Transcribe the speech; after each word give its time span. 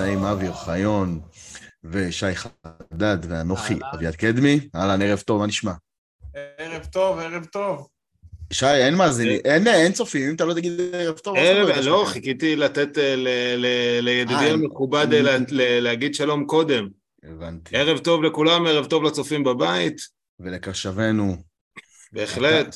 נמצאים 0.00 0.24
אבי 0.24 0.48
אוחיון 0.48 1.20
ושי 1.84 2.34
חדד 2.34 3.18
ואנוכי 3.28 3.74
אביעד 3.94 4.16
קדמי. 4.16 4.60
אהלן, 4.74 5.02
ערב 5.02 5.20
טוב, 5.20 5.40
מה 5.40 5.46
נשמע? 5.46 5.72
ערב 6.58 6.84
טוב, 6.84 7.18
ערב 7.18 7.44
טוב. 7.44 7.88
שי, 8.52 8.66
אין 8.66 8.94
מאזינים, 8.94 9.40
אין, 9.44 9.66
אין 9.66 9.92
צופים, 9.92 10.28
אם 10.28 10.34
אתה 10.34 10.44
לא 10.44 10.54
תגיד 10.54 10.72
ערב 10.92 11.18
טוב. 11.18 11.36
ערב, 11.36 11.68
לא, 11.84 12.04
חיכיתי 12.08 12.56
לתת 12.56 12.98
אה, 12.98 13.14
לידידי 14.02 14.34
אה, 14.34 14.52
המכובד 14.52 15.06
אה, 15.12 15.36
להגיד 15.80 16.14
שלום 16.14 16.46
קודם. 16.46 16.88
הבנתי. 17.24 17.76
ערב 17.76 17.98
טוב 17.98 18.22
לכולם, 18.22 18.66
ערב 18.66 18.86
טוב 18.86 19.04
לצופים 19.04 19.44
בבית. 19.44 20.00
ולקשבנו. 20.40 21.36
בהחלט. 22.12 22.74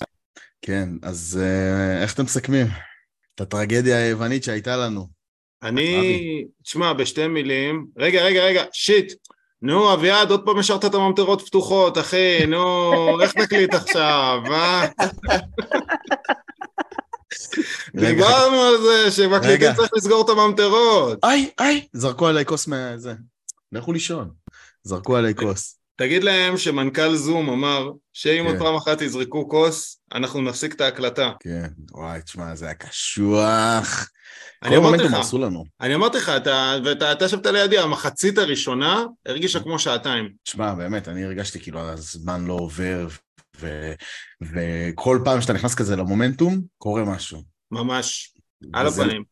כן, 0.63 0.89
אז 1.03 1.41
איך 2.03 2.15
אתם 2.15 2.23
מסכמים? 2.23 2.67
את 3.35 3.41
הטרגדיה 3.41 3.99
היוונית 3.99 4.45
שהייתה 4.45 4.77
לנו. 4.77 5.14
אני, 5.65 6.45
תשמע, 6.63 6.93
בשתי 6.93 7.27
מילים, 7.27 7.87
רגע, 7.99 8.23
רגע, 8.23 8.45
רגע, 8.45 8.65
שיט, 8.73 9.13
נו, 9.63 9.95
אביעד, 9.95 10.31
עוד 10.31 10.45
פעם 10.45 10.59
השארת 10.59 10.85
את 10.85 10.95
הממטרות 10.95 11.43
פתוחות, 11.43 11.99
אחי, 11.99 12.47
נו, 12.47 13.21
איך 13.21 13.37
נקליט 13.37 13.75
עכשיו, 13.75 14.41
מה? 14.49 14.85
דיברנו 17.97 18.61
על 18.61 18.83
זה 18.83 19.11
שמקליטים 19.11 19.75
צריך 19.77 19.91
לסגור 19.97 20.25
את 20.25 20.29
הממטרות. 20.29 21.19
איי, 21.25 21.51
איי, 21.59 21.87
זרקו 21.93 22.27
עליי 22.27 22.45
כוס 22.45 22.67
מהזה. 22.67 23.15
לכו 23.73 23.93
לישון. 23.93 24.31
זרקו 24.83 25.17
עליי 25.17 25.35
כוס. 25.35 25.79
תגיד 25.97 26.25
להם 26.25 26.57
שמנכ"ל 26.57 27.15
זום 27.15 27.51
אמר 27.51 27.91
שאם 28.13 28.45
עוד 28.45 28.55
כן. 28.55 28.61
פעם 28.61 28.75
אחת 28.75 29.03
יזרקו 29.03 29.49
כוס, 29.49 30.01
אנחנו 30.15 30.43
נפסיק 30.43 30.75
את 30.75 30.81
ההקלטה. 30.81 31.33
כן, 31.41 31.69
וואי, 31.93 32.23
תשמע, 32.23 32.55
זה 32.55 32.65
היה 32.65 32.75
קשוח. 32.75 34.09
אני 34.65 34.77
אמרתי 34.77 35.03
לך, 35.03 35.15
אני 35.81 35.95
אמרתי 35.95 36.19
לך, 36.19 36.33
ואתה 36.85 37.25
ישבת 37.25 37.47
לידי, 37.47 37.79
המחצית 37.79 38.39
הראשונה 38.39 39.05
הרגישה 39.27 39.61
כמו 39.61 39.79
שעתיים. 39.79 40.33
תשמע, 40.43 40.75
באמת, 40.75 41.09
אני 41.09 41.25
הרגשתי 41.25 41.61
כאילו 41.61 41.81
הזמן 41.81 42.45
לא 42.45 42.53
עובר, 42.53 43.09
וכל 44.43 45.19
פעם 45.25 45.41
שאתה 45.41 45.53
נכנס 45.53 45.75
כזה 45.75 45.97
למומנטום, 45.97 46.61
קורה 46.79 47.05
משהו. 47.05 47.43
ממש, 47.71 48.35
על 48.73 48.87
הפנים. 48.87 49.25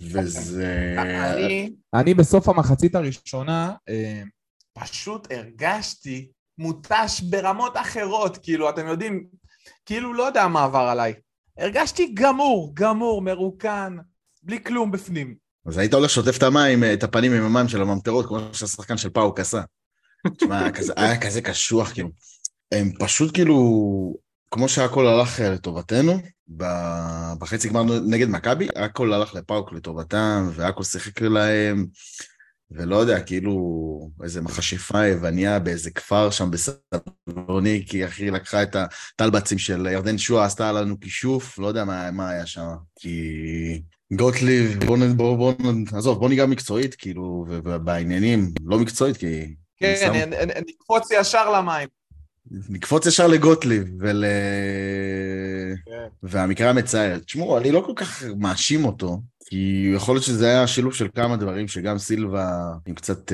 וזה... 0.00 0.96
אני 1.94 2.14
בסוף 2.14 2.48
המחצית 2.48 2.94
הראשונה, 2.94 3.72
אה, 3.88 4.22
פשוט 4.78 5.32
הרגשתי 5.32 6.28
מותש 6.58 7.20
ברמות 7.20 7.76
אחרות, 7.76 8.38
כאילו, 8.42 8.70
אתם 8.70 8.86
יודעים, 8.86 9.26
כאילו 9.86 10.14
לא 10.14 10.22
יודע 10.22 10.48
מה 10.48 10.64
עבר 10.64 10.78
עליי. 10.78 11.14
הרגשתי 11.58 12.10
גמור, 12.14 12.72
גמור, 12.74 13.22
מרוקן, 13.22 13.96
בלי 14.46 14.64
כלום 14.64 14.90
בפנים. 14.90 15.34
אז 15.66 15.78
היית 15.78 15.94
הולך 15.94 16.10
שוטף 16.10 16.38
את 16.38 16.42
המים, 16.42 16.84
את 16.84 17.02
הפנים 17.02 17.32
עם 17.32 17.42
המים 17.42 17.68
של 17.68 17.82
הממטרות, 17.82 18.26
כמו 18.26 18.38
שהשחקן 18.52 18.96
של 18.96 19.10
פאוק 19.10 19.40
עשה. 19.40 19.60
תשמע, 20.36 20.68
היה 20.96 21.20
כזה 21.20 21.42
קשוח, 21.42 21.92
כאילו. 21.92 22.10
הם 22.72 22.92
פשוט 22.98 23.34
כאילו, 23.34 23.56
כמו 24.50 24.68
שהכל 24.68 25.06
הלך 25.06 25.40
לטובתנו, 25.40 26.20
בחצי 27.38 27.68
גמר 27.68 27.82
נגד 28.06 28.28
מכבי, 28.28 28.68
הכל 28.76 29.12
הלך 29.12 29.34
לפאוק 29.34 29.72
לטובתם, 29.72 30.50
והכל 30.54 30.82
שיחק 30.82 31.22
להם. 31.22 31.86
ולא 32.70 32.96
יודע, 32.96 33.20
כאילו, 33.20 34.10
איזה 34.22 34.42
מכשפה 34.42 35.06
יווניה 35.06 35.58
באיזה 35.58 35.90
כפר 35.90 36.30
שם 36.30 36.50
בסלוניקי, 36.50 38.06
אחי, 38.06 38.30
לקחה 38.30 38.62
את 38.62 38.76
הטלבצים 38.76 39.58
של 39.58 39.86
ירדן 39.92 40.18
שואה, 40.18 40.44
עשתה 40.44 40.72
לנו 40.72 41.00
כישוף, 41.00 41.58
לא 41.58 41.66
יודע 41.66 41.84
מה, 41.84 42.10
מה 42.10 42.30
היה 42.30 42.46
שם. 42.46 42.66
כי 42.98 43.82
גוטליב, 44.12 44.84
בוא, 44.84 44.98
בוא, 45.16 45.36
בוא, 45.36 45.52
עזוב, 45.92 46.18
בוא 46.18 46.28
ניגע 46.28 46.46
מקצועית, 46.46 46.94
כאילו, 46.94 47.46
ובעניינים, 47.48 48.52
לא 48.64 48.78
מקצועית, 48.78 49.16
כי... 49.16 49.54
כן, 49.78 50.30
נקפוץ 50.68 51.10
ישר 51.20 51.50
למים. 51.52 51.88
נקפוץ 52.68 53.06
ישר 53.06 53.26
לגוטליב, 53.26 53.84
ול... 54.00 54.24
כן. 55.86 56.08
והמקרה 56.22 56.70
המצער. 56.70 57.18
תשמעו, 57.18 57.58
אני 57.58 57.72
לא 57.72 57.82
כל 57.86 57.92
כך 57.96 58.22
מאשים 58.38 58.84
אותו, 58.84 59.20
כי 59.48 59.92
יכול 59.94 60.14
להיות 60.14 60.24
שזה 60.24 60.46
היה 60.46 60.66
שילוב 60.66 60.94
של 60.94 61.08
כמה 61.14 61.36
דברים, 61.36 61.68
שגם 61.68 61.98
סילבה 61.98 62.72
עם 62.86 62.94
קצת 62.94 63.32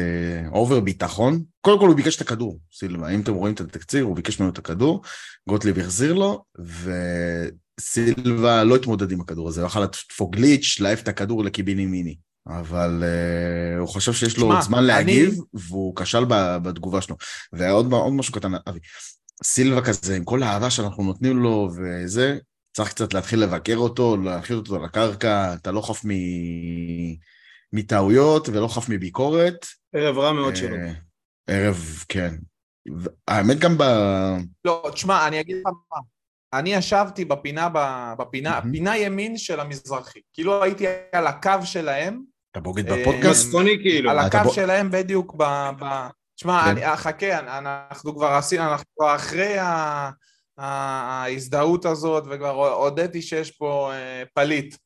אובר 0.52 0.78
uh, 0.78 0.80
ביטחון. 0.80 1.42
קודם 1.60 1.78
כל 1.78 1.88
הוא 1.88 1.96
ביקש 1.96 2.16
את 2.16 2.20
הכדור, 2.20 2.58
סילבה. 2.72 3.08
אם 3.08 3.20
אתם 3.20 3.34
רואים 3.34 3.54
את 3.54 3.60
התקציר, 3.60 4.04
הוא 4.04 4.16
ביקש 4.16 4.40
ממנו 4.40 4.52
את 4.52 4.58
הכדור, 4.58 5.02
גוטליב 5.48 5.78
החזיר 5.78 6.12
לו, 6.12 6.44
וסילבה 7.80 8.64
לא 8.64 8.76
התמודד 8.76 9.12
עם 9.12 9.20
הכדור 9.20 9.48
הזה, 9.48 9.60
הוא 9.60 9.66
יכול 9.66 9.82
לדפוק 9.82 10.36
גליץ', 10.36 10.76
להעיף 10.80 11.02
את 11.02 11.08
הכדור 11.08 11.44
לקיבינימיני. 11.44 12.16
אבל 12.46 13.02
uh, 13.02 13.80
הוא 13.80 13.88
חושב 13.88 14.12
שיש 14.12 14.36
לו 14.38 14.52
שמה, 14.52 14.62
זמן 14.62 14.84
להגיב, 14.84 15.30
אני... 15.30 15.62
והוא 15.68 15.96
כשל 15.96 16.24
בתגובה 16.62 17.00
שלו. 17.00 17.16
ועוד 17.52 17.88
משהו 18.12 18.34
קטן, 18.34 18.52
אבי. 18.68 18.78
סילבה 19.44 19.80
כזה, 19.80 20.16
עם 20.16 20.24
כל 20.24 20.42
האהבה 20.42 20.70
שאנחנו 20.70 21.04
נותנים 21.04 21.38
לו 21.38 21.70
וזה, 21.76 22.38
צריך 22.72 22.88
קצת 22.88 23.14
להתחיל 23.14 23.40
לבקר 23.40 23.76
אותו, 23.76 24.16
להכיל 24.16 24.56
אותו 24.56 24.78
לקרקע, 24.78 25.54
אתה 25.54 25.72
לא 25.72 25.80
חף 25.80 26.04
מ... 26.04 26.10
מטעויות 27.72 28.48
ולא 28.48 28.68
חף 28.68 28.88
מביקורת. 28.88 29.66
ערב 29.94 30.18
רע 30.18 30.32
מאוד 30.32 30.56
שלו. 30.56 30.76
אה, 30.76 30.92
ערב, 31.46 32.04
כן. 32.08 32.34
האמת 33.28 33.58
גם 33.58 33.78
ב... 33.78 33.82
לא, 34.64 34.90
תשמע, 34.92 35.26
אני 35.26 35.40
אגיד 35.40 35.56
לך 35.56 35.66
מה. 35.66 35.98
אני 36.54 36.74
ישבתי 36.74 37.24
בפינה, 37.24 37.68
בפינה, 38.18 38.58
mm-hmm. 38.58 38.72
פינה 38.72 38.96
ימין 38.96 39.38
של 39.38 39.60
המזרחי. 39.60 40.20
כאילו 40.32 40.62
הייתי 40.62 40.86
על 41.12 41.26
הקו 41.26 41.50
שלהם. 41.64 42.22
אתה 42.50 42.60
בוגד 42.60 42.88
אה, 42.88 43.00
בפודקאסט? 43.00 43.48
צפוני 43.48 43.78
כאילו. 43.82 44.10
על 44.10 44.18
הקו. 44.18 44.50
שלהם 44.52 44.90
בדיוק 44.90 45.34
ב... 45.36 45.42
ב... 45.80 45.84
תשמע, 46.36 46.62
כן. 46.64 46.70
אני, 46.70 46.96
חכה, 46.96 47.58
אנחנו 47.58 48.14
כבר 48.14 48.26
עשינו, 48.26 48.62
אנחנו 48.62 48.86
כבר 48.96 49.14
אחרי 49.14 49.58
ה... 49.58 50.10
ההזדהות 50.58 51.84
הזאת, 51.84 52.24
וכבר 52.30 52.74
הודיתי 52.74 53.22
שיש 53.22 53.50
פה 53.50 53.92
אה, 53.92 54.22
פליט, 54.34 54.76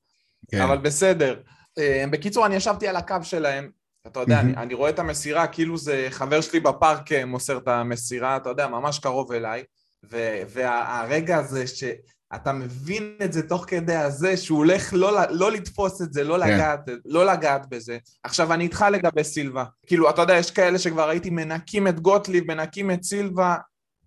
כן. 0.50 0.60
אבל 0.60 0.78
בסדר. 0.78 1.40
אה, 1.78 2.04
בקיצור, 2.10 2.46
אני 2.46 2.54
ישבתי 2.54 2.88
על 2.88 2.96
הקו 2.96 3.16
שלהם, 3.22 3.70
אתה 4.06 4.20
יודע, 4.20 4.38
mm-hmm. 4.38 4.40
אני, 4.40 4.56
אני 4.56 4.74
רואה 4.74 4.90
את 4.90 4.98
המסירה 4.98 5.46
כאילו 5.46 5.78
זה 5.78 6.06
חבר 6.10 6.40
שלי 6.40 6.60
בפארק 6.60 7.12
אה, 7.12 7.24
מוסר 7.24 7.58
את 7.58 7.68
המסירה, 7.68 8.36
אתה 8.36 8.48
יודע, 8.48 8.68
ממש 8.68 8.98
קרוב 8.98 9.32
אליי, 9.32 9.64
ו, 10.10 10.16
והרגע 10.48 11.36
הזה 11.36 11.66
שאתה 11.66 12.52
מבין 12.52 13.16
את 13.24 13.32
זה 13.32 13.48
תוך 13.48 13.64
כדי 13.68 13.94
הזה, 13.94 14.36
שהוא 14.36 14.58
הולך 14.58 14.92
לא, 14.92 15.18
לא 15.30 15.52
לתפוס 15.52 16.02
את 16.02 16.12
זה, 16.12 16.24
לא, 16.24 16.38
כן. 16.44 16.54
לגעת, 16.54 16.80
לא 17.04 17.26
לגעת 17.26 17.68
בזה. 17.68 17.98
עכשיו, 18.22 18.52
אני 18.52 18.64
איתך 18.64 18.84
לגבי 18.92 19.24
סילבה. 19.24 19.64
כאילו, 19.86 20.10
אתה 20.10 20.22
יודע, 20.22 20.36
יש 20.36 20.50
כאלה 20.50 20.78
שכבר 20.78 21.08
הייתי 21.08 21.30
מנקים 21.30 21.88
את 21.88 22.00
גוטליב, 22.00 22.44
מנקים 22.52 22.90
את 22.90 23.02
סילבה, 23.02 23.56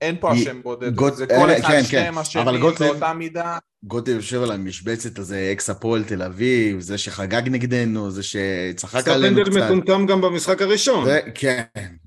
אין 0.01 0.15
פה 0.19 0.33
אשם 0.33 0.61
בודד. 0.61 1.15
זה 1.15 1.27
כל 1.27 1.51
אחד, 1.51 1.67
כן, 1.67 1.83
שניהם 1.83 2.13
כן. 2.13 2.19
אשמים 2.19 2.61
באותה 2.79 3.13
מידה. 3.13 3.57
גוטליב 3.83 4.17
יושב 4.17 4.43
על 4.43 4.51
המשבצת 4.51 5.19
הזה, 5.19 5.49
אקס 5.51 5.69
הפועל 5.69 6.03
תל 6.03 6.21
אביב, 6.23 6.79
זה 6.79 6.97
שחגג 6.97 7.41
נגדנו, 7.45 8.11
זה 8.11 8.23
שצחק 8.23 9.07
עלינו 9.07 9.41
קצת. 9.41 9.51
סטפנדל 9.51 9.73
מטומטם 9.73 10.05
גם 10.05 10.21
במשחק 10.21 10.61
הראשון. 10.61 11.05
זה, 11.05 11.19
כן, 11.35 11.61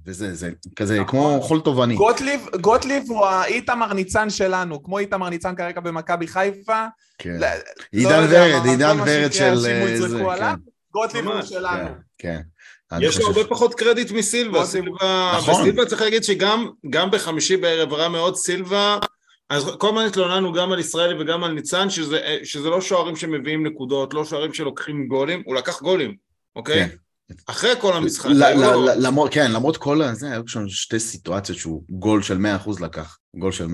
וזה, 0.06 0.34
זה 0.34 0.50
כזה 0.76 0.94
נכון. 1.00 1.06
כמו 1.06 1.40
חול 1.42 1.60
תובעני. 1.60 1.94
גוטליב, 1.94 2.46
גוטליב 2.60 3.04
הוא 3.08 3.26
האיתמר 3.26 3.92
ניצן 3.92 4.30
שלנו, 4.30 4.82
כמו 4.82 4.98
איתמר 4.98 5.28
ניצן 5.28 5.54
כרגע 5.54 5.80
במכבי 5.80 6.26
חיפה. 6.26 6.86
כן. 7.18 7.36
לא, 7.38 7.46
עידן 7.92 8.26
ורד, 8.30 8.66
עידן 8.66 8.96
ורד 9.06 9.32
של... 9.32 9.44
אה, 9.44 9.56
זה, 9.56 10.24
כן. 10.38 10.54
גוטליב 10.92 11.26
הוא 11.26 11.42
שלנו. 11.42 11.88
כן, 11.88 11.92
כן. 12.18 12.40
יש 13.00 13.18
לו 13.18 13.26
הרבה 13.26 13.44
פחות 13.44 13.74
קרדיט 13.74 14.10
מסילבה, 14.10 14.64
סילבה, 14.64 15.32
נכון. 15.36 15.60
וסילבה 15.60 15.86
צריך 15.86 16.02
להגיד 16.02 16.24
שגם 16.24 17.10
בחמישי 17.10 17.56
בערב 17.56 17.92
רע 17.92 18.08
מאוד 18.08 18.36
סילבה, 18.36 18.98
אז 19.50 19.70
כל 19.78 19.88
הזמן 19.88 20.04
התלוננו 20.04 20.52
גם 20.52 20.72
על 20.72 20.78
ישראלי 20.78 21.22
וגם 21.22 21.44
על 21.44 21.52
ניצן, 21.52 21.90
שזה, 21.90 22.20
שזה 22.44 22.68
לא 22.68 22.80
שוערים 22.80 23.16
שמביאים 23.16 23.66
נקודות, 23.66 24.14
לא 24.14 24.24
שוערים 24.24 24.54
שלוקחים 24.54 25.06
גולים, 25.06 25.42
הוא 25.46 25.54
לקח 25.54 25.82
גולים, 25.82 26.16
אוקיי? 26.56 26.88
כן. 26.88 26.96
אחרי 27.46 27.70
כל 27.80 27.92
המשחק. 27.92 28.30
למרות, 28.96 29.30
כן, 29.32 29.52
למרות 29.52 29.76
כל 29.76 30.02
הזה, 30.02 30.32
היו 30.32 30.48
שם 30.48 30.68
שתי 30.68 30.98
סיטואציות 30.98 31.58
שהוא 31.58 31.84
גול 31.90 32.22
של 32.22 32.38
100% 32.66 32.82
לקח, 32.82 33.18
גול 33.36 33.52
של 33.52 33.66
100%. 33.66 33.68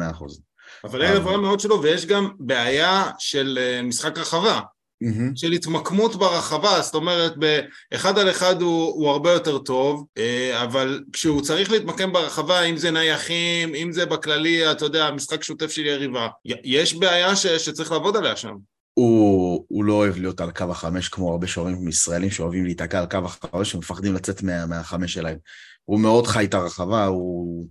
אבל 0.84 1.02
ערב 1.02 1.26
רע 1.26 1.36
מאוד 1.36 1.60
שלו, 1.60 1.82
ויש 1.82 2.06
גם 2.06 2.28
בעיה 2.38 3.10
של 3.18 3.58
אה, 3.60 3.82
משחק 3.82 4.18
רחבה. 4.18 4.60
Mm-hmm. 5.04 5.32
של 5.34 5.52
התמקמות 5.52 6.16
ברחבה, 6.16 6.80
זאת 6.82 6.94
אומרת 6.94 7.34
באחד 7.36 8.18
על 8.18 8.30
אחד 8.30 8.62
הוא, 8.62 8.86
הוא 8.86 9.08
הרבה 9.10 9.32
יותר 9.32 9.58
טוב, 9.58 10.06
אה, 10.18 10.62
אבל 10.62 11.00
כשהוא 11.12 11.42
צריך 11.42 11.70
להתמקם 11.70 12.12
ברחבה, 12.12 12.62
אם 12.62 12.76
זה 12.76 12.90
נייחים, 12.90 13.74
אם 13.74 13.92
זה 13.92 14.06
בכללי, 14.06 14.70
אתה 14.70 14.84
יודע, 14.84 15.10
משחק 15.10 15.42
שוטף 15.42 15.70
של 15.70 15.86
יריבה, 15.86 16.28
יש 16.64 16.94
בעיה 16.94 17.36
ש, 17.36 17.46
שצריך 17.46 17.92
לעבוד 17.92 18.16
עליה 18.16 18.36
שם. 18.36 18.54
הוא, 18.94 19.64
הוא 19.68 19.84
לא 19.84 19.92
אוהב 19.92 20.18
להיות 20.18 20.40
על 20.40 20.50
קו 20.50 20.64
החמש 20.70 21.08
כמו 21.08 21.30
הרבה 21.30 21.46
שוערים 21.46 21.88
ישראלים 21.88 22.30
שאוהבים 22.30 22.64
להיתקע 22.64 22.98
על 22.98 23.06
קו 23.06 23.18
החמש 23.24 23.74
ומפחדים 23.74 24.14
לצאת 24.14 24.42
מה, 24.42 24.66
מהחמש 24.66 25.12
שלהם. 25.12 25.36
הוא 25.84 26.00
מאוד 26.00 26.26
חי 26.26 26.44
את 26.44 26.54
הרחבה, 26.54 27.06
הוא... 27.06 27.66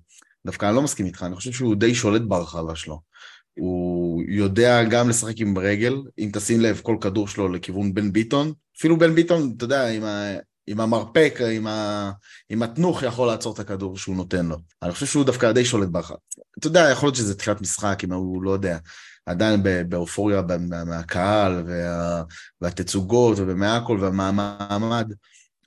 דווקא 0.45 0.65
אני 0.65 0.75
לא 0.75 0.81
מסכים 0.81 1.05
איתך, 1.05 1.23
אני 1.23 1.35
חושב 1.35 1.51
שהוא 1.51 1.75
די 1.75 1.95
שולט 1.95 2.21
ברחבה 2.21 2.75
שלו. 2.75 2.99
הוא 3.57 4.23
יודע 4.27 4.83
גם 4.83 5.09
לשחק 5.09 5.33
עם 5.37 5.57
רגל, 5.57 6.01
אם 6.19 6.29
תשים 6.33 6.61
לב 6.61 6.81
כל 6.83 6.97
כדור 7.01 7.27
שלו 7.27 7.49
לכיוון 7.49 7.93
בן 7.93 8.11
ביטון, 8.11 8.53
אפילו 8.77 8.97
בן 8.97 9.15
ביטון, 9.15 9.53
אתה 9.57 9.65
יודע, 9.65 9.87
עם, 9.87 10.03
ה... 10.03 10.33
עם 10.67 10.79
המרפק, 10.79 11.39
עם, 11.51 11.67
ה... 11.67 12.11
עם 12.49 12.63
התנוך 12.63 13.03
יכול 13.03 13.27
לעצור 13.27 13.53
את 13.53 13.59
הכדור 13.59 13.97
שהוא 13.97 14.15
נותן 14.15 14.45
לו. 14.45 14.57
אני 14.83 14.91
חושב 14.91 15.05
שהוא 15.05 15.23
דווקא 15.23 15.51
די 15.51 15.65
שולט 15.65 15.89
ברכה. 15.89 16.15
אתה 16.59 16.67
יודע, 16.67 16.89
יכול 16.91 17.07
להיות 17.07 17.15
שזה 17.15 17.35
תחילת 17.35 17.61
משחק, 17.61 17.99
אם 18.03 18.13
הוא 18.13 18.43
לא 18.43 18.51
יודע, 18.51 18.77
עדיין 19.25 19.63
באופוריה 19.89 20.41
מהקהל 20.85 21.63
וה... 21.67 22.23
והתצוגות 22.61 23.37
ומהכל 23.39 23.97
והמעמד. 24.01 25.13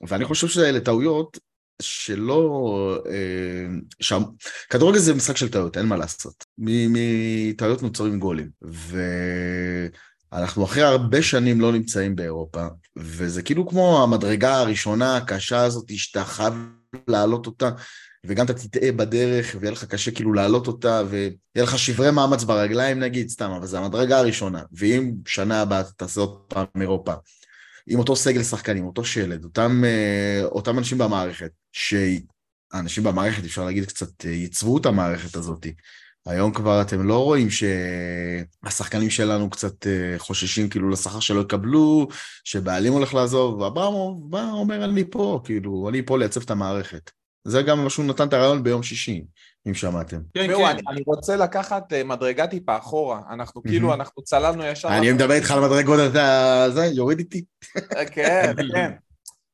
ואני 0.07 0.25
חושב 0.25 0.47
שאלה 0.47 0.79
טעויות 0.79 1.37
שלא... 1.81 3.03
אה, 3.09 3.65
שם... 3.99 4.23
כדורגל 4.69 4.99
זה 4.99 5.13
משחק 5.13 5.37
של 5.37 5.49
טעויות, 5.49 5.77
אין 5.77 5.85
מה 5.85 5.97
לעשות. 5.97 6.45
מטעויות 6.57 7.83
נוצרים 7.83 8.19
גולים. 8.19 8.49
ואנחנו 10.31 10.63
אחרי 10.63 10.83
הרבה 10.83 11.21
שנים 11.21 11.61
לא 11.61 11.71
נמצאים 11.71 12.15
באירופה, 12.15 12.67
וזה 12.97 13.41
כאילו 13.41 13.67
כמו 13.67 14.03
המדרגה 14.03 14.59
הראשונה 14.59 15.17
הקשה 15.17 15.63
הזאת, 15.63 15.85
שאתה 15.97 16.25
חייב 16.25 16.53
להעלות 17.07 17.47
אותה, 17.47 17.69
וגם 18.25 18.45
אתה 18.45 18.53
תטעה 18.53 18.91
בדרך, 18.91 19.55
ויהיה 19.59 19.71
לך 19.71 19.83
קשה 19.83 20.11
כאילו 20.11 20.33
להעלות 20.33 20.67
אותה, 20.67 21.03
ויהיה 21.09 21.31
לך 21.55 21.79
שברי 21.79 22.11
מאמץ 22.11 22.43
ברגליים 22.43 22.99
נגיד, 22.99 23.29
סתם, 23.29 23.51
אבל 23.51 23.67
זה 23.67 23.79
המדרגה 23.79 24.19
הראשונה. 24.19 24.61
ואם 24.73 25.13
שנה 25.27 25.61
הבאה 25.61 25.83
תעשה 25.83 26.21
עוד 26.21 26.37
פעם 26.47 26.65
אירופה, 26.81 27.13
עם 27.87 27.99
אותו 27.99 28.15
סגל 28.15 28.43
שחקנים, 28.43 28.85
אותו 28.85 29.05
שלד, 29.05 29.43
אותם, 29.43 29.83
אה, 29.85 30.43
אותם 30.43 30.77
אנשים 30.77 30.97
במערכת, 30.97 31.51
שהאנשים 31.71 33.03
במערכת, 33.03 33.43
אפשר 33.43 33.65
להגיד, 33.65 33.85
קצת 33.85 34.25
אה, 34.25 34.31
ייצבו 34.31 34.77
את 34.77 34.85
המערכת 34.85 35.35
הזאת. 35.35 35.67
היום 36.25 36.53
כבר 36.53 36.81
אתם 36.81 37.07
לא 37.07 37.23
רואים 37.23 37.47
שהשחקנים 37.49 39.09
שלנו 39.09 39.49
קצת 39.49 39.87
אה, 39.87 40.15
חוששים 40.17 40.69
כאילו 40.69 40.89
לשכר 40.89 41.19
שלא 41.19 41.41
יקבלו, 41.41 42.07
שבעלים 42.43 42.93
הולך 42.93 43.13
לעזוב, 43.13 43.59
ואברמוב 43.59 44.31
בא, 44.31 44.49
אומר 44.51 44.85
אני 44.85 45.03
פה, 45.11 45.41
כאילו, 45.43 45.89
אני 45.89 46.05
פה 46.05 46.17
לייצב 46.17 46.41
את 46.41 46.51
המערכת. 46.51 47.11
זה 47.43 47.61
גם 47.61 47.83
מה 47.83 47.89
שהוא 47.89 48.05
נתן 48.05 48.27
את 48.27 48.33
הרעיון 48.33 48.63
ביום 48.63 48.83
שישי. 48.83 49.23
אם 49.67 49.73
שמעתם. 49.73 50.17
כן, 50.33 50.47
כן. 50.47 50.65
אני, 50.65 50.81
אני 50.89 51.01
רוצה 51.05 51.35
לקחת 51.35 51.93
אה, 51.93 52.03
מדרגה 52.03 52.47
טיפה 52.47 52.77
אחורה, 52.77 53.21
אנחנו 53.29 53.63
כאילו, 53.63 53.93
אנחנו 53.93 54.23
צללנו 54.23 54.63
ישר... 54.63 54.87
אני 54.87 55.11
מדבר 55.11 55.33
איתך 55.33 55.51
על 55.51 55.59
מדרגות, 55.59 55.99
אתה... 56.11 56.65
זה, 56.69 56.85
יוריד 56.85 57.19
איתי. 57.19 57.43
אה, 57.97 58.05
כן, 58.05 58.53
כן. 58.73 58.91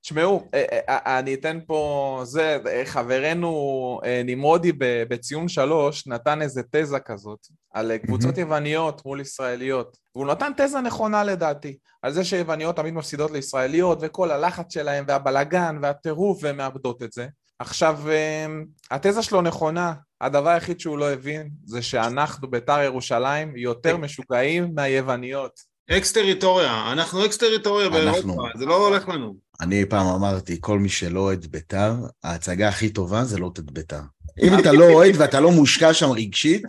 תשמעו, 0.02 0.48
אה, 0.54 1.20
אני 1.20 1.34
אתן 1.34 1.60
פה, 1.68 2.22
זה, 2.24 2.58
חברנו 2.86 4.00
נמרודי 4.26 4.72
בציון 5.10 5.48
שלוש 5.48 6.08
נתן 6.08 6.42
איזה 6.42 6.62
תזה 6.72 7.00
כזאת 7.00 7.40
על 7.74 7.98
קבוצות 7.98 8.38
יווניות 8.38 9.06
מול 9.06 9.22
ישראליות 9.22 9.98
והוא 10.16 10.28
נתן 10.28 10.52
תזה 10.58 10.82
נכונה 10.82 11.24
לדעתי 11.24 11.78
על 12.02 12.14
זה 12.14 12.24
שיווניות 12.24 12.76
תמיד 12.76 12.94
מפסידות 12.94 13.32
לישראליות 13.32 14.00
וכל 14.02 14.32
הלחץ 14.32 14.74
שלהם 14.74 15.06
והבלגן 15.08 15.78
והטירוף 15.82 16.40
והן 16.44 16.58
מאבדות 16.58 17.04
את 17.04 17.14
זה 17.14 17.28
עכשיו, 17.60 18.00
אמ, 18.46 18.66
התזה 18.92 19.24
שלו 19.24 19.42
נכונה, 19.42 19.94
הדבר 20.22 20.50
היחיד 20.50 20.80
שהוא 20.80 20.98
לא 20.98 21.12
הבין 21.12 21.50
זה 21.66 21.82
שאנחנו 21.82 22.52
בית"ר 22.52 22.82
ירושלים 22.82 23.58
יותר 23.58 23.98
משוגעים 23.98 24.72
מהיווניות. 24.76 25.78
אקס 25.92 26.12
טריטוריה, 26.12 26.92
אנחנו 26.92 27.26
אקס 27.26 27.38
טריטוריה 27.38 27.90
באירופה, 27.90 28.44
זה 28.58 28.66
לא 28.66 28.88
הולך 28.88 29.08
לנו. 29.08 29.36
אני 29.62 29.86
פעם 29.86 30.08
אמרתי, 30.08 30.58
כל 30.62 30.80
מי 30.80 30.90
שלא 30.90 31.20
אוהד 31.20 31.46
בית"ר, 31.46 31.94
ההצגה 32.24 32.68
הכי 32.68 32.90
טובה 32.90 33.24
זה 33.24 33.40
לא 33.40 33.46
אוהד 33.46 33.72
בית"ר. 33.72 34.00
אם 34.44 34.60
אתה 34.60 34.72
לא 34.72 34.86
אוהד 34.86 35.16
ואתה 35.18 35.40
לא 35.40 35.52
מושקע 35.52 35.94
שם 35.94 36.12
רגשית, 36.12 36.64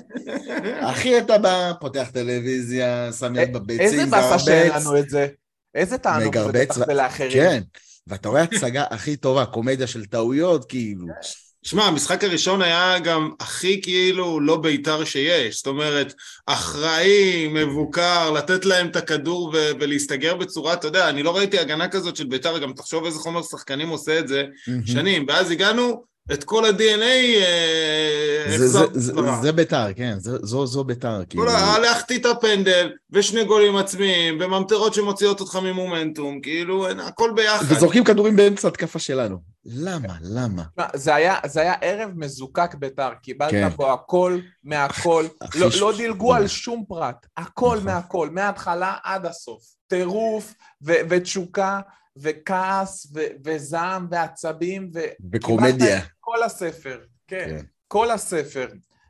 אחי 0.80 1.18
אתה 1.18 1.38
בא, 1.38 1.72
פותח 1.80 2.10
טלוויזיה, 2.12 3.12
שם 3.12 3.36
יד 3.36 3.52
בביצים, 3.52 3.86
איזה 3.86 4.06
באסה 4.06 4.38
שאין 4.38 4.72
לנו 4.72 4.98
את 4.98 5.08
זה. 5.08 5.26
איזה 5.74 5.98
תענוג 5.98 6.38
זה 6.38 6.52
בטח 6.52 6.76
ולאחרים. 6.88 7.32
כן, 7.32 7.62
ואתה 8.08 8.28
רואה 8.28 8.42
הצגה 8.42 8.84
הכי 8.90 9.16
טובה, 9.16 9.46
קומדיה 9.46 9.86
של 9.86 10.04
טעויות, 10.04 10.64
כאילו. 10.64 11.06
שמע, 11.62 11.84
המשחק 11.84 12.24
הראשון 12.24 12.62
היה 12.62 12.98
גם 12.98 13.30
הכי 13.40 13.80
כאילו 13.82 14.40
לא 14.40 14.56
בית"ר 14.56 15.04
שיש, 15.04 15.56
זאת 15.56 15.66
אומרת, 15.66 16.14
אחראי, 16.46 17.48
מבוקר, 17.48 18.30
לתת 18.30 18.64
להם 18.64 18.86
את 18.88 18.96
הכדור 18.96 19.50
ו- 19.54 19.70
ולהסתגר 19.80 20.34
בצורה, 20.34 20.72
אתה 20.72 20.86
יודע, 20.86 21.08
אני 21.08 21.22
לא 21.22 21.36
ראיתי 21.36 21.58
הגנה 21.58 21.88
כזאת 21.88 22.16
של 22.16 22.26
בית"ר, 22.26 22.58
גם 22.58 22.72
תחשוב 22.72 23.04
איזה 23.04 23.18
חומר 23.18 23.42
שחקנים 23.42 23.88
עושה 23.88 24.18
את 24.18 24.28
זה 24.28 24.44
שנים, 24.86 25.24
ואז 25.28 25.50
הגענו 25.50 26.04
את 26.32 26.44
כל 26.44 26.64
ה-DNA... 26.64 27.42
אה, 27.42 28.56
זה 29.42 29.52
ביתר, 29.52 29.92
כן, 29.96 30.16
זו 30.20 30.84
ביתר. 30.84 31.22
כאילו. 31.28 31.44
להחטיא 31.82 32.18
את 32.18 32.26
הפנדל, 32.26 32.90
ושני 33.10 33.44
גולים 33.44 33.76
עצמיים, 33.76 34.38
וממטרות 34.40 34.94
שמוציאות 34.94 35.40
אותך 35.40 35.56
ממומנטום, 35.56 36.40
כאילו, 36.40 36.88
הכל 36.88 37.30
ביחד. 37.36 37.64
וזורקים 37.68 38.04
כדורים 38.04 38.36
באמצע 38.36 38.68
התקפה 38.68 38.98
שלנו. 38.98 39.38
למה? 39.64 40.14
למה? 40.22 40.62
זה 40.94 41.14
היה 41.14 41.74
ערב 41.80 42.10
מזוקק 42.14 42.74
ביתר, 42.74 43.10
קיבלת 43.22 43.50
כן. 43.50 43.68
פה 43.76 43.92
הכל 43.92 44.38
מהכל, 44.64 45.24
לא, 45.54 45.68
לא 45.80 45.92
דילגו 45.96 46.34
על 46.34 46.46
שום 46.46 46.84
פרט, 46.88 47.26
הכל 47.36 47.76
נכון. 47.76 47.84
מהכל, 47.84 48.30
מההתחלה 48.32 48.94
עד 49.04 49.26
הסוף. 49.26 49.62
טירוף 49.88 50.54
ותשוקה. 50.82 51.80
וכעס 52.22 53.12
ו- 53.14 53.20
וזעם 53.44 54.06
ועצבים 54.10 54.90
ו... 54.94 55.00
וקומדיה. 55.32 56.00
כל 56.20 56.42
הספר, 56.42 56.98
כן, 57.26 57.46
כן. 57.48 57.64
כל 57.88 58.10
הספר. 58.10 58.68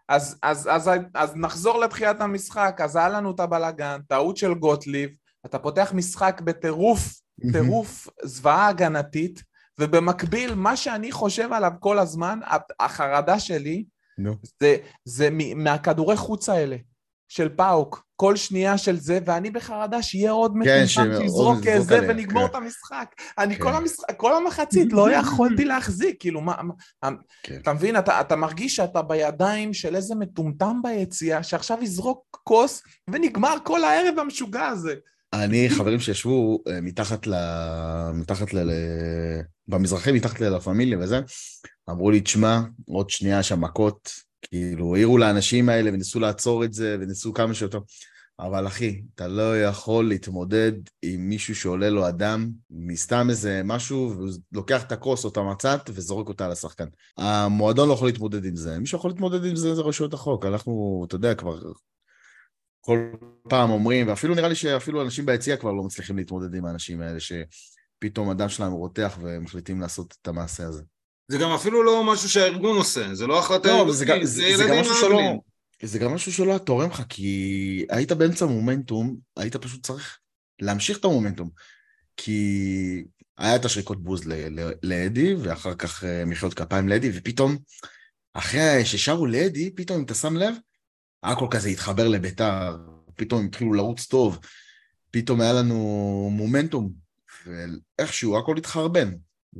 אז, 0.09 0.39
אז, 0.43 0.69
אז, 0.73 0.91
אז 1.15 1.37
נחזור 1.37 1.81
לתחילת 1.81 2.21
המשחק, 2.21 2.81
אז 2.85 2.97
היה 2.97 3.09
לנו 3.09 3.31
את 3.31 3.41
הבלאגן, 3.41 4.01
טעות 4.09 4.37
של 4.37 4.55
גוטליב, 4.55 5.11
אתה 5.47 5.59
פותח 5.59 5.93
משחק 5.95 6.41
בטירוף, 6.45 7.21
טירוף 7.53 8.09
זוועה 8.23 8.69
הגנתית, 8.69 9.43
ובמקביל, 9.79 10.55
מה 10.55 10.77
שאני 10.77 11.13
חושב 11.13 11.53
עליו 11.53 11.73
כל 11.81 11.99
הזמן, 11.99 12.39
החרדה 12.81 13.39
שלי, 13.41 13.85
no. 14.21 14.31
זה, 14.61 14.77
זה 15.05 15.29
מהכדורי 15.57 16.17
חוץ 16.17 16.49
האלה, 16.49 16.77
של 17.29 17.49
פאוק, 17.49 18.05
כל 18.17 18.37
שנייה 18.37 18.79
של 18.79 18.97
זה, 18.97 19.19
ואני 19.25 19.51
בחרדה 19.51 20.03
שיהיה 20.03 20.31
עוד 20.31 20.53
כן, 20.53 20.59
מטומטם 20.59 20.87
שיזרוק 20.87 21.67
איזה 21.67 22.01
ונגמור 22.09 22.43
כן. 22.43 22.51
את 22.51 22.55
המשחק. 22.55 23.15
אני 23.39 23.57
כן. 23.57 23.63
כל, 23.63 23.75
המשחק, 23.75 24.17
כל 24.17 24.37
המחצית 24.37 24.93
לא 24.93 25.11
יכולתי 25.21 25.65
להחזיק, 25.65 26.17
כאילו, 26.21 26.41
מה... 26.41 26.55
כן. 27.43 27.59
אתה 27.63 27.73
מבין? 27.73 27.99
אתה, 27.99 28.21
אתה 28.21 28.37
מרגיש 28.37 28.77
שאתה 28.77 29.03
בידיים 29.03 29.75
של 29.75 29.97
איזה 29.97 30.15
מטומטם 30.15 30.77
ביציאה, 30.83 31.43
שעכשיו 31.43 31.79
יזרוק 31.83 32.41
כוס 32.45 32.83
ונגמר 33.11 33.55
כל 33.65 33.85
הערב 33.85 34.19
המשוגע 34.19 34.67
הזה. 34.67 34.95
אני, 35.33 35.71
חברים 35.71 36.01
שישבו 36.01 36.63
אה, 36.69 36.81
מתחת 36.81 37.27
ל... 37.27 37.35
מתחת 38.15 38.55
ל... 38.55 38.71
במזרחי, 39.69 40.13
מתחת 40.13 40.41
ללה 40.41 40.61
פמיליה 40.61 40.99
וזה, 40.99 41.21
אמרו 41.91 42.11
לי, 42.11 42.21
תשמע, 42.21 42.61
עוד 42.87 43.11
שנייה 43.11 43.43
שם 43.43 43.61
מכות, 43.61 44.28
כאילו, 44.43 44.95
העירו 44.95 45.19
לאנשים 45.19 45.69
האלה 45.69 45.91
וניסו 45.93 46.21
לעצור 46.21 46.65
את 46.65 46.73
זה, 46.73 46.97
וניסו 47.01 47.33
כמה 47.33 47.55
שיותר. 47.55 47.79
אבל 48.41 48.67
אחי, 48.67 49.03
אתה 49.15 49.29
לא 49.29 49.63
יכול 49.63 50.09
להתמודד 50.09 50.73
עם 51.03 51.29
מישהו 51.29 51.57
שעולה 51.57 51.91
לו 51.91 52.09
אדם 52.09 52.51
מסתם 52.71 53.27
איזה 53.31 53.61
משהו, 53.65 54.13
והוא 54.17 54.31
לוקח 54.53 54.83
את 54.83 54.93
הכוס 54.93 55.25
או 55.25 55.31
את 55.31 55.37
המצת 55.37 55.91
וזורק 55.95 56.29
אותה 56.29 56.45
על 56.45 56.53
השחקן. 56.53 56.87
המועדון 57.17 57.89
לא 57.89 57.95
יכול 57.95 58.09
להתמודד 58.09 58.45
עם 58.45 58.57
זה. 58.57 58.79
מי 58.79 58.87
שיכול 58.87 59.11
להתמודד 59.11 59.45
עם 59.45 59.57
זה 59.57 59.75
זה 59.75 59.83
רשויות 59.83 60.15
החוק. 60.15 60.47
אנחנו, 60.47 61.05
אתה 61.07 61.15
יודע, 61.15 61.35
כבר 61.35 61.59
כל 62.81 62.99
פעם 63.49 63.71
אומרים, 63.71 64.09
ואפילו 64.09 64.35
נראה 64.35 64.49
לי 64.49 64.55
שאפילו 64.55 65.03
אנשים 65.03 65.27
ביציע 65.27 65.57
כבר 65.57 65.73
לא 65.73 65.83
מצליחים 65.83 66.17
להתמודד 66.17 66.55
עם 66.55 66.65
האנשים 66.65 67.01
האלה, 67.01 67.19
שפתאום 67.21 68.31
הדם 68.31 68.49
שלהם 68.49 68.73
רותח 68.73 69.19
ומחליטים 69.23 69.81
לעשות 69.81 70.17
את 70.23 70.29
המעשה 70.29 70.67
הזה. 70.67 70.83
זה 71.29 71.39
גם 71.39 71.51
אפילו 71.51 71.83
לא 71.83 72.05
משהו 72.05 72.29
שהארגון 72.29 72.77
עושה, 72.77 73.15
זה 73.15 73.27
לא 73.27 73.39
החלטה 73.39 73.69
לא, 73.69 73.93
זה, 73.93 74.05
זה, 74.07 74.25
זה, 74.25 74.57
זה 74.57 74.65
גם 74.69 74.81
משהו 74.81 74.95
שלא, 74.95 75.19
זה 75.83 75.99
גם 75.99 76.15
משהו 76.15 76.33
שלא 76.33 76.51
היה 76.51 76.59
תורם 76.59 76.91
לך, 76.91 77.03
כי 77.09 77.87
היית 77.91 78.13
באמצע 78.13 78.47
מומנטום, 78.47 79.17
היית 79.37 79.57
פשוט 79.57 79.87
צריך 79.87 80.19
להמשיך 80.61 80.99
את 80.99 81.05
המומנטום. 81.05 81.51
כי 82.17 83.05
היה 83.39 83.57
את 83.57 83.65
השריקות 83.65 84.03
בוז 84.03 84.23
לאדי, 84.83 85.35
ואחר 85.35 85.75
כך 85.75 86.05
אה, 86.05 86.25
מחיאות 86.25 86.55
כפיים 86.55 86.89
לאדי, 86.89 87.11
ופתאום, 87.15 87.57
אחרי 88.35 88.85
ששרו 88.85 89.27
לאדי, 89.27 89.71
פתאום, 89.71 89.99
אם 89.99 90.05
אתה 90.05 90.15
שם 90.15 90.37
לב, 90.37 90.55
הכל 91.23 91.47
כזה 91.51 91.69
התחבר 91.69 92.09
לביתר, 92.09 92.77
פתאום 93.17 93.47
התחילו 93.47 93.73
לרוץ 93.73 94.07
טוב, 94.07 94.39
פתאום 95.11 95.41
היה 95.41 95.53
לנו 95.53 95.75
מומנטום, 96.33 96.93
ואיכשהו 97.47 98.39
הכל 98.39 98.57
התחרבן. 98.59 99.11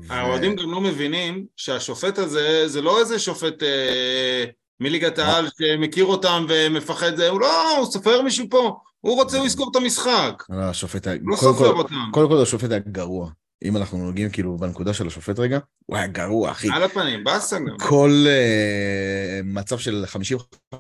האוהדים 0.09 0.57
גם 0.57 0.71
לא 0.71 0.81
מבינים 0.81 1.47
שהשופט 1.57 2.19
הזה 2.19 2.69
זה 2.69 2.83
לא 2.83 3.01
איזה 3.01 3.19
שופט 3.19 3.63
אה, 3.63 4.45
מליגת 4.81 5.19
העל 5.19 5.49
שמכיר 5.59 6.05
אותם 6.05 6.47
ומפחד, 6.49 7.17
זה, 7.17 7.29
הוא 7.29 7.41
לא, 7.41 7.79
הוא 7.79 7.87
סופר 7.87 8.23
מישהו 8.23 8.47
פה, 8.51 8.79
הוא 9.01 9.15
רוצה, 9.15 9.39
הוא 9.39 9.47
יזכור 9.47 9.69
את 9.71 9.77
המשחק. 9.77 10.45
לא, 10.51 10.63
השופט 10.63 11.07
היה... 11.07 11.19
לא 11.25 11.37
סופר 11.37 11.73
אותם. 11.73 11.95
קודם 12.13 12.29
כל 12.29 12.43
השופט 12.43 12.71
היה 12.71 12.81
גרוע. 12.81 13.31
אם 13.65 13.77
אנחנו 13.77 13.99
נוגעים 13.99 14.31
כאילו 14.31 14.57
בנקודה 14.57 14.95
של 14.95 15.07
השופט 15.07 15.39
רגע, 15.39 15.59
הוא 15.87 15.97
היה 15.97 16.07
גרוע, 16.07 16.51
אחי. 16.51 16.69
על 16.73 16.83
הפנים, 16.83 17.25
באסה 17.25 17.59
גם. 17.59 17.77
כל 17.79 18.11
uh, 18.27 19.45
מצב 19.45 19.79
של 19.79 20.05
50-50 20.75 20.79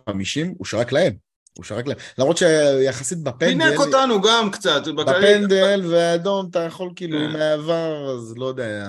הוא 0.59 0.67
שרק 0.67 0.93
להם. 0.93 1.27
הוא 1.59 1.65
שרק 1.65 1.87
להם. 1.87 1.97
למרות 2.19 2.37
שיחסית 2.37 3.19
בפנדל... 3.19 3.47
פינק 3.47 3.79
אותנו 3.81 4.21
גם 4.23 4.50
קצת. 4.50 4.88
בפנדל 4.88 5.83
ואדום 5.91 6.47
אתה 6.50 6.59
יכול 6.59 6.91
כאילו, 6.97 7.19
עם 7.19 7.37
העבר, 7.37 8.11
אז 8.15 8.35
לא 8.37 8.47
יודע... 8.47 8.87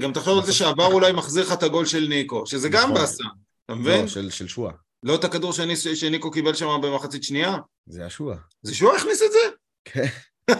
גם 0.00 0.12
תחשוב 0.12 0.38
על 0.38 0.44
זה 0.44 0.52
שעבר 0.52 0.86
אולי 0.86 1.12
מחזיר 1.12 1.44
לך 1.44 1.52
את 1.52 1.62
הגול 1.62 1.86
של 1.86 2.06
ניקו, 2.08 2.46
שזה 2.46 2.68
גם 2.68 2.82
נכון. 2.82 2.94
באסה, 2.94 3.24
אתה 3.64 3.74
מבין? 3.74 4.00
לא, 4.00 4.30
של 4.30 4.48
שועה. 4.48 4.72
לא 5.02 5.14
את 5.14 5.24
הכדור 5.24 5.52
שניקו 5.94 6.30
קיבל 6.30 6.54
שם 6.54 6.80
במחצית 6.82 7.24
שנייה? 7.24 7.56
זה 7.86 8.00
היה 8.00 8.10
שועה. 8.10 8.36
זה 8.62 8.74
שועה 8.74 8.96
הכניס 8.96 9.22
את 9.22 9.32
זה? 9.32 9.38
כן. 9.84 10.06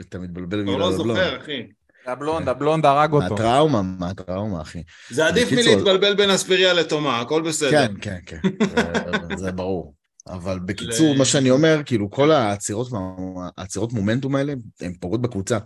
אתה 0.00 0.18
מתבלבל 0.18 0.62
ממילה 0.62 0.78
לא 0.78 0.92
זוכר, 0.92 1.38
אחי. 1.38 1.66
הבלונד, 2.06 2.48
הבלונד 2.48 2.86
הרג 2.86 3.12
אותו. 3.12 3.34
הטראומה, 3.34 3.82
מה 3.82 4.08
הטראומה, 4.08 4.62
אחי. 4.62 4.82
זה 5.10 5.26
עדיף 5.26 5.52
מלהתבלבל 5.52 6.14
בין 6.14 6.30
אספיריה 6.30 6.72
לתומה, 6.72 7.20
הכל 7.20 7.42
בסדר. 7.42 7.70
כן, 7.70 7.92
כן, 8.00 8.18
כן, 8.26 9.36
זה 9.36 9.52
ברור. 9.52 9.94
אבל 10.28 10.58
בקיצור, 10.58 11.16
מה 11.16 11.24
שאני 11.24 11.50
אומר, 11.50 11.80
כאילו, 11.86 12.10
כל 12.10 12.30
העצירות 12.30 13.92
מומנטום 13.92 14.36
האלה, 14.36 14.54
הן 14.80 14.92
פוגעות 15.00 15.22
בקבוצה. 15.22 15.58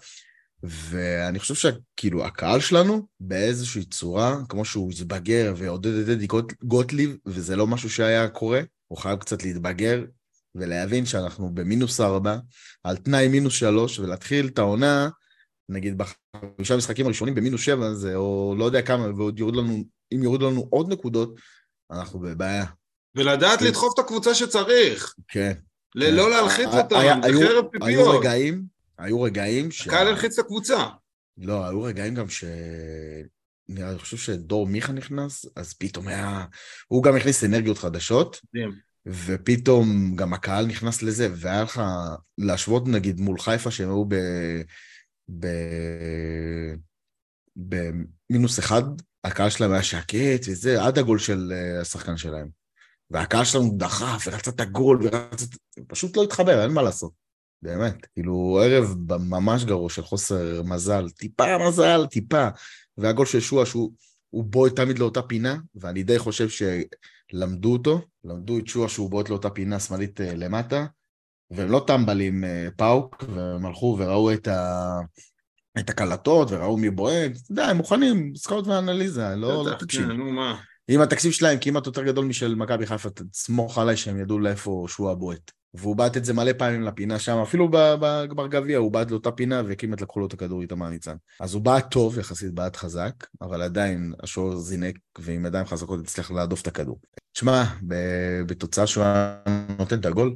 ואני 0.62 1.38
חושב 1.38 1.54
שכאילו 1.54 2.24
הקהל 2.24 2.60
שלנו 2.60 3.06
באיזושהי 3.20 3.84
צורה, 3.84 4.36
כמו 4.48 4.64
שהוא 4.64 4.90
התבגר 4.90 5.54
ועודד 5.56 5.94
את 5.94 6.08
אדי 6.08 6.26
גוטליב, 6.64 7.16
וזה 7.26 7.56
לא 7.56 7.66
משהו 7.66 7.90
שהיה 7.90 8.28
קורה, 8.28 8.60
הוא 8.88 8.98
חייב 8.98 9.18
קצת 9.18 9.42
להתבגר 9.42 10.04
ולהבין 10.54 11.06
שאנחנו 11.06 11.54
במינוס 11.54 12.00
ארבע, 12.00 12.36
על 12.84 12.96
תנאי 12.96 13.28
מינוס 13.28 13.54
שלוש, 13.54 13.98
ולהתחיל 13.98 14.46
את 14.46 14.58
העונה, 14.58 15.08
נגיד 15.68 15.98
בחמישה 15.98 16.76
משחקים 16.76 17.06
הראשונים 17.06 17.34
במינוס 17.34 17.60
שבע, 17.60 17.94
זה 17.94 18.16
או 18.16 18.54
לא 18.58 18.64
יודע 18.64 18.82
כמה, 18.82 19.06
ועוד 19.16 19.38
יורד 19.38 19.56
לנו, 19.56 19.84
אם 20.14 20.22
יורד 20.22 20.42
לנו 20.42 20.66
עוד 20.70 20.92
נקודות, 20.92 21.34
אנחנו 21.90 22.18
בבעיה. 22.18 22.64
ולדעת 23.14 23.62
לדחוף 23.62 23.94
את 23.94 24.04
הקבוצה 24.04 24.34
שצריך. 24.34 25.14
כן. 25.28 25.52
לא 25.94 26.24
כן. 26.24 26.30
להלחיץ 26.30 26.66
אותם, 26.66 27.20
זה 27.22 27.46
חרב 27.46 27.64
פיפיות. 27.72 27.88
היו 27.88 28.10
רגעים, 28.10 28.64
היו 28.98 29.22
רגעים 29.22 29.70
ש... 29.70 29.86
הקהל 29.86 30.08
הלחיץ 30.08 30.38
את 30.38 30.44
הקבוצה. 30.44 30.86
לא, 31.38 31.66
היו 31.66 31.82
רגעים 31.82 32.14
גם 32.14 32.28
ש... 32.28 32.44
אני 33.70 33.98
חושב 33.98 34.16
שדור 34.16 34.66
מיכה 34.66 34.92
נכנס, 34.92 35.46
אז 35.56 35.72
פתאום 35.72 36.08
היה... 36.08 36.44
הוא 36.88 37.02
גם 37.02 37.16
הכניס 37.16 37.44
אנרגיות 37.44 37.78
חדשות. 37.78 38.40
ופתאום 39.06 40.16
גם 40.16 40.34
הקהל 40.34 40.66
נכנס 40.66 41.02
לזה, 41.02 41.28
והיה 41.36 41.62
לך 41.62 41.82
להשוות 42.38 42.88
נגיד 42.88 43.20
מול 43.20 43.38
חיפה 43.38 43.70
שהם 43.70 43.88
היו 43.88 44.04
ב... 44.08 44.14
ב... 45.40 45.46
במינוס 47.56 48.58
אחד, 48.58 48.82
הקהל 49.24 49.50
שלהם 49.50 49.72
היה 49.72 49.82
שקט 49.82 50.46
וזה, 50.46 50.82
עד 50.82 50.98
הגול 50.98 51.18
של 51.18 51.52
אה, 51.54 51.80
השחקן 51.80 52.16
שלהם. 52.16 52.48
והקהל 53.10 53.44
שלנו 53.44 53.74
דחף 53.76 54.24
ורצה 54.26 54.50
את 54.50 54.60
הגול 54.60 54.98
ורצה... 55.02 55.46
פשוט 55.86 56.16
לא 56.16 56.22
התחבר, 56.22 56.62
אין 56.62 56.70
מה 56.70 56.82
לעשות. 56.82 57.12
באמת. 57.62 58.06
כאילו, 58.14 58.60
ערב 58.64 58.94
ממש 59.08 59.64
גרוע 59.64 59.90
של 59.90 60.02
חוסר 60.02 60.62
מזל, 60.62 61.08
טיפה 61.10 61.68
מזל, 61.68 62.06
טיפה. 62.06 62.48
והגול 62.96 63.26
של 63.26 63.40
שואה 63.40 63.66
שהוא 63.66 63.92
בועט 64.32 64.76
תמיד 64.76 64.98
לאותה 64.98 65.22
פינה, 65.22 65.56
ואני 65.74 66.02
די 66.02 66.18
חושב 66.18 66.48
שלמדו 66.48 67.72
אותו, 67.72 68.00
למדו 68.24 68.58
את 68.58 68.66
שואה 68.66 68.88
שהוא 68.88 69.10
בועט 69.10 69.28
לאותה 69.28 69.50
פינה 69.50 69.80
שמאלית 69.80 70.20
אה, 70.20 70.34
למטה, 70.34 70.86
והם 71.50 71.70
לא 71.70 71.84
טמבלים 71.86 72.44
אה, 72.44 72.68
פאוק, 72.76 73.24
והם 73.34 73.66
הלכו 73.66 73.96
וראו 73.98 74.32
את 74.32 74.48
ה... 74.48 75.00
את 75.78 75.90
הקלטות 75.90 76.50
וראו 76.50 76.76
מי 76.76 76.90
בועט, 76.90 77.30
אתה 77.30 77.52
יודע, 77.52 77.66
הם 77.66 77.76
מוכנים, 77.76 78.32
scout 78.36 78.66
ואנליזה, 78.66 79.36
לא, 79.36 79.64
לא 79.64 79.74
טיפשים. 79.78 80.02
כן, 80.02 80.12
נו 80.12 80.32
מה. 80.32 80.60
אם 80.88 81.00
התקציב 81.00 81.32
שלהם 81.32 81.58
כמעט 81.60 81.86
יותר 81.86 82.02
גדול 82.02 82.24
משל 82.24 82.54
מכבי 82.54 82.86
חיפה, 82.86 83.08
תסמוך 83.10 83.78
עליי 83.78 83.96
שהם 83.96 84.20
ידעו 84.20 84.38
לאיפה 84.38 84.86
שהוא 84.88 85.10
הבועט. 85.10 85.50
והוא 85.74 85.96
בעט 85.96 86.16
את 86.16 86.24
זה 86.24 86.34
מלא 86.34 86.52
פעמים 86.58 86.82
לפינה 86.82 87.18
שם, 87.18 87.38
אפילו 87.38 87.68
בגמר 87.70 88.46
גביע 88.46 88.78
הוא 88.78 88.92
בעט 88.92 89.10
לאותה 89.10 89.30
פינה 89.30 89.62
וכמעט 89.66 90.00
לקחו 90.00 90.20
לו 90.20 90.26
את 90.26 90.32
הכדור 90.32 90.62
איתמר 90.62 90.76
ניצן. 90.76 91.14
אז 91.40 91.54
הוא 91.54 91.62
בעט 91.62 91.90
טוב, 91.90 92.18
יחסית 92.18 92.54
בעט 92.54 92.76
חזק, 92.76 93.12
אבל 93.42 93.62
עדיין 93.62 94.12
השוער 94.22 94.56
זינק, 94.56 94.98
ועם 95.18 95.46
ידיים 95.46 95.66
חזקות 95.66 96.00
הצליח 96.00 96.30
להדוף 96.30 96.62
את 96.62 96.66
הכדור. 96.66 97.00
תשמע, 97.32 97.64
בתוצאה 98.46 98.86
שהוא 98.86 99.04
היה 99.04 99.38
נותן 99.78 100.00
את 100.00 100.06
הגול, 100.06 100.34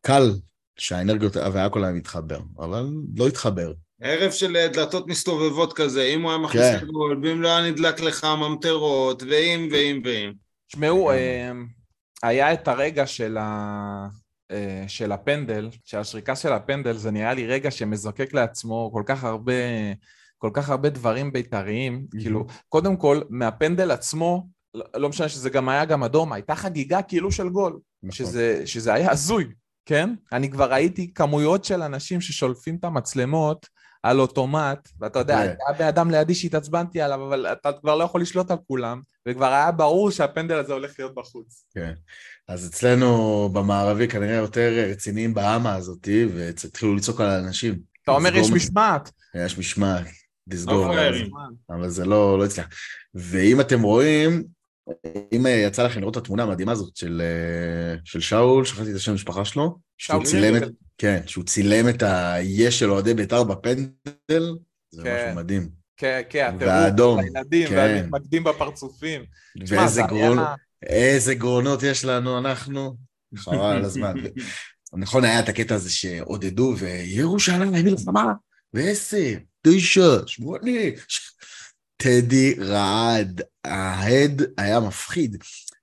קל 0.00 0.30
שהאנרגיות 0.76 1.36
והכל 1.36 1.84
היה 1.84 1.92
מתחבר, 1.92 2.38
אבל 2.58 2.88
לא 3.16 3.28
התחבר. 3.28 3.72
ערב 4.02 4.30
של 4.30 4.66
דלתות 4.72 5.06
מסתובבות 5.06 5.72
כזה, 5.72 6.02
אם 6.02 6.22
הוא 6.22 6.30
היה 6.30 6.38
מכניס 6.38 6.62
כן. 6.62 6.76
את 6.76 6.82
הגול, 6.82 7.20
ואם 7.22 7.42
לא 7.42 7.48
היה 7.48 7.70
נדלק 7.70 8.00
לך 8.00 8.24
ממטרות, 8.24 9.22
ואם 9.22 9.68
ואם 9.72 10.02
ואם. 10.04 10.32
תשמעו, 10.68 11.06
כן. 11.06 11.12
אה, 12.24 12.28
היה 12.28 12.52
את 12.52 12.68
הרגע 12.68 13.06
של 13.06 13.36
ה... 13.40 14.08
אה, 14.50 14.84
של 14.88 15.12
הפנדל, 15.12 15.68
של 15.84 15.98
השריקה 15.98 16.36
של 16.36 16.52
הפנדל, 16.52 16.96
זה 16.96 17.10
נראה 17.10 17.34
לי 17.34 17.46
רגע 17.46 17.70
שמזקק 17.70 18.34
לעצמו 18.34 18.90
כל 18.92 19.02
כך 19.06 19.24
הרבה, 19.24 19.52
כל 20.38 20.50
כך 20.52 20.70
הרבה 20.70 20.88
דברים 20.88 21.32
בית"ריים. 21.32 22.06
כאילו, 22.20 22.46
קודם 22.68 22.96
כל, 22.96 23.20
מהפנדל 23.30 23.90
עצמו, 23.90 24.46
לא, 24.74 24.84
לא 24.94 25.08
משנה 25.08 25.28
שזה 25.28 25.50
גם 25.50 25.68
היה 25.68 25.84
גם 25.84 26.04
אדום, 26.04 26.32
הייתה 26.32 26.54
חגיגה 26.54 27.02
כאילו 27.02 27.32
של 27.32 27.48
גול, 27.48 27.78
נכון. 28.02 28.12
שזה, 28.12 28.62
שזה 28.66 28.92
היה 28.92 29.10
הזוי, 29.10 29.46
כן? 29.86 30.10
אני 30.32 30.50
כבר 30.50 30.72
ראיתי 30.72 31.14
כמויות 31.14 31.64
של 31.64 31.82
אנשים 31.82 32.20
ששולפים 32.20 32.76
את 32.76 32.84
המצלמות 32.84 33.66
על 34.02 34.20
אוטומט, 34.20 34.88
ואתה 35.00 35.18
יודע, 35.18 35.36
כן. 35.36 35.54
היה 35.68 35.78
בן 35.78 35.86
אדם 35.86 36.10
לידי 36.10 36.34
שהתעצבנתי 36.34 37.00
עליו, 37.00 37.26
אבל 37.26 37.46
אתה 37.46 37.72
כבר 37.72 37.96
לא 37.96 38.04
יכול 38.04 38.20
לשלוט 38.20 38.50
על 38.50 38.56
כולם, 38.66 39.00
וכבר 39.28 39.52
היה 39.52 39.72
ברור 39.72 40.10
שהפנדל 40.10 40.56
הזה 40.56 40.72
הולך 40.72 40.92
להיות 40.98 41.14
בחוץ. 41.14 41.64
כן. 41.74 41.92
אז 42.48 42.68
אצלנו 42.68 43.48
במערבי 43.52 44.08
כנראה 44.08 44.34
יותר 44.34 44.88
רציניים 44.90 45.34
באמה 45.34 45.74
הזאתי, 45.74 46.26
והתחילו 46.34 46.94
לצעוק 46.94 47.20
על 47.20 47.26
האנשים. 47.26 47.78
אתה 48.04 48.12
אומר 48.12 48.36
יש 48.36 48.50
משמעת. 48.50 49.10
יש 49.34 49.58
משמעת, 49.58 50.06
לסגור. 50.46 50.94
אבל 51.70 51.88
זה 51.88 52.04
לא, 52.04 52.38
לא 52.38 52.44
הצליח. 52.44 52.68
ואם 53.14 53.60
אתם 53.60 53.82
רואים, 53.82 54.44
אם 55.32 55.46
יצא 55.48 55.82
לכם 55.82 56.00
לראות 56.00 56.16
את 56.16 56.22
התמונה 56.22 56.42
המדהימה 56.42 56.72
הזאת 56.72 56.96
של, 56.96 57.22
של 58.04 58.20
שאול, 58.20 58.64
שכחתי 58.64 58.90
את 58.90 58.96
השם 58.96 59.12
המשפחה 59.12 59.44
שלו, 59.44 59.78
שהוא 59.98 60.24
צילם 60.24 60.56
את, 60.56 60.62
כן, 60.98 61.20
שהוא 61.26 61.44
צילם 61.44 61.88
את 61.88 62.02
היש 62.02 62.78
של 62.78 62.90
אוהדי 62.90 63.14
בית"ר 63.14 63.44
בפנדל, 63.44 64.56
זה 64.90 65.02
כן. 65.02 65.24
משהו 65.24 65.36
מדהים. 65.36 65.68
כן, 65.96 66.20
כן, 66.30 66.56
הטירוף, 66.60 67.20
הילדים, 67.20 67.68
כן. 67.68 67.74
והמתמקדים 67.76 68.44
בפרצופים. 68.44 69.24
ואיזה 69.68 70.02
גרון, 70.02 70.38
איזה 70.82 71.34
גרונות 71.34 71.82
יש 71.82 72.04
לנו 72.04 72.38
אנחנו, 72.38 72.96
חבל 73.36 73.76
על 73.76 73.84
הזמן. 73.84 74.14
נכון, 74.92 75.24
היה 75.24 75.40
את 75.40 75.48
הקטע 75.48 75.74
הזה 75.74 75.90
שעודדו, 75.90 76.74
וירושלים, 76.78 77.72
מלחמה, 77.84 78.32
ועשר, 78.74 79.34
תשע, 79.62 80.16
שמונה. 80.26 80.70
טדי 82.02 82.54
רעד, 82.58 83.42
ההד 83.64 84.42
היה 84.58 84.80
מפחיד. 84.80 85.36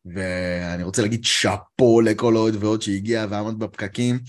ואני 0.05 0.83
רוצה 0.83 1.01
להגיד 1.01 1.25
שאפו 1.25 2.01
לכל 2.01 2.37
אוהד 2.37 2.63
ועוד 2.63 2.81
שהגיע 2.81 3.25
ועמד 3.29 3.59
בפקקים, 3.59 4.19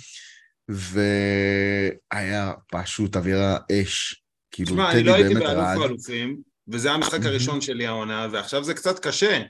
והיה 0.69 2.53
פשוט 2.73 3.17
אווירה 3.17 3.59
אש. 3.73 4.23
כאילו. 4.51 4.71
תשמע, 4.71 4.93
אני 4.93 5.03
לא 5.03 5.15
הייתי 5.15 5.35
באלוף 5.35 5.83
האלופים, 5.83 6.37
וזה 6.69 6.93
המשחק 6.93 7.25
הראשון 7.25 7.61
שלי 7.61 7.87
העונה, 7.87 8.29
ועכשיו 8.33 8.65
זה 8.65 8.75
קצת 8.75 8.99
קשה. 8.99 9.43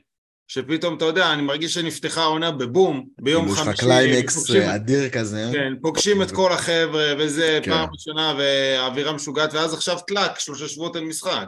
שפתאום, 0.52 0.96
אתה 0.96 1.04
יודע, 1.04 1.32
אני 1.32 1.42
מרגיש 1.42 1.74
שנפתחה 1.74 2.22
העונה 2.22 2.50
בבום, 2.50 3.06
ביום 3.20 3.44
חמישי. 3.44 3.62
יש 3.62 3.68
לך 3.68 3.80
קליימקס 3.80 4.50
אדיר 4.50 5.08
כזה. 5.08 5.50
כן, 5.52 5.72
פוגשים 5.82 6.22
את 6.22 6.30
כל 6.30 6.52
החבר'ה, 6.52 7.14
וזה 7.18 7.60
כן. 7.62 7.70
פעם 7.70 7.88
ראשונה, 7.92 8.34
והאווירה 8.38 9.12
משוגעת, 9.12 9.54
ואז 9.54 9.74
עכשיו 9.74 9.98
טלאק, 10.06 10.38
שלושה 10.38 10.68
שבועות 10.68 10.96
אין 10.96 11.04
משחק. 11.04 11.46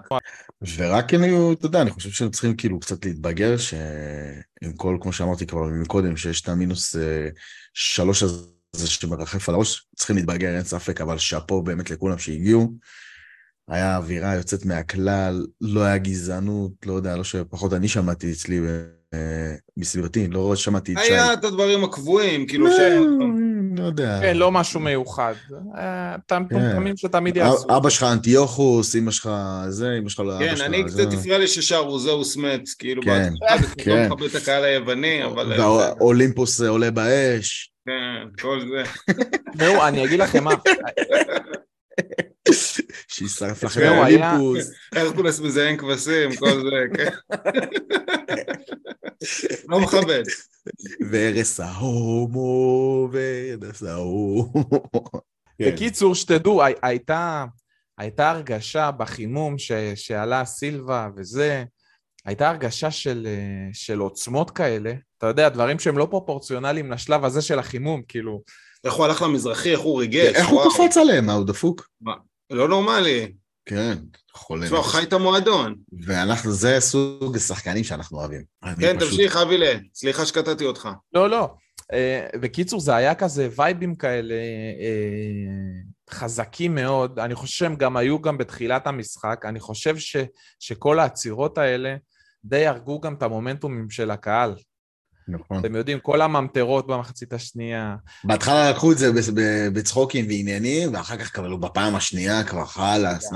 ורק 0.76 1.14
אני, 1.14 1.52
אתה 1.52 1.66
יודע, 1.66 1.82
אני 1.82 1.90
חושב 1.90 2.10
שהם 2.10 2.30
צריכים 2.30 2.56
כאילו 2.56 2.80
קצת 2.80 3.04
להתבגר, 3.04 3.56
שעם 3.56 4.72
כל, 4.76 4.96
כמו 5.00 5.12
שאמרתי 5.12 5.46
כבר 5.46 5.62
מקודם, 5.64 6.16
שיש 6.16 6.40
את 6.40 6.48
המינוס 6.48 6.96
אה, 6.96 7.28
שלוש 7.74 8.22
הזה 8.22 8.88
שמרחף 8.90 9.48
על 9.48 9.54
הראש, 9.54 9.86
צריכים 9.96 10.16
להתבגר, 10.16 10.54
אין 10.56 10.64
ספק, 10.64 11.00
אבל 11.00 11.18
שאפו 11.18 11.62
באמת 11.62 11.90
לכולם 11.90 12.18
שהגיעו. 12.18 12.72
היה 13.68 13.96
אווירה 13.96 14.34
יוצאת 14.34 14.64
מהכלל, 14.64 15.46
לא 15.60 15.80
היה 15.80 15.98
גזענות, 15.98 16.72
לא 16.86 16.92
יודע, 16.92 17.16
לא 17.16 17.24
שפחות 17.24 17.72
אני 17.72 17.88
שמעתי 17.88 18.32
אצלי 18.32 18.60
אה, 19.14 19.54
מסביבתי, 19.76 20.28
לא 20.28 20.56
שמעתי 20.56 20.92
את 20.92 20.98
שי. 21.04 21.12
היה 21.12 21.32
את 21.32 21.44
הדברים 21.44 21.84
הקבועים, 21.84 22.46
כאילו 22.46 22.70
ש... 22.70 22.78
לא 23.76 23.84
יודע. 23.84 24.18
כן, 24.22 24.36
לא 24.36 24.50
משהו 24.50 24.80
מיוחד. 24.80 25.34
טמטומים 26.26 26.86
כן. 26.86 26.96
שתמיד 26.96 27.36
יעשו. 27.36 27.76
אבא 27.76 27.90
שלך 27.90 28.02
אנטיוכוס, 28.02 28.96
אמא 28.96 29.10
שלך 29.10 29.30
זה, 29.68 29.96
אמא 29.98 30.08
שלך 30.08 30.20
לא 30.20 30.36
אבא 30.36 30.48
שלך. 30.48 30.58
כן, 30.58 30.64
אני 30.64 30.84
קצת 30.84 31.12
הפריע 31.12 31.38
לי 31.38 31.48
ששרו 31.48 31.98
זהוס 31.98 32.36
מת, 32.36 32.68
כאילו, 32.78 33.02
כן, 33.02 33.32
כן. 33.78 33.90
לא 33.90 34.06
מכבד 34.06 34.22
את 34.22 34.34
הקהל 34.34 34.64
היווני, 34.64 35.24
אבל... 35.24 35.52
והאולימפוס 35.60 36.60
עולה 36.60 36.90
באש. 36.90 37.72
כן, 37.86 38.42
כל 38.42 38.60
זה. 38.60 38.82
זהו, 39.58 39.82
אני 39.82 40.04
אגיד 40.04 40.20
לכם 40.20 40.44
מה. 40.44 40.50
שישרף 43.08 43.64
לכם 43.64 43.80
האולימפוס. 43.80 44.70
הרקולס 44.92 45.40
מזיין 45.40 45.76
כבשים, 45.76 46.36
כל 46.36 46.62
זה, 46.62 46.84
כן. 46.96 47.10
לא 49.68 49.80
מכבד. 49.80 50.22
והרס 51.10 51.60
ההומו, 51.60 53.08
והרס 53.12 53.82
ההומו. 53.82 54.52
כן. 55.58 55.72
בקיצור, 55.72 56.14
שתדעו, 56.14 56.62
הייתה, 56.82 57.44
הייתה 57.98 58.30
הרגשה 58.30 58.90
בחימום 58.90 59.58
ש, 59.58 59.72
שעלה 59.94 60.44
סילבה 60.44 61.08
וזה, 61.16 61.64
הייתה 62.24 62.50
הרגשה 62.50 62.90
של, 62.90 63.26
של 63.72 63.98
עוצמות 63.98 64.50
כאלה, 64.50 64.92
אתה 65.18 65.26
יודע, 65.26 65.48
דברים 65.48 65.78
שהם 65.78 65.98
לא 65.98 66.06
פרופורציונליים 66.10 66.92
לשלב 66.92 67.24
הזה 67.24 67.42
של 67.42 67.58
החימום, 67.58 68.02
כאילו... 68.08 68.42
איך 68.84 68.94
הוא 68.94 69.04
הלך 69.04 69.22
למזרחי, 69.22 69.72
איך 69.72 69.80
הוא 69.80 70.00
ריגש. 70.00 70.34
איך 70.34 70.48
הוא 70.48 70.62
קפץ 70.64 70.96
עליהם, 70.96 71.26
מה, 71.26 71.32
הוא 71.32 71.46
דפוק? 71.46 71.88
מה? 72.00 72.14
לא 72.52 72.68
נורמלי. 72.68 73.32
כן, 73.66 73.98
חולה. 74.34 74.66
תשמע, 74.66 74.82
חי 74.82 75.02
את 75.02 75.12
המועדון. 75.12 75.74
ואנחנו, 76.06 76.52
זה 76.52 76.80
סוג 76.80 77.36
השחקנים 77.36 77.84
שאנחנו 77.84 78.18
אוהבים. 78.18 78.42
כן, 78.80 78.98
תמשיך, 78.98 79.36
אבילה. 79.36 79.78
סליחה 79.94 80.26
שקטעתי 80.26 80.64
אותך. 80.64 80.88
לא, 81.14 81.30
לא. 81.30 81.48
אה, 81.92 82.26
בקיצור, 82.40 82.80
זה 82.80 82.94
היה 82.96 83.14
כזה 83.14 83.48
וייבים 83.56 83.94
כאלה 83.94 84.34
אה, 84.80 86.14
חזקים 86.14 86.74
מאוד. 86.74 87.18
אני 87.18 87.34
חושב 87.34 87.54
שהם 87.54 87.76
גם 87.76 87.96
היו 87.96 88.20
גם 88.20 88.38
בתחילת 88.38 88.86
המשחק. 88.86 89.42
אני 89.44 89.60
חושב 89.60 89.98
ש, 89.98 90.16
שכל 90.60 90.98
העצירות 90.98 91.58
האלה 91.58 91.96
די 92.44 92.66
הרגו 92.66 93.00
גם 93.00 93.14
את 93.14 93.22
המומנטומים 93.22 93.90
של 93.90 94.10
הקהל. 94.10 94.54
נכון. 95.28 95.58
אתם 95.58 95.74
יודעים, 95.74 96.00
כל 96.00 96.22
הממטרות 96.22 96.86
במחצית 96.86 97.32
השנייה. 97.32 97.96
בהתחלה 98.24 98.70
לקחו 98.70 98.92
את 98.92 98.98
זה 98.98 99.10
בצחוקים 99.72 100.26
ועניינים, 100.26 100.94
ואחר 100.94 101.16
כך 101.16 101.30
קבלו 101.30 101.58
בפעם 101.58 101.94
השנייה 101.94 102.44
כבר 102.44 102.64
חלאס. 102.64 103.32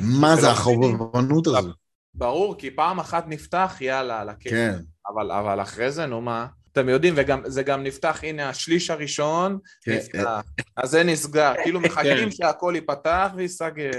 מה 0.00 0.36
זה 0.36 0.50
החובבנות 0.50 1.46
הזו? 1.46 1.70
ברור, 2.14 2.58
כי 2.58 2.70
פעם 2.70 3.00
אחת 3.00 3.24
נפתח, 3.28 3.76
יאללה, 3.80 4.20
על 4.20 4.28
הכיף. 4.28 4.52
כן. 4.52 4.78
אבל, 5.14 5.32
אבל 5.32 5.62
אחרי 5.62 5.92
זה, 5.92 6.06
נו 6.06 6.20
מה? 6.20 6.46
אתם 6.72 6.88
יודעים, 6.88 7.14
וזה 7.44 7.62
גם 7.62 7.82
נפתח, 7.82 8.20
הנה 8.22 8.48
השליש 8.48 8.90
הראשון, 8.90 9.58
כן, 9.84 9.92
נפתח, 9.92 10.26
אה. 10.26 10.40
אז 10.76 10.90
זה 10.90 11.04
נסגר, 11.04 11.52
כאילו 11.62 11.80
מחכים 11.80 12.16
כן. 12.16 12.30
שהכל 12.30 12.72
ייפתח 12.74 13.32
וייסגר. 13.36 13.90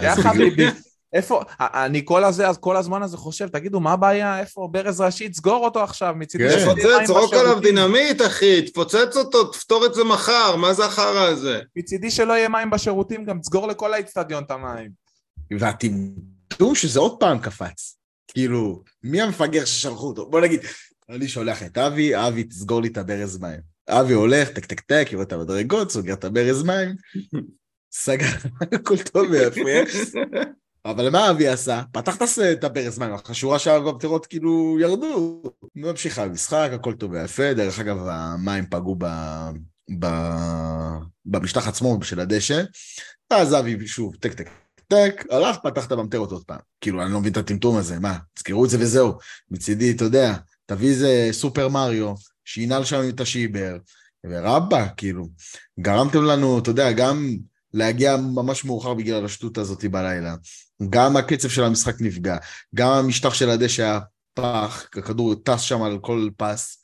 יחד 0.00 0.36
ליבי. 0.36 0.66
איפה, 1.12 1.42
אני 1.60 2.02
כל 2.04 2.24
הזה, 2.24 2.48
אז 2.48 2.58
כל 2.58 2.76
הזמן 2.76 3.02
הזה 3.02 3.16
חושב, 3.16 3.48
תגידו, 3.48 3.80
מה 3.80 3.92
הבעיה, 3.92 4.40
איפה 4.40 4.68
ברז 4.72 5.00
ראשי, 5.00 5.28
תסגור 5.28 5.64
אותו 5.64 5.82
עכשיו, 5.82 6.14
מצידי 6.18 6.48
כן. 6.48 6.64
תפוצץ, 6.64 7.06
זרוק 7.06 7.34
עליו 7.34 7.60
דינמיט, 7.60 8.22
אחי, 8.22 8.62
תפוצץ 8.62 9.16
אותו, 9.16 9.44
תפתור 9.44 9.86
את 9.86 9.94
זה 9.94 10.04
מחר, 10.04 10.56
מה 10.56 10.74
זה 10.74 10.84
החרא 10.84 11.28
הזה? 11.28 11.60
מצידי 11.76 12.10
שלא 12.10 12.32
יהיה 12.32 12.48
מים 12.48 12.70
בשירותים, 12.70 13.24
גם 13.24 13.38
תסגור 13.38 13.68
לכל 13.68 13.94
האצטדיון 13.94 14.44
את 14.44 14.50
המים. 14.50 14.90
והטמטום 15.58 16.74
שזה 16.74 17.00
עוד 17.00 17.20
פעם 17.20 17.38
קפץ. 17.38 17.96
כאילו, 18.28 18.82
מי 19.02 19.22
המפגר 19.22 19.64
ששלחו 19.64 20.06
אותו? 20.06 20.30
בוא 20.30 20.40
נגיד, 20.40 20.60
אני 21.08 21.28
שולח 21.28 21.62
את 21.62 21.78
אבי, 21.78 22.16
אבי 22.16 22.44
תסגור 22.44 22.82
לי 22.82 22.88
את 22.88 22.96
הברז 22.96 23.38
מים. 23.38 23.60
אבי 23.88 24.12
הולך, 24.12 24.48
טק 24.48 24.66
טק 24.66 24.80
טק, 24.80 25.08
יורד 25.12 25.26
את 25.26 25.32
המדרגות, 25.32 25.90
סוגר 25.90 26.12
את 26.12 26.24
הברז 26.24 26.62
מים, 26.62 26.94
סגר, 28.04 28.26
הכל 28.72 28.98
טוב 28.98 29.30
ויפה. 29.30 29.60
אבל 30.84 31.10
מה 31.10 31.30
אבי 31.30 31.48
עשה? 31.48 31.82
פתח 31.92 32.16
את 32.52 32.64
הברז 32.64 32.98
מים, 32.98 33.10
השורה 33.28 33.58
שהבקטרות 33.58 34.26
כאילו 34.26 34.78
ירדו. 34.80 35.42
ממשיכה 35.76 36.28
במשחק, 36.28 36.70
הכל 36.72 36.94
טוב 36.94 37.12
ויפה. 37.12 37.54
דרך 37.54 37.78
אגב, 37.78 37.98
המים 38.08 38.66
פגעו 38.70 38.96
ב... 38.98 39.06
ב... 39.98 40.06
במשטח 41.26 41.68
עצמו 41.68 41.98
של 42.02 42.20
הדשא. 42.20 42.62
ואז 43.30 43.54
אבי 43.54 43.86
שוב, 43.86 44.16
טק 44.16 44.32
טק 44.32 44.50
טק, 44.90 45.24
הלך, 45.30 45.56
פתח 45.62 45.86
את 45.86 45.92
הממטרות 45.92 46.32
עוד 46.32 46.44
פעם. 46.44 46.58
כאילו, 46.80 47.02
אני 47.02 47.12
לא 47.12 47.20
מבין 47.20 47.32
את 47.32 47.36
הטמטום 47.36 47.76
הזה, 47.76 47.98
מה? 47.98 48.18
תזכרו 48.34 48.64
את 48.64 48.70
זה 48.70 48.76
וזהו. 48.80 49.12
מצידי, 49.50 49.90
אתה 49.90 50.04
יודע, 50.04 50.34
תביא 50.66 50.88
איזה 50.88 51.28
סופר 51.32 51.68
מריו, 51.68 52.14
שינל 52.44 52.84
שם 52.84 53.08
את 53.08 53.20
השיבר, 53.20 53.76
ורבא, 54.26 54.86
כאילו. 54.96 55.28
גרמתם 55.80 56.24
לנו, 56.24 56.58
אתה 56.58 56.70
יודע, 56.70 56.92
גם 56.92 57.36
להגיע 57.74 58.16
ממש 58.16 58.64
מאוחר 58.64 58.94
בגלל 58.94 59.24
השטות 59.24 59.58
הזאת 59.58 59.84
בלילה. 59.84 60.34
גם 60.90 61.16
הקצב 61.16 61.48
של 61.48 61.64
המשחק 61.64 62.00
נפגע, 62.00 62.36
גם 62.74 62.88
המשטח 62.90 63.34
של 63.34 63.50
הדשא 63.50 63.82
היה 63.82 64.00
פח, 64.34 64.86
הכדור 64.96 65.34
טס 65.34 65.60
שם 65.60 65.82
על 65.82 65.98
כל 65.98 66.28
פס. 66.36 66.76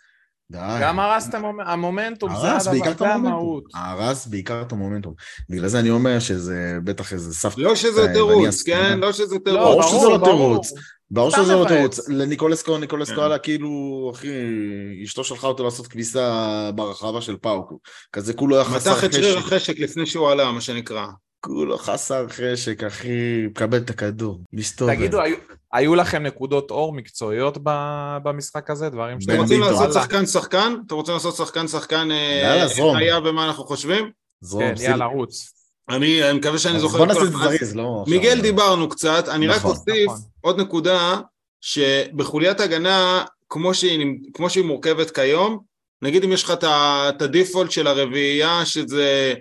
די. 0.51 0.59
גם 0.81 1.01
הרס 1.01 1.29
את 1.29 1.35
המומנטום, 1.67 2.31
זה 2.41 2.53
הדבר, 2.53 2.95
זה 2.99 3.15
המהות. 3.15 3.65
הרס 3.75 4.27
בעיקר 4.27 4.63
את 4.63 4.73
המומנטום. 4.73 5.15
בגלל 5.51 5.69
זה 5.69 5.79
אני 5.79 5.91
אומר 5.91 6.19
שזה 6.19 6.79
בטח 6.85 7.13
איזה 7.13 7.35
סבתא. 7.35 7.61
לא 7.61 7.77
שזה 7.77 8.13
תירוץ, 8.13 8.63
כן? 8.63 8.99
לא 8.99 9.13
שזה 9.13 9.39
תירוץ. 9.39 9.61
ברור 9.61 9.83
שזה 9.83 10.09
לא 10.09 10.19
תירוץ. 10.25 10.73
ברור 11.11 11.31
שזה 11.31 11.55
לא 11.55 11.65
תירוץ. 11.69 12.09
לניקולסקו, 12.09 12.79
ניקולסקו 12.79 13.21
עלה 13.21 13.39
כאילו, 13.39 14.11
אחי, 14.15 14.29
אשתו 15.05 15.25
שלחה 15.25 15.47
אותו 15.47 15.65
לעשות 15.65 15.87
כביסה 15.87 16.71
ברחבה 16.75 17.21
של 17.21 17.37
פאוקו. 17.37 17.79
כזה 18.13 18.33
כולו 18.33 18.57
היה 18.57 18.65
חסר 18.65 18.95
חשק. 18.95 19.05
מתח 19.05 19.05
את 19.05 19.13
שריר 19.13 19.39
החשק 19.39 19.79
לפני 19.79 20.07
שהוא 20.07 20.31
עלה, 20.31 20.53
מה 20.53 20.61
שנקרא. 20.61 21.07
כולו 21.41 21.79
חסר 21.79 22.27
חשק, 22.29 22.85
אחי, 22.85 23.47
מקבל 23.47 23.79
את 23.79 23.91
הכדור, 23.91 24.41
מסתובב. 24.53 24.95
תגידו, 24.95 25.21
היו, 25.21 25.37
היו 25.73 25.95
לכם 25.95 26.23
נקודות 26.23 26.71
אור 26.71 26.93
מקצועיות 26.93 27.59
במשחק 28.23 28.71
הזה? 28.71 28.89
דברים 28.89 29.21
שאתם 29.21 29.39
רוצים 29.39 29.61
לעשות 29.61 29.93
שחקן 29.93 30.27
שחקן? 30.27 30.75
אתם 30.87 30.95
רוצים 30.95 31.15
לעשות 31.15 31.37
שחקן 31.37 31.69
שחקן? 31.69 32.11
אה, 32.11 32.41
יאללה, 32.43 32.67
זרום. 32.67 32.97
היה 32.97 33.21
במה 33.21 33.47
אנחנו 33.47 33.65
חושבים? 33.65 34.11
זרום. 34.41 34.75
כן, 34.75 34.83
יאללה, 34.83 35.05
רוץ. 35.05 35.56
אני, 35.89 36.31
אני 36.31 36.39
מקווה 36.39 36.59
שאני 36.59 36.81
זוכר... 36.81 36.99
בוא 36.99 37.07
נעשה 37.07 37.23
את 37.23 37.33
זריז, 37.33 37.77
לא... 37.77 38.05
מיגל 38.09 38.41
דיברנו 38.41 38.89
קצת, 38.89 39.29
אני 39.29 39.47
רק 39.47 39.57
נכון, 39.57 39.71
אוסיף 39.71 40.07
נכון. 40.07 40.19
עוד 40.41 40.61
נקודה, 40.61 41.21
שבחוליית 41.61 42.61
הגנה, 42.61 43.25
כמו 43.49 43.75
שהיא, 43.75 44.07
כמו 44.35 44.51
שהיא 44.51 44.65
מורכבת 44.65 45.11
כיום, 45.11 45.59
נגיד 46.03 46.25
אם 46.25 46.33
יש 46.33 46.45
לך 46.45 46.53
את 46.65 47.23
הדיפולט 47.23 47.71
של 47.71 47.87
הרביעייה, 47.87 48.67
שזה 48.67 49.35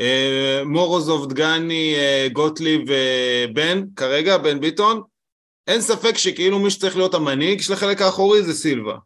אה, 0.00 0.62
מורוזוב, 0.66 1.32
דגני, 1.32 1.94
אה, 1.96 2.28
גוטליב 2.32 2.80
ובן, 2.88 3.82
כרגע, 3.96 4.38
בן 4.38 4.60
ביטון, 4.60 5.02
אין 5.66 5.80
ספק 5.80 6.18
שכאילו 6.18 6.58
מי 6.58 6.70
שצריך 6.70 6.96
להיות 6.96 7.14
המנהיג 7.14 7.60
של 7.60 7.72
החלק 7.72 8.02
האחורי 8.02 8.42
זה 8.42 8.54
סילבה. 8.54 8.96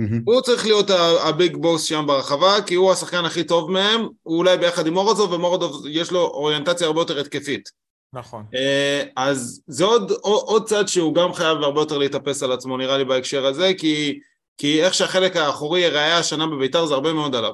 Mm-hmm. 0.00 0.22
הוא 0.24 0.40
צריך 0.40 0.66
להיות 0.66 0.90
הביג 1.20 1.56
בוס 1.56 1.84
שם 1.84 2.04
ברחבה, 2.06 2.62
כי 2.66 2.74
הוא 2.74 2.92
השחקן 2.92 3.24
הכי 3.24 3.44
טוב 3.44 3.70
מהם, 3.70 4.00
הוא 4.22 4.38
אולי 4.38 4.56
ביחד 4.56 4.86
עם 4.86 4.94
מורוזוב, 4.94 5.32
ומורוזוב 5.32 5.86
יש 5.86 6.12
לו 6.12 6.20
אוריינטציה 6.20 6.86
הרבה 6.86 7.00
יותר 7.00 7.20
התקפית. 7.20 7.68
נכון. 8.12 8.44
אה, 8.54 9.02
אז 9.16 9.62
זה 9.66 9.84
עוד, 9.84 10.12
עוד 10.22 10.68
צד 10.68 10.88
שהוא 10.88 11.14
גם 11.14 11.32
חייב 11.32 11.58
הרבה 11.58 11.80
יותר 11.80 11.98
להתאפס 11.98 12.42
על 12.42 12.52
עצמו, 12.52 12.76
נראה 12.76 12.98
לי 12.98 13.04
בהקשר 13.04 13.46
הזה, 13.46 13.72
כי, 13.78 14.20
כי 14.58 14.82
איך 14.82 14.94
שהחלק 14.94 15.36
האחורי 15.36 15.80
יראה 15.80 16.18
השנה 16.18 16.46
בביתר 16.46 16.86
זה 16.86 16.94
הרבה 16.94 17.12
מאוד 17.12 17.34
עליו. 17.34 17.52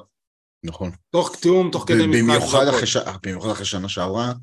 נכון. 0.63 0.91
תוך 1.11 1.35
תיאום, 1.35 1.71
תוך 1.71 1.83
כדי 1.87 2.07
משחק. 2.07 2.23
במיוחד 2.23 2.67
אחרי, 2.67 2.87
ש... 2.87 2.97
במיוחד 3.23 3.49
אחרי 3.49 3.65
שנה 3.65 3.89
שעברה, 3.89 4.33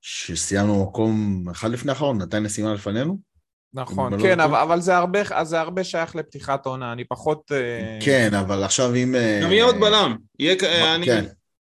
שסיימנו 0.00 0.84
מקום 0.84 1.44
אחד 1.50 1.70
לפני 1.70 1.92
האחרון, 1.92 2.22
נתן 2.22 2.42
נשימה 2.42 2.74
לפנינו. 2.74 3.31
נכון, 3.74 4.22
כן, 4.22 4.38
לא 4.38 4.44
אבל, 4.44 4.58
אבל 4.58 4.80
זה, 4.80 4.96
הרבה, 4.96 5.20
זה 5.42 5.60
הרבה 5.60 5.84
שייך 5.84 6.16
לפתיחת 6.16 6.66
עונה, 6.66 6.92
אני 6.92 7.04
פחות... 7.04 7.52
אה, 7.52 7.98
כן, 8.00 8.34
אבל 8.34 8.64
עכשיו 8.64 8.94
אם... 8.94 9.14
גם 9.42 9.52
יהיה 9.52 9.64
עוד 9.64 9.80
בלם. 9.80 10.16
יהיה, 10.38 10.56
אני, 10.94 11.06
כן. 11.06 11.24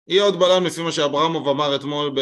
יהיה 0.08 0.22
עוד 0.22 0.38
בלם 0.38 0.66
לפי 0.66 0.82
מה 0.82 0.92
שאברמוב 0.92 1.48
אמר 1.48 1.76
אתמול 1.76 2.12
ב, 2.16 2.20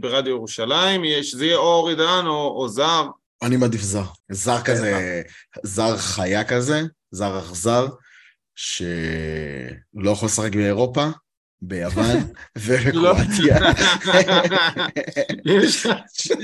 ברדיו 0.00 0.32
ירושלים, 0.32 1.02
שזה 1.22 1.46
יהיה 1.46 1.56
או 1.56 1.88
עידן 1.88 2.24
או, 2.26 2.54
או 2.56 2.68
זר. 2.68 3.06
אני 3.42 3.56
מעדיף 3.56 3.80
זר. 3.80 4.04
זר 4.30 4.60
כזה, 4.60 5.22
זר 5.62 5.96
חיה 5.96 6.44
כזה, 6.44 6.82
זר 7.10 7.38
אכזר. 7.38 7.86
שלא 8.54 10.10
יכול 10.10 10.26
לשחק 10.26 10.54
באירופה, 10.54 11.06
ביוון 11.62 12.20
ובקרואטיה. 12.58 13.58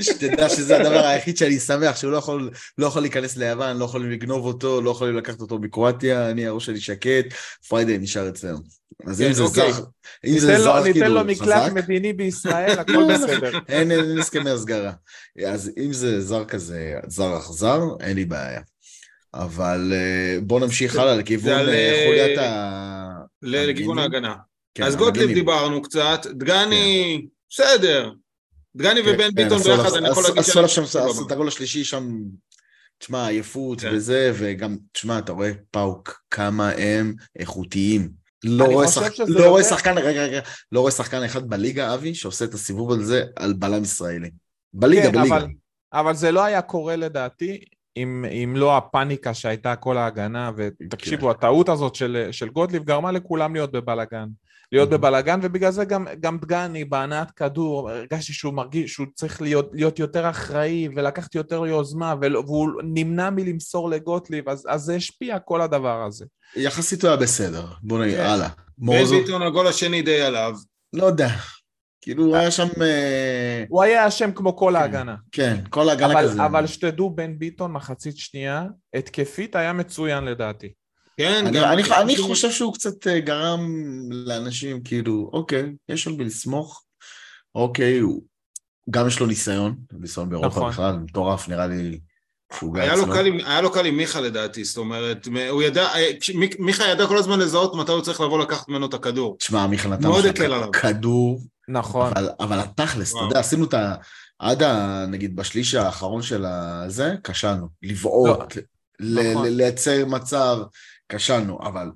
שתדע 0.01 0.49
שזה 0.49 0.77
הדבר 0.77 1.05
היחיד 1.05 1.37
שאני 1.37 1.59
שמח, 1.59 1.95
שהוא 1.95 2.11
לא 2.11 2.17
יכול, 2.17 2.51
לא 2.77 2.87
יכול 2.87 3.01
להיכנס 3.01 3.37
ליוון, 3.37 3.77
לא 3.77 3.85
יכולים 3.85 4.11
לגנוב 4.11 4.45
אותו, 4.45 4.81
לא 4.81 4.91
יכולים 4.91 5.17
לקחת 5.17 5.41
אותו 5.41 5.59
מקרואטיה, 5.59 6.29
אני 6.29 6.47
הראש 6.47 6.65
שלי 6.65 6.79
שקט, 6.79 7.25
פריידי 7.67 7.97
נשאר 7.97 8.29
אצלנו. 8.29 8.57
אז 9.07 9.21
אם 9.21 9.27
כן, 9.27 9.33
זה 9.33 9.43
אוקיי. 9.43 9.73
זר, 9.73 9.83
אם 10.25 10.39
זה 10.39 10.61
זר 10.61 10.83
כאילו 10.83 10.93
ניתן 10.93 11.11
לו 11.11 11.23
מקלט 11.23 11.71
מדיני 11.71 12.13
בישראל, 12.13 12.79
הכל 12.79 13.13
בסדר. 13.13 13.59
אין 13.67 13.91
הסכמי 14.19 14.49
הסגרה. 14.49 14.91
אז 15.45 15.71
אם 15.77 15.93
זה 15.93 16.21
זר 16.21 16.45
כזה, 16.45 16.93
זר 17.07 17.37
אכזר, 17.37 17.81
אין 17.99 18.15
לי 18.15 18.25
בעיה. 18.25 18.61
אבל 19.33 19.93
אה, 19.93 20.39
בוא 20.41 20.59
נמשיך 20.59 20.95
הלאה 20.95 21.15
לכיוון 21.15 21.69
אה, 21.69 21.73
אה, 21.73 22.03
חוליית 22.07 22.37
ה... 22.37 23.09
לכיוון 23.41 23.99
ההגנה. 23.99 24.35
כן, 24.79 24.85
אז 24.85 24.95
גוטליב 24.95 25.33
דיברנו 25.33 25.81
קצת, 25.81 26.25
דגני, 26.31 27.19
כן. 27.21 27.27
בסדר. 27.49 28.11
דגני 28.75 29.03
כן, 29.03 29.09
ובן 29.09 29.29
ביטון 29.33 29.57
ביחד, 29.57 29.93
אני 29.93 30.09
יכול 30.09 30.23
להגיד 30.23 30.43
שאני... 30.43 30.65
עשו 30.65 31.25
את 31.27 31.31
הגול 31.31 31.47
השלישי 31.47 31.83
שם, 31.83 32.09
תשמע, 32.97 33.27
עייפות 33.27 33.81
וזה, 33.91 34.31
וגם, 34.35 34.77
תשמע, 34.91 35.19
אתה 35.19 35.31
רואה 35.31 35.51
פאוק, 35.71 36.21
כמה 36.31 36.69
הם 36.69 37.13
איכותיים. 37.39 38.09
לא 38.43 38.65
רואה, 38.65 38.87
שח... 38.87 39.19
לא. 39.27 39.49
רואה 39.49 39.63
שחקן, 39.63 39.97
רגע, 39.97 40.23
רגע, 40.23 40.41
לא 40.71 40.79
רואה 40.79 40.91
שחקן 40.91 41.23
אחד 41.23 41.49
בליגה, 41.49 41.93
אבי, 41.93 42.15
שעושה 42.15 42.45
את 42.45 42.53
הסיבוב 42.53 42.91
הזה 42.91 43.23
על 43.35 43.53
בלם 43.53 43.83
ישראלי. 43.83 44.29
בליגה, 44.73 45.11
כן, 45.11 45.11
בליגה. 45.11 45.37
אבל, 45.37 45.47
אבל 45.93 46.15
זה 46.15 46.31
לא 46.31 46.43
היה 46.43 46.61
קורה 46.61 46.95
לדעתי 46.95 47.59
אם, 47.97 48.25
אם 48.43 48.53
לא 48.57 48.77
הפאניקה 48.77 49.33
שהייתה 49.33 49.75
כל 49.75 49.97
ההגנה, 49.97 50.51
ותקשיבו, 50.55 51.25
כן. 51.25 51.29
הטעות 51.31 51.69
הזאת 51.69 51.95
של, 51.95 52.27
של 52.31 52.49
גוטליב 52.49 52.83
גרמה 52.83 53.11
לכולם 53.11 53.53
להיות 53.53 53.71
בבלאגן. 53.71 54.27
להיות 54.71 54.89
בבלאגן, 54.89 55.39
ובגלל 55.43 55.71
זה 55.71 55.85
גם, 55.85 56.07
גם 56.19 56.37
דגני 56.37 56.85
בהנעת 56.85 57.31
כדור, 57.31 57.89
הרגשתי 57.89 58.33
שהוא 58.33 58.53
מרגיש 58.53 58.93
שהוא 58.93 59.07
צריך 59.15 59.41
להיות, 59.41 59.69
להיות 59.73 59.99
יותר 59.99 60.29
אחראי 60.29 60.87
ולקחת 60.95 61.35
יותר 61.35 61.65
יוזמה, 61.65 62.15
והוא 62.21 62.69
נמנע 62.83 63.29
מלמסור 63.29 63.89
לגוטליב, 63.89 64.49
אז, 64.49 64.65
אז 64.69 64.81
זה 64.81 64.95
השפיע 64.95 65.39
כל 65.39 65.61
הדבר 65.61 66.03
הזה. 66.03 66.25
יחסית 66.55 67.01
הוא 67.01 67.09
היה 67.09 67.17
בסדר, 67.17 67.65
בוא 67.83 68.03
נגיד, 68.03 68.15
כן. 68.15 68.23
הלאה. 68.23 68.49
מורוזוב... 68.77 69.21
ביטון 69.21 69.41
הגול 69.41 69.67
השני 69.67 70.01
די 70.01 70.21
עליו. 70.21 70.53
לא 70.93 71.05
יודע. 71.05 71.29
כאילו 72.01 72.25
הוא 72.25 72.35
היה 72.35 72.51
שם... 72.51 72.67
אה, 72.81 73.63
הוא 73.69 73.83
היה 73.83 74.07
אשם 74.07 74.31
כמו 74.31 74.55
כל 74.55 74.73
כן, 74.75 74.81
ההגנה. 74.81 75.15
כן, 75.31 75.57
כל 75.69 75.89
ההגנה 75.89 76.23
כזה. 76.23 76.45
אבל 76.45 76.67
שתדעו, 76.67 77.09
בן 77.09 77.39
ביטון 77.39 77.71
מחצית 77.71 78.17
שנייה, 78.17 78.65
התקפית 78.93 79.55
היה 79.55 79.73
מצוין 79.73 80.23
לדעתי. 80.23 80.73
כן, 81.19 81.45
אני, 81.47 81.57
גם... 81.57 81.71
אני, 81.71 81.83
אני 82.01 82.17
חושב 82.17 82.51
שהוא 82.51 82.73
קצת 82.73 83.07
אה, 83.07 83.19
גרם 83.19 83.69
לאנשים, 84.11 84.83
כאילו, 84.83 85.29
אוקיי, 85.33 85.73
יש 85.89 86.07
על 86.07 86.13
מי 86.13 86.23
לסמוך, 86.23 86.83
אוקיי, 87.55 87.99
הוא... 87.99 88.23
גם 88.89 89.07
יש 89.07 89.19
לו 89.19 89.25
ניסיון, 89.25 89.75
ניסיון 89.93 90.29
באירופה 90.29 90.47
נכון. 90.49 90.69
בכלל, 90.69 90.97
מטורף, 90.97 91.47
נראה 91.47 91.67
לי 91.67 91.99
היה 92.73 92.95
לו, 92.95 93.05
קל 93.05 93.25
עם, 93.25 93.37
היה 93.45 93.61
לו 93.61 93.71
קל 93.71 93.85
עם 93.85 93.97
מיכה 93.97 94.21
לדעתי, 94.21 94.63
זאת 94.63 94.77
אומרת, 94.77 95.27
הוא 95.49 95.63
ידע, 95.63 95.87
אה, 95.95 96.09
מיכה 96.59 96.87
ידע 96.87 97.07
כל 97.07 97.17
הזמן 97.17 97.39
לזהות 97.39 97.75
מתי 97.75 97.91
הוא 97.91 98.01
צריך 98.01 98.21
לבוא 98.21 98.39
לקחת 98.39 98.69
ממנו 98.69 98.85
את 98.85 98.93
הכדור. 98.93 99.37
תשמע, 99.37 99.67
מיכה 99.67 99.89
נתן 99.89 100.07
לך 100.09 100.81
כדור, 100.81 101.41
נכון. 101.67 102.11
אבל, 102.11 102.29
אבל 102.39 102.59
התכלס, 102.59 103.11
אתה 103.11 103.23
יודע, 103.23 103.39
עשינו 103.39 103.65
את 103.65 103.73
ה... 103.73 103.95
עד 104.39 104.63
ה... 104.63 105.05
נגיד 105.07 105.35
בשליש 105.35 105.73
האחרון 105.75 106.21
של 106.21 106.45
הזה, 106.45 107.15
כשלנו. 107.23 107.67
לבעוט, 107.83 108.57
לא, 108.99 109.23
נכון. 109.23 109.47
לייצר 109.47 110.05
מצב, 110.05 110.57
כשלנו, 111.09 111.59
אבל 111.61 111.89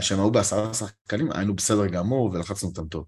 שהם 0.00 0.18
היו 0.18 0.30
בעשרה 0.30 0.74
שחקנים, 0.74 1.32
היינו 1.32 1.56
בסדר 1.56 1.86
גמור 1.86 2.30
ולחצנו 2.32 2.68
אותם 2.68 2.86
טוב. 2.86 3.04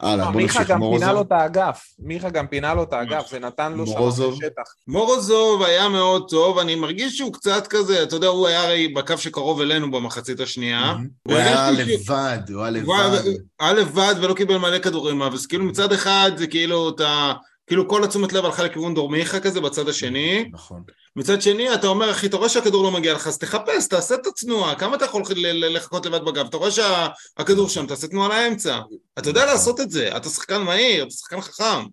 הלאה, 0.00 0.30
בוא 0.30 0.40
נמשיך. 0.40 0.56
מיכה 0.56 0.72
גם 0.74 0.80
פינה 0.80 1.12
לו 1.12 1.22
את 1.22 1.32
האגף, 1.32 1.84
מיכה 1.98 2.30
גם 2.30 2.46
פינה 2.46 2.74
לו 2.74 2.82
את 2.82 2.92
האגף, 2.92 3.30
זה 3.30 3.38
נתן 3.38 3.72
לו 3.72 3.86
שם 3.86 4.10
שטח. 4.36 4.62
מורוזוב 4.88 5.62
היה 5.62 5.88
מאוד 5.88 6.30
טוב, 6.30 6.58
אני 6.58 6.74
מרגיש 6.74 7.18
שהוא 7.18 7.32
קצת 7.32 7.66
כזה, 7.66 8.02
אתה 8.02 8.16
יודע, 8.16 8.26
הוא 8.26 8.46
היה 8.46 8.62
הרי 8.62 8.88
בקו 8.88 9.18
שקרוב 9.18 9.60
אלינו 9.60 9.90
במחצית 9.90 10.40
השנייה. 10.40 10.94
הוא 11.22 11.36
היה 11.36 11.70
לבד, 11.70 12.38
הוא 12.52 12.62
היה 12.62 12.70
לבד. 12.70 12.86
הוא 12.86 13.36
היה 13.60 13.72
לבד 13.72 14.14
ולא 14.20 14.34
קיבל 14.34 14.56
מלא 14.56 14.78
כדורים, 14.78 15.22
אבל 15.22 15.36
כאילו 15.48 15.64
מצד 15.64 15.92
אחד 15.92 16.30
זה 16.36 16.46
כאילו 16.46 16.88
אתה... 16.88 17.32
כאילו 17.66 17.88
כל 17.88 18.04
התשומת 18.04 18.32
לב 18.32 18.44
הלכה 18.44 18.62
לכיוון 18.62 18.94
דורמיכה 18.94 19.40
כזה 19.40 19.60
בצד 19.60 19.88
השני. 19.88 20.48
נכון. 20.52 20.82
מצד 21.16 21.42
שני, 21.42 21.74
אתה 21.74 21.86
אומר, 21.86 22.10
אחי, 22.10 22.26
אתה 22.26 22.36
רואה 22.36 22.48
שהכדור 22.48 22.82
לא 22.82 22.90
מגיע 22.90 23.14
לך, 23.14 23.26
אז 23.26 23.38
תחפש, 23.38 23.88
תעשה 23.88 24.14
את 24.14 24.26
התנועה, 24.26 24.74
כמה 24.74 24.96
אתה 24.96 25.04
יכול 25.04 25.22
לחכות 25.52 26.06
לבד 26.06 26.24
בגב? 26.24 26.46
אתה 26.46 26.56
רואה 26.56 26.70
שהכדור 26.70 27.68
שם, 27.68 27.86
תעשה 27.86 28.06
תנועה 28.06 28.28
לאמצע. 28.28 28.80
אתה 29.18 29.30
יודע. 29.30 29.46
לעשות 29.46 29.80
את 29.80 29.90
זה, 29.90 30.16
אתה 30.16 30.28
שחקן 30.28 30.62
מהיר, 30.62 31.04
אתה 31.04 31.10
שחקן 31.14 31.40
חכם. 31.40 31.84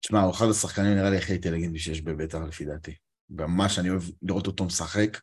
תשמע, 0.00 0.22
הוא 0.22 0.32
אחד 0.32 0.48
השחקנים 0.48 0.94
נראה 0.94 1.10
לי 1.10 1.16
הכי 1.16 1.32
אינטליגנטי 1.32 1.78
שיש 1.78 2.00
בבית"ר 2.00 2.44
לפי 2.44 2.64
דעתי. 2.64 2.94
ממש 3.30 3.78
אני 3.78 3.90
אוהב 3.90 4.02
לראות 4.22 4.46
אותו 4.46 4.64
משחק. 4.64 5.20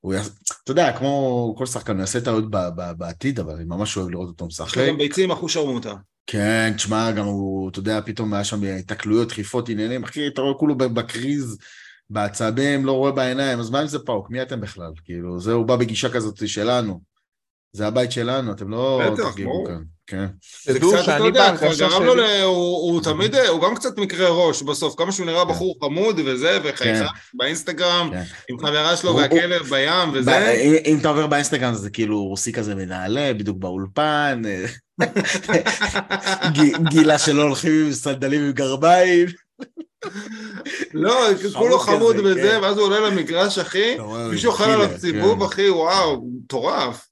הוא 0.00 0.14
יעשה, 0.14 0.30
אתה 0.64 0.70
יודע, 0.70 0.98
כמו 0.98 1.54
כל 1.58 1.66
שחקן, 1.66 1.92
הוא 1.92 2.00
יעשה 2.00 2.20
טעות 2.20 2.44
בעתיד, 2.98 3.40
אבל 3.40 3.54
אני 3.54 3.64
ממש 3.64 3.96
אוהב 3.96 4.08
לראות 4.08 4.28
אותו 4.28 4.46
משחק. 4.46 4.76
יש 4.76 4.88
גם 4.88 4.98
ביצים 4.98 5.30
אחוז 5.30 5.50
שרמוטה. 5.50 5.94
כן, 6.26 6.72
תשמע, 6.76 7.10
גם 7.10 7.24
הוא, 7.24 7.70
אתה 7.70 7.78
יודע, 7.78 8.00
פתאום 8.04 8.34
היה 8.34 8.44
שם 8.44 8.62
התקלויות, 8.62 9.28
דחיפות, 9.28 9.68
עניינים, 9.68 10.04
אחי, 10.04 10.28
אתה 10.28 10.40
רואה 10.40 10.54
כולו 10.54 10.74
בקריז, 10.74 11.58
בעצבים, 12.12 12.86
לא 12.86 12.92
רואה 12.92 13.12
בעיניים, 13.12 13.60
אז 13.60 13.70
מה 13.70 13.82
אם 13.82 13.86
זה 13.86 13.98
פאוק? 13.98 14.30
מי 14.30 14.42
אתם 14.42 14.60
בכלל? 14.60 14.92
כאילו, 15.04 15.40
זה, 15.40 15.52
הוא 15.52 15.66
בא 15.66 15.76
בגישה 15.76 16.08
כזאת 16.08 16.48
שלנו. 16.48 17.00
זה 17.72 17.86
הבית 17.86 18.12
שלנו, 18.12 18.52
אתם 18.52 18.70
לא 18.70 19.00
תגיבו 19.32 19.64
כאן. 19.66 19.82
כן. 20.06 20.26
זה 20.64 20.78
קצת, 20.78 21.02
אתה 21.04 21.24
יודע, 21.24 21.56
כבר 21.56 21.74
גרם 21.78 22.02
לו, 22.02 22.44
הוא 22.44 23.02
תמיד, 23.02 23.34
הוא 23.34 23.62
גם 23.62 23.74
קצת 23.74 23.98
מקרה 23.98 24.28
ראש 24.28 24.62
בסוף, 24.62 24.94
כמה 24.98 25.12
שהוא 25.12 25.26
נראה 25.26 25.44
כן. 25.44 25.50
בחור 25.50 25.76
חמוד 25.82 26.20
וזה, 26.24 26.58
וחייכה 26.64 27.08
כן. 27.08 27.14
באינסטגרם, 27.34 28.10
כן. 28.12 28.22
עם 28.50 28.58
חברה 28.58 28.96
שלו 28.96 29.16
והכלב 29.16 29.62
בים 29.62 30.10
וזה. 30.12 30.52
אם 30.84 30.98
אתה 31.00 31.08
עובר 31.08 31.26
באינסטגרם 31.26 31.74
זה 31.74 31.90
כאילו 31.90 32.24
רוסי 32.24 32.52
כזה 32.52 32.74
מנעלה, 32.74 33.34
בדיוק 33.34 33.58
באולפן, 33.58 34.42
גילה 36.90 37.18
שלא 37.18 37.42
הולכים 37.42 37.72
עם 37.86 37.92
סנדלים 37.92 38.44
עם 38.44 38.52
גרביים. 38.52 39.26
לא, 40.94 41.28
כולו 41.58 41.78
חמוד 41.78 42.16
וזה, 42.16 42.58
ואז 42.62 42.78
הוא 42.78 42.86
עולה 42.86 43.00
למגרש, 43.00 43.58
אחי, 43.58 43.96
מישהו 44.30 44.50
אוכל 44.52 44.64
עליו 44.64 44.88
סיבוב, 44.98 45.42
אחי, 45.42 45.70
וואו, 45.70 46.24
מטורף. 46.44 47.08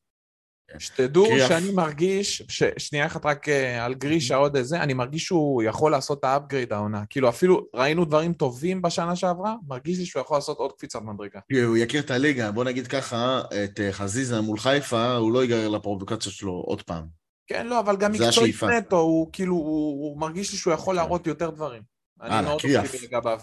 שתדעו 0.79 1.27
שאני 1.49 1.71
מרגיש, 1.71 2.43
ש... 2.49 2.63
שנייה 2.79 3.07
אחת 3.07 3.27
רק 3.27 3.49
אה, 3.49 3.85
על 3.85 3.95
גרישה 3.95 4.37
עוד 4.37 4.57
איזה, 4.57 4.83
אני 4.83 4.95
מרגיש 4.95 5.25
שהוא 5.25 5.63
יכול 5.63 5.93
לעשות 5.93 6.19
את 6.19 6.25
האפגריד 6.25 6.73
העונה. 6.73 7.03
כאילו 7.11 7.29
אפילו 7.29 7.67
ראינו 7.75 8.05
דברים 8.05 8.33
טובים 8.33 8.83
בשנה 8.83 9.17
שעברה, 9.17 9.55
מרגיש 9.69 9.99
לי 9.99 10.07
שהוא 10.07 10.21
יכול 10.21 10.37
לעשות 10.37 10.59
עוד 10.59 10.73
קפיצת 10.73 11.03
מדרגה. 11.03 11.41
הוא 11.67 11.77
יכיר 11.77 12.03
את 12.03 12.11
הליגה, 12.11 12.51
בוא 12.51 12.65
נגיד 12.65 12.87
ככה, 12.87 13.43
את 13.65 13.81
אה, 13.81 13.93
חזיזה 13.93 14.41
מול 14.41 14.59
חיפה, 14.59 15.15
הוא 15.15 15.33
לא 15.33 15.43
ייגרר 15.43 15.69
לפרובוקציות 15.69 16.35
שלו 16.35 16.53
עוד 16.53 16.83
פעם. 16.83 17.05
כן, 17.47 17.67
לא, 17.67 17.81
אבל 17.81 17.97
גם 17.97 18.13
מקצועית 18.13 18.63
נטו, 18.63 18.99
הוא 18.99 19.29
כאילו, 19.33 19.55
הוא, 19.55 20.11
הוא 20.11 20.21
מרגיש 20.21 20.53
לי 20.53 20.59
שהוא 20.59 20.75
יכול 20.75 20.95
כן. 20.95 21.03
להראות 21.03 21.27
יותר 21.27 21.51
דברים. 21.51 21.83
אני 22.23 22.43
מאוד 22.43 22.53
אופטימי 22.53 23.07
לגביו. 23.07 23.41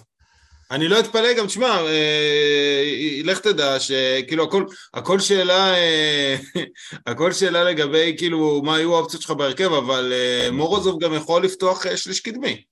אני 0.72 0.88
לא 0.88 1.00
אתפלא 1.00 1.34
גם, 1.34 1.48
תשמע, 1.48 1.82
אה, 1.82 3.22
לך 3.24 3.40
תדע 3.40 3.80
שכאילו 3.80 4.44
הכל, 4.44 4.66
הכל 4.94 5.20
שאלה, 5.20 5.74
אה, 5.74 6.36
הכל 7.12 7.34
שאלה 7.34 7.64
לגבי 7.64 8.16
כאילו 8.18 8.62
מה 8.62 8.76
היו 8.76 8.96
האופציות 8.96 9.22
שלך 9.22 9.32
בהרכב, 9.32 9.74
אבל 9.74 10.14
אה, 10.14 10.52
מורוזוב 10.52 11.04
גם 11.04 11.14
יכול 11.14 11.44
לפתוח 11.44 11.86
אה, 11.86 11.98
שליש 11.98 12.20
קדמי. 12.20 12.64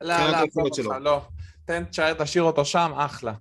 לא, 0.00 0.16
לא, 0.16 0.38
לא, 0.84 0.98
לא, 1.00 1.20
תן, 1.66 1.84
תשאר, 1.84 2.12
תשאיר 2.12 2.42
אותו 2.42 2.64
שם, 2.64 2.92
אחלה. 2.96 3.32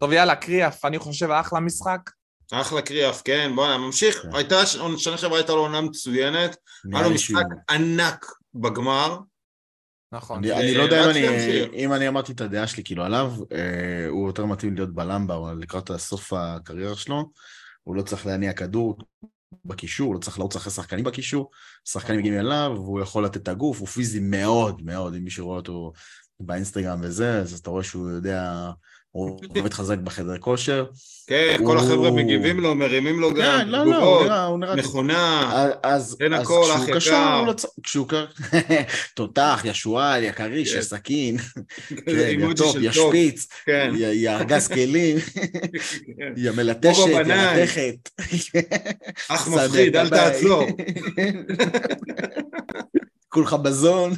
טוב, 0.00 0.12
יאללה, 0.12 0.36
קריאף, 0.36 0.84
אני 0.84 0.98
חושב 0.98 1.30
אחלה 1.30 1.60
משחק. 1.60 2.10
אחלה 2.52 2.82
קריאף, 2.82 3.22
כן, 3.24 3.52
בוא 3.54 3.76
נמשיך. 3.76 4.22
כן. 4.22 4.34
הייתה, 4.34 4.66
שנה 4.96 5.18
שעברה 5.18 5.38
הייתה 5.38 5.52
לו 5.52 5.58
עונה 5.60 5.80
מצוינת, 5.80 6.56
היה 6.92 7.02
לו 7.02 7.10
משחק 7.10 7.44
ענק 7.70 8.26
בגמר. 8.54 9.18
נכון. 10.14 10.38
אני, 10.38 10.52
אני 10.52 10.74
לא 10.74 10.82
יודע 10.82 11.04
אם 11.04 11.10
אני, 11.10 11.64
אם 11.72 11.92
אני 11.92 12.08
אמרתי 12.08 12.32
את 12.32 12.40
הדעה 12.40 12.66
שלי 12.66 12.84
כאילו 12.84 13.04
עליו, 13.04 13.32
אה, 13.52 14.06
הוא 14.08 14.28
יותר 14.28 14.44
מתאים 14.44 14.74
להיות 14.74 14.94
בלמבה 14.94 15.52
לקראת 15.60 15.90
סוף 15.96 16.32
הקריירה 16.32 16.94
שלו, 16.94 17.30
הוא 17.82 17.96
לא 17.96 18.02
צריך 18.02 18.26
להניע 18.26 18.52
כדור 18.52 18.98
בקישור, 19.64 20.06
הוא 20.06 20.14
לא 20.14 20.20
צריך 20.20 20.38
לרוץ 20.38 20.56
אחרי 20.56 20.72
שחקנים 20.72 21.04
בקישור, 21.04 21.50
שחקנים 21.84 22.18
מגיעים 22.18 22.38
אליו, 22.38 22.72
והוא 22.74 23.00
יכול 23.00 23.24
לתת 23.24 23.36
את 23.36 23.48
הגוף, 23.48 23.80
הוא 23.80 23.88
פיזי 23.88 24.20
מאוד 24.20 24.82
מאוד, 24.82 25.14
אם 25.14 25.24
מישהו 25.24 25.46
רואה 25.46 25.56
אותו 25.56 25.92
באינסטגרם 26.40 27.00
וזה, 27.02 27.38
אז 27.38 27.58
אתה 27.58 27.70
רואה 27.70 27.82
שהוא 27.82 28.10
יודע 28.10 28.70
הוא 29.14 29.40
עובד 29.56 29.74
חזק 29.74 29.98
בחדר 29.98 30.38
כושר. 30.38 30.84
כן, 31.26 31.56
כל 31.66 31.78
החבר'ה 31.78 32.10
מגיבים 32.10 32.60
לו, 32.60 32.74
מרימים 32.74 33.20
לו 33.20 33.34
גם 33.34 33.60
כן, 33.60 33.68
לא, 33.68 33.86
לא, 33.86 34.44
הוא 34.44 34.58
נראה... 34.58 34.76
מכונה, 34.76 35.52
אין 36.20 36.32
הכל, 36.32 36.64
אח 36.74 36.88
יקר. 36.88 36.98
כשהוא 37.82 38.08
קשור, 38.08 38.26
תותח, 39.16 39.62
ישועל, 39.64 40.22
יקריש, 40.22 40.74
כן. 40.74 40.82
סכין, 40.82 41.36
יטופ, 42.50 42.76
ישפיץ, 42.80 43.48
יארגז 44.12 44.68
כלים, 44.68 45.16
ימלטשת, 46.36 47.06
ילטכת. 47.06 48.10
אח 49.28 49.48
מפחיד, 49.48 49.96
אל 49.96 50.08
תעצור. 50.08 50.66
כולך 53.28 53.54
בזון. 53.54 54.12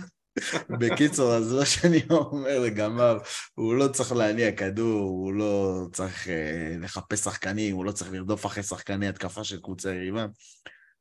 בקיצור, 0.70 1.34
אז 1.34 1.52
מה 1.52 1.66
שאני 1.66 2.00
אומר 2.10 2.58
לגמר, 2.58 3.18
הוא 3.54 3.74
לא 3.74 3.88
צריך 3.88 4.12
להניע 4.12 4.52
כדור, 4.52 5.02
הוא 5.02 5.32
לא 5.32 5.82
צריך 5.92 6.28
אה, 6.28 6.76
לחפש 6.80 7.20
שחקנים, 7.20 7.76
הוא 7.76 7.84
לא 7.84 7.92
צריך 7.92 8.12
לרדוף 8.12 8.46
אחרי 8.46 8.62
שחקני 8.62 9.08
התקפה 9.08 9.44
של 9.44 9.60
קבוצה 9.60 9.94
יריבה. 9.94 10.26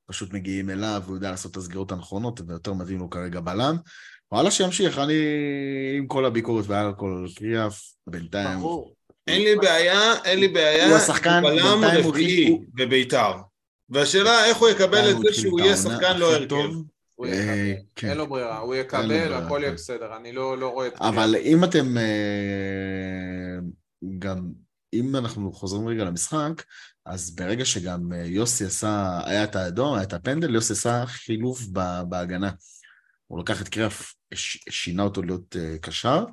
פשוט 0.06 0.34
מגיעים 0.34 0.70
אליו, 0.70 1.04
הוא 1.06 1.16
יודע 1.16 1.32
לעשות 1.32 1.52
את 1.52 1.58
הסגירות 1.58 1.92
הנכונות, 1.92 2.42
ויותר 2.48 2.74
מתאים 2.74 3.00
לו 3.00 3.10
כרגע 3.10 3.40
בלם. 3.40 3.78
וואלה, 4.32 4.52
שימשיך, 4.52 5.00
אני 5.00 5.14
עם 5.98 6.08
כל 6.08 6.26
הביקורת 6.26 6.66
ועל 6.68 6.94
כל 6.98 7.26
קריאף, 7.36 7.82
בינתיים... 8.08 8.60
אין 9.28 9.42
לי 9.42 9.56
בעיה, 9.56 10.14
אין 10.26 10.40
לי 10.40 10.48
בעיה, 10.48 10.88
הוא 10.88 10.96
השחקן, 10.96 11.42
בלם 11.44 11.84
רביעי 11.84 12.58
בביתר. 12.74 13.32
והשאלה 13.90 14.46
איך 14.46 14.58
הוא 14.58 14.70
יקבל 14.70 15.12
את 15.12 15.18
זה 15.20 15.34
שהוא 15.34 15.60
יהיה 15.60 15.78
שחקן 15.78 16.18
לא 16.18 16.36
הרכב. 16.36 16.70
הוא 17.16 17.28
יקבל, 17.28 17.40
אה, 17.40 17.74
כן. 17.96 18.10
אין 18.10 18.18
לו 18.18 18.28
ברירה, 18.28 18.58
הוא 18.58 18.76
יקבל, 18.76 19.34
הכל 19.34 19.60
יהיה 19.62 19.70
כן. 19.72 19.76
בסדר, 19.76 20.18
אני 20.18 20.32
לא, 20.32 20.58
לא 20.58 20.70
רואה 20.70 20.88
את... 20.88 20.94
אבל 21.00 21.36
אם 21.36 21.64
אתם 21.64 21.98
אה, 21.98 23.58
גם 24.20 24.52
אם 24.94 25.16
אנחנו 25.16 25.52
חוזרים 25.52 25.88
רגע 25.88 26.04
למשחק, 26.04 26.64
אז 27.06 27.36
ברגע 27.36 27.66
שגם 27.66 28.12
יוסי 28.26 28.66
עשה, 28.66 29.20
היה 29.26 29.44
את 29.44 29.56
האדום, 29.56 29.94
היה 29.94 30.04
את 30.04 30.14
הפנדל, 30.14 30.56
יוסי 30.56 30.74
עשה 30.74 31.04
חילוף 31.06 31.62
בהגנה. 32.10 32.52
הוא 33.28 33.40
לקח 33.40 33.62
את 33.62 33.68
קריאף, 33.70 34.14
שינה 34.70 35.04
אותו 35.04 35.22
להיות 35.22 35.56
קשר, 35.82 36.26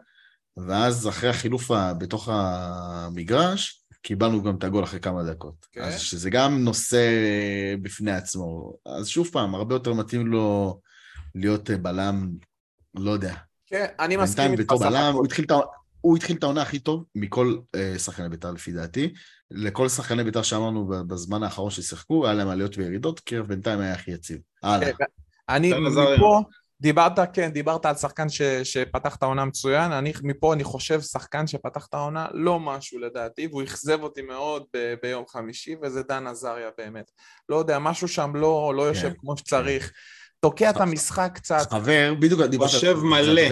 ואז 0.57 1.09
אחרי 1.09 1.31
החילוף 1.31 1.71
בתוך 1.99 2.29
המגרש, 2.33 3.82
קיבלנו 4.03 4.43
גם 4.43 4.57
את 4.57 4.65
הגול 4.65 4.85
אחרי 4.85 5.01
כמה 5.01 5.23
דקות. 5.23 5.55
Okay. 5.63 5.69
כן. 5.73 5.83
אז 5.83 6.01
שזה 6.01 6.31
גם 6.31 6.65
נושא 6.65 7.09
בפני 7.83 8.13
עצמו. 8.13 8.73
אז 8.87 9.09
שוב 9.09 9.29
פעם, 9.33 9.55
הרבה 9.55 9.75
יותר 9.75 9.93
מתאים 9.93 10.27
לו 10.27 10.81
להיות 11.35 11.71
בלם, 11.71 12.31
לא 12.95 13.11
יודע. 13.11 13.35
כן, 13.67 13.87
okay, 13.89 14.03
אני 14.03 14.17
מסכים 14.17 14.53
איתך 14.53 14.75
סך 14.79 14.87
הכל. 14.87 15.19
הוא 16.01 16.17
התחיל 16.17 16.37
את 16.37 16.43
העונה 16.43 16.63
הכי 16.63 16.79
טוב 16.79 17.05
מכל 17.15 17.57
uh, 17.77 17.99
שחקני 17.99 18.29
בית"ר 18.29 18.53
לפי 18.53 18.73
דעתי. 18.73 19.13
לכל 19.51 19.89
שחקני 19.89 20.25
בית"ר 20.25 20.43
שאמרנו 20.43 20.87
בזמן 21.07 21.43
האחרון 21.43 21.71
ששיחקו, 21.71 22.27
היה 22.27 22.35
להם 22.35 22.49
עליות 22.49 22.79
וירידות, 22.79 23.21
קרב 23.21 23.47
בינתיים 23.47 23.81
היה 23.81 23.93
הכי 23.93 24.11
יציב. 24.11 24.39
הלאה. 24.63 24.93
כן, 24.93 25.05
אני 25.49 25.73
מפה, 25.73 26.43
דיברת, 26.83 27.19
כן, 27.33 27.53
דיברת 27.53 27.87
על 27.87 27.95
שחקן 27.95 28.29
ש, 28.29 28.43
שפתח 28.43 29.17
את 29.17 29.23
העונה 29.23 29.45
מצוין, 29.45 29.93
אני 29.93 30.13
מפה 30.23 30.55
אני 30.55 30.65
חושב 30.65 31.01
שחקן 31.01 31.47
שפתח 31.47 31.87
את 31.87 31.95
העונה 31.95 32.27
לא 32.33 32.61
משהו 32.61 32.99
לדעתי, 32.99 33.47
והוא 33.47 33.63
אכזב 33.63 34.03
אותי 34.03 34.23
מאוד 34.23 34.65
ב, 34.75 34.95
ביום 35.03 35.25
חמישי, 35.29 35.77
וזה 35.83 36.03
דן 36.03 36.27
עזריה 36.27 36.71
באמת. 36.79 37.11
לא 37.49 37.57
יודע, 37.57 37.79
משהו 37.79 38.09
שם 38.09 38.33
לא, 38.37 38.73
לא 38.77 38.83
יושב 38.83 39.09
כן, 39.09 39.15
כמו 39.19 39.37
שצריך. 39.37 39.87
כן. 39.87 39.93
תוקע 40.41 40.71
את 40.71 40.77
המשחק 40.77 41.31
קצת. 41.35 41.71
חבר, 41.71 42.15
בדיוק 42.21 42.43
דיברת... 42.43 42.69
חושב 42.69 42.97
מלא, 43.03 43.43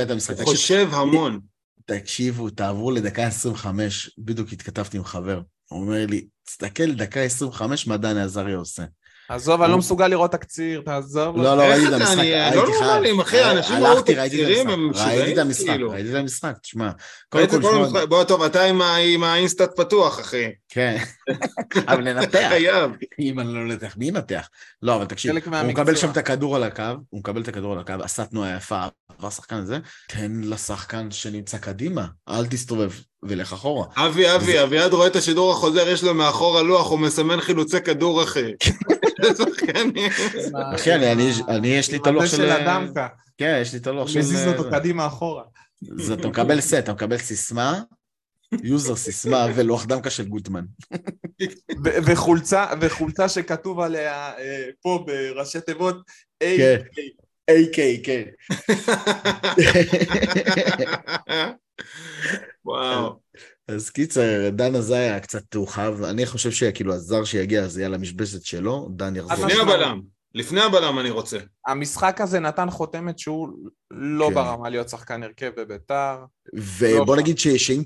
חושב 0.44 0.88
המון. 0.92 1.40
תקשיבו, 1.84 2.50
תעברו 2.50 2.90
לדקה 2.90 3.26
25, 3.26 4.10
בדיוק 4.18 4.52
התכתבתי 4.52 4.96
עם 4.96 5.04
חבר. 5.04 5.40
הוא 5.70 5.80
אומר 5.80 6.06
לי, 6.06 6.26
תסתכל, 6.46 6.92
דקה 6.92 7.20
25 7.20 7.86
מה 7.86 7.96
דני 7.96 8.22
עזריה 8.22 8.56
עושה. 8.56 8.84
עזוב, 9.30 9.62
אני 9.62 9.72
לא 9.72 9.78
מסוגל 9.78 10.06
לראות 10.06 10.32
תקציר, 10.32 10.82
תעזוב. 10.84 11.36
לא, 11.36 11.56
לא, 11.56 11.62
ראיתי 11.62 11.88
את 11.88 11.92
המשחק, 11.92 12.18
הייתי 12.18 12.56
לא 12.56 12.62
חייב. 12.62 12.74
לא 12.80 12.86
נורמלים, 12.86 13.20
אחי, 13.20 13.50
אנשים 13.50 13.84
ראו 13.84 14.02
תקצירים, 14.02 14.68
הם 14.68 14.90
משוגעים. 14.90 15.18
ראיתי 15.18 15.32
את 15.32 15.38
המשחק. 15.38 15.76
ראיתי 15.90 16.10
את 16.10 16.14
המשחק, 16.14 16.52
תשמע. 16.62 16.90
בוא, 18.08 18.24
טוב, 18.24 18.42
אתה 18.42 18.62
עם 18.64 19.22
האינסטאט 19.22 19.76
פתוח, 19.76 20.20
אחי. 20.20 20.46
כן, 20.68 20.96
אבל 21.88 22.12
ננתח. 22.12 22.48
חייב. 22.48 22.90
אם 23.18 23.40
אני 23.40 23.54
לא 23.54 23.64
ננתח, 23.64 23.96
מי 23.96 24.08
ינתח? 24.08 24.48
לא, 24.82 24.96
אבל 24.96 25.04
תקשיב, 25.04 25.32
הוא 25.46 25.62
מקבל 25.62 25.96
שם 25.96 26.10
את 26.10 26.16
הכדור 26.16 26.56
על 26.56 26.62
הקו, 26.62 26.82
הוא 27.10 27.20
מקבל 27.20 27.42
את 27.42 27.48
הכדור 27.48 27.72
על 27.72 27.78
הקו, 27.78 27.94
עשה 28.02 28.24
תנועה 28.24 28.56
יפה, 28.56 28.84
עבר 29.18 29.30
שחקן 29.30 29.56
הזה, 29.56 29.78
תן 30.08 30.40
לשחקן 30.44 31.10
שנמצא 31.10 31.58
קדימה, 31.58 32.06
אל 32.28 32.46
תסתובב. 32.46 32.92
ולך 33.22 33.52
אחורה. 33.52 33.86
אבי, 33.96 34.34
אבי, 34.34 34.62
אביעד 34.62 34.92
רואה 34.92 35.06
את 35.06 35.16
השידור 35.16 35.52
החוזר, 35.52 35.88
יש 35.88 36.04
לו 36.04 36.14
מאחור 36.14 36.58
הלוח, 36.58 36.90
הוא 36.90 36.98
מסמן 36.98 37.40
חילוצי 37.40 37.80
כדור, 37.80 38.22
אחי. 38.22 38.52
אחי, 40.74 40.94
אני, 40.94 41.68
יש 41.68 41.90
לי 41.90 41.96
את 41.96 42.06
הלוח 42.06 42.26
של... 42.26 42.50
כן, 43.38 43.58
יש 43.62 43.72
לי 43.72 43.78
את 43.78 43.86
הלוח 43.86 44.08
של... 44.08 44.18
מזיז 44.18 44.46
אותו 44.46 44.70
קדימה 44.70 45.06
אחורה. 45.06 45.42
אתה 46.12 46.28
מקבל 46.28 46.60
סט, 46.60 46.74
אתה 46.74 46.92
מקבל 46.92 47.18
סיסמה, 47.18 47.80
user 48.62 48.96
סיסמה 48.96 49.46
ולוח 49.54 49.86
דמקה 49.86 50.10
של 50.10 50.28
גוטמן. 50.28 50.64
וחולצה, 51.82 52.66
וחולצה 52.80 53.28
שכתוב 53.28 53.80
עליה 53.80 54.38
אה, 54.38 54.66
פה 54.82 55.04
בראשי 55.06 55.60
תיבות 55.60 55.96
AK. 56.44 56.82
AK, 57.50 57.78
כן. 58.04 58.24
וואו. 62.64 63.20
אז 63.68 63.90
קיצר, 63.90 64.50
דן 64.50 64.74
עזאי 64.74 65.20
קצת 65.20 65.42
תורחב, 65.48 66.02
אני 66.02 66.26
חושב 66.26 66.50
שכאילו 66.50 66.94
הזר 66.94 67.24
שיגיע 67.24 67.68
זה 67.68 67.80
יהיה 67.80 67.88
למשבצת 67.88 68.44
שלו, 68.44 68.88
דן 68.90 69.16
יחזור. 69.16 69.46
לפני 69.46 69.60
הבלם, 69.60 70.00
לפני 70.34 70.60
הבלם 70.60 70.98
אני 70.98 71.10
רוצה. 71.10 71.38
המשחק 71.66 72.20
הזה 72.20 72.40
נתן 72.40 72.70
חותמת 72.70 73.18
שהוא 73.18 73.48
לא 73.90 74.28
כן. 74.28 74.34
ברמה 74.34 74.68
להיות 74.68 74.88
שחקן 74.88 75.22
הרכב 75.22 75.50
בביתר. 75.56 76.16
ובוא 76.54 77.16
לא 77.16 77.22
נגיד 77.22 77.38
שאם 77.38 77.82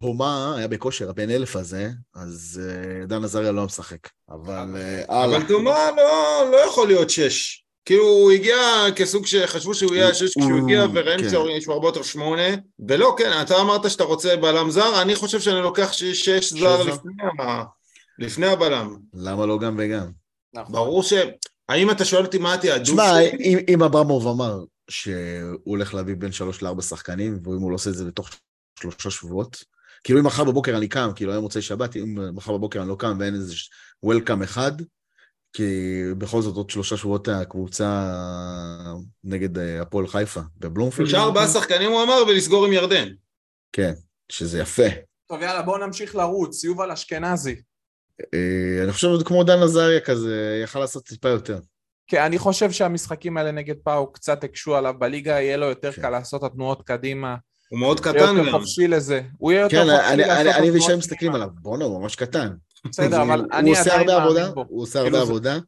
תומה 0.00 0.54
היה 0.56 0.68
בכושר, 0.68 1.10
הבן 1.10 1.30
אלף 1.30 1.56
הזה, 1.56 1.90
אז 2.14 2.60
uh, 2.62 3.06
דן 3.06 3.24
עזריה 3.24 3.52
לא 3.52 3.64
משחק. 3.64 4.08
אבל 4.30 4.76
הלאה. 5.08 5.24
אבל 5.24 5.42
תומה 5.48 5.90
לא, 5.96 6.44
לא 6.52 6.56
יכול 6.56 6.86
להיות 6.86 7.10
שש. 7.10 7.64
כאילו 7.84 8.04
הוא 8.04 8.30
הגיע 8.30 8.56
כסוג 8.96 9.26
שחשבו 9.26 9.74
שהוא 9.74 9.94
יהיה 9.94 10.14
שש 10.14 10.38
כשהוא 10.38 10.58
הגיע 10.64 10.86
וראינו 10.94 11.30
שהוא 11.60 11.74
הרבה 11.74 11.88
יותר 11.88 12.02
שמונה 12.02 12.42
ולא 12.88 13.14
כן 13.18 13.30
אתה 13.42 13.60
אמרת 13.60 13.90
שאתה 13.90 14.04
רוצה 14.04 14.36
בלם 14.36 14.70
זר 14.70 15.02
אני 15.02 15.14
חושב 15.14 15.40
שאני 15.40 15.60
לוקח 15.60 15.92
שש 15.92 16.52
זר 16.52 16.82
לפני 18.18 18.46
הבלם 18.46 18.96
למה 19.14 19.46
לא 19.46 19.58
גם 19.58 19.76
וגם? 19.78 20.10
נכון. 20.54 20.72
ברור 20.72 21.02
ש... 21.02 21.12
האם 21.68 21.90
אתה 21.90 22.04
שואל 22.04 22.24
אותי 22.24 22.38
מה 22.38 22.54
התעדוף 22.54 22.86
שלי? 22.86 23.30
תשמע 23.38 23.64
אם 23.68 23.82
אברמוב 23.82 24.28
אמר 24.28 24.64
שהוא 24.90 25.60
הולך 25.64 25.94
להביא 25.94 26.14
בין 26.18 26.32
שלוש 26.32 26.62
לארבע 26.62 26.82
שחקנים 26.82 27.38
ואם 27.44 27.60
הוא 27.60 27.70
לא 27.70 27.74
עושה 27.74 27.90
את 27.90 27.94
זה 27.94 28.04
בתוך 28.04 28.30
שלושה 28.80 29.10
שבועות 29.10 29.64
כאילו 30.04 30.20
אם 30.20 30.26
מחר 30.26 30.44
בבוקר 30.44 30.76
אני 30.76 30.88
קם 30.88 31.10
כאילו 31.16 31.32
היום 31.32 31.42
מוצאי 31.42 31.62
שבת 31.62 31.96
אם 31.96 32.36
מחר 32.36 32.52
בבוקר 32.52 32.80
אני 32.80 32.88
לא 32.88 32.96
קם 32.98 33.16
ואין 33.20 33.34
איזה 33.34 33.54
וולקאם 34.02 34.42
אחד 34.42 34.72
כי 35.54 36.02
בכל 36.18 36.42
זאת 36.42 36.56
עוד 36.56 36.70
שלושה 36.70 36.96
שבועות 36.96 37.28
הקבוצה 37.28 38.12
נגד 39.24 39.58
אה, 39.58 39.82
הפועל 39.82 40.06
חיפה 40.06 40.40
בבלומפילד. 40.58 41.08
שלושה 41.08 41.24
ארבעה 41.24 41.46
שחקנים 41.46 41.90
הוא 41.90 42.02
אמר 42.02 42.22
ולסגור 42.28 42.66
עם 42.66 42.72
ירדן. 42.72 43.08
כן, 43.72 43.92
שזה 44.28 44.58
יפה. 44.58 44.82
טוב 45.28 45.42
יאללה 45.42 45.62
בואו 45.62 45.86
נמשיך 45.86 46.16
לרוץ, 46.16 46.64
יובל 46.64 46.90
אשכנזי. 46.90 47.60
אה, 48.34 48.84
אני 48.84 48.92
חושב 48.92 49.08
כמו 49.24 49.44
דן 49.44 49.62
עזריה 49.62 50.00
כזה, 50.00 50.60
יכל 50.62 50.78
לעשות 50.78 51.06
טיפה 51.06 51.28
יותר. 51.28 51.58
כן, 52.06 52.22
אני 52.22 52.38
חושב 52.38 52.70
שהמשחקים 52.70 53.36
האלה 53.36 53.50
נגד 53.50 53.74
פאו 53.84 54.12
קצת 54.12 54.44
הקשו 54.44 54.76
עליו 54.76 54.94
בליגה, 54.98 55.32
יהיה 55.32 55.56
לו 55.56 55.66
יותר 55.66 55.92
כן. 55.92 56.02
קל 56.02 56.10
לעשות 56.10 56.44
את 56.44 56.50
התנועות 56.50 56.82
קדימה. 56.82 57.36
הוא 57.74 57.80
מאוד 57.80 58.00
קטן 58.00 58.18
גם. 58.18 58.26
הוא 58.26 58.36
יהיה 58.36 58.46
יותר 58.46 58.58
חופשי 58.58 58.88
לזה. 58.88 59.22
הוא 59.38 59.52
יהיה 59.52 59.62
יותר 59.62 59.84
כן, 59.84 59.96
חופשי 59.96 60.16
לעשות 60.16 60.42
קדימה. 60.42 60.56
אני 60.56 60.70
ושם 60.70 60.98
מסתכלים 60.98 61.34
עליו, 61.34 61.48
בואנה, 61.60 61.84
הוא 61.84 62.00
ממש 62.00 62.16
קטן. 62.16 62.48
בסדר, 62.84 63.22
אבל 63.22 63.46
אני 63.52 63.76
עדיין 63.76 64.06
מאמין 64.06 64.54
בו. 64.54 64.64
הוא 64.68 64.82
עושה 64.82 64.98
הרבה 64.98 65.10
כאילו 65.10 65.22
עבודה, 65.22 65.58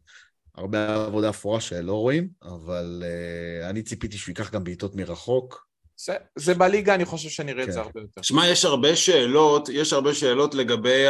הרבה 0.55 1.07
עבודה 1.07 1.29
אפורה 1.29 1.61
שלא 1.61 1.93
רואים, 1.93 2.29
אבל 2.43 3.03
uh, 3.07 3.71
אני 3.71 3.83
ציפיתי 3.83 4.19
שהוא 4.19 4.31
ייקח 4.33 4.51
גם 4.51 4.65
בעיטות 4.65 4.97
מרחוק. 4.97 5.67
זה, 5.99 6.15
זה 6.37 6.55
בליגה, 6.55 6.95
אני 6.95 7.05
חושב 7.05 7.29
שנראה 7.29 7.65
את 7.65 7.73
זה 7.73 7.79
כן. 7.79 7.87
הרבה 7.87 8.01
יותר. 8.01 8.23
שמע, 8.23 8.49
יש 8.49 8.65
הרבה 8.65 8.97
שאלות, 8.97 9.69
יש 9.69 9.93
הרבה 9.93 10.15
שאלות 10.15 10.55
לגבי 10.55 11.05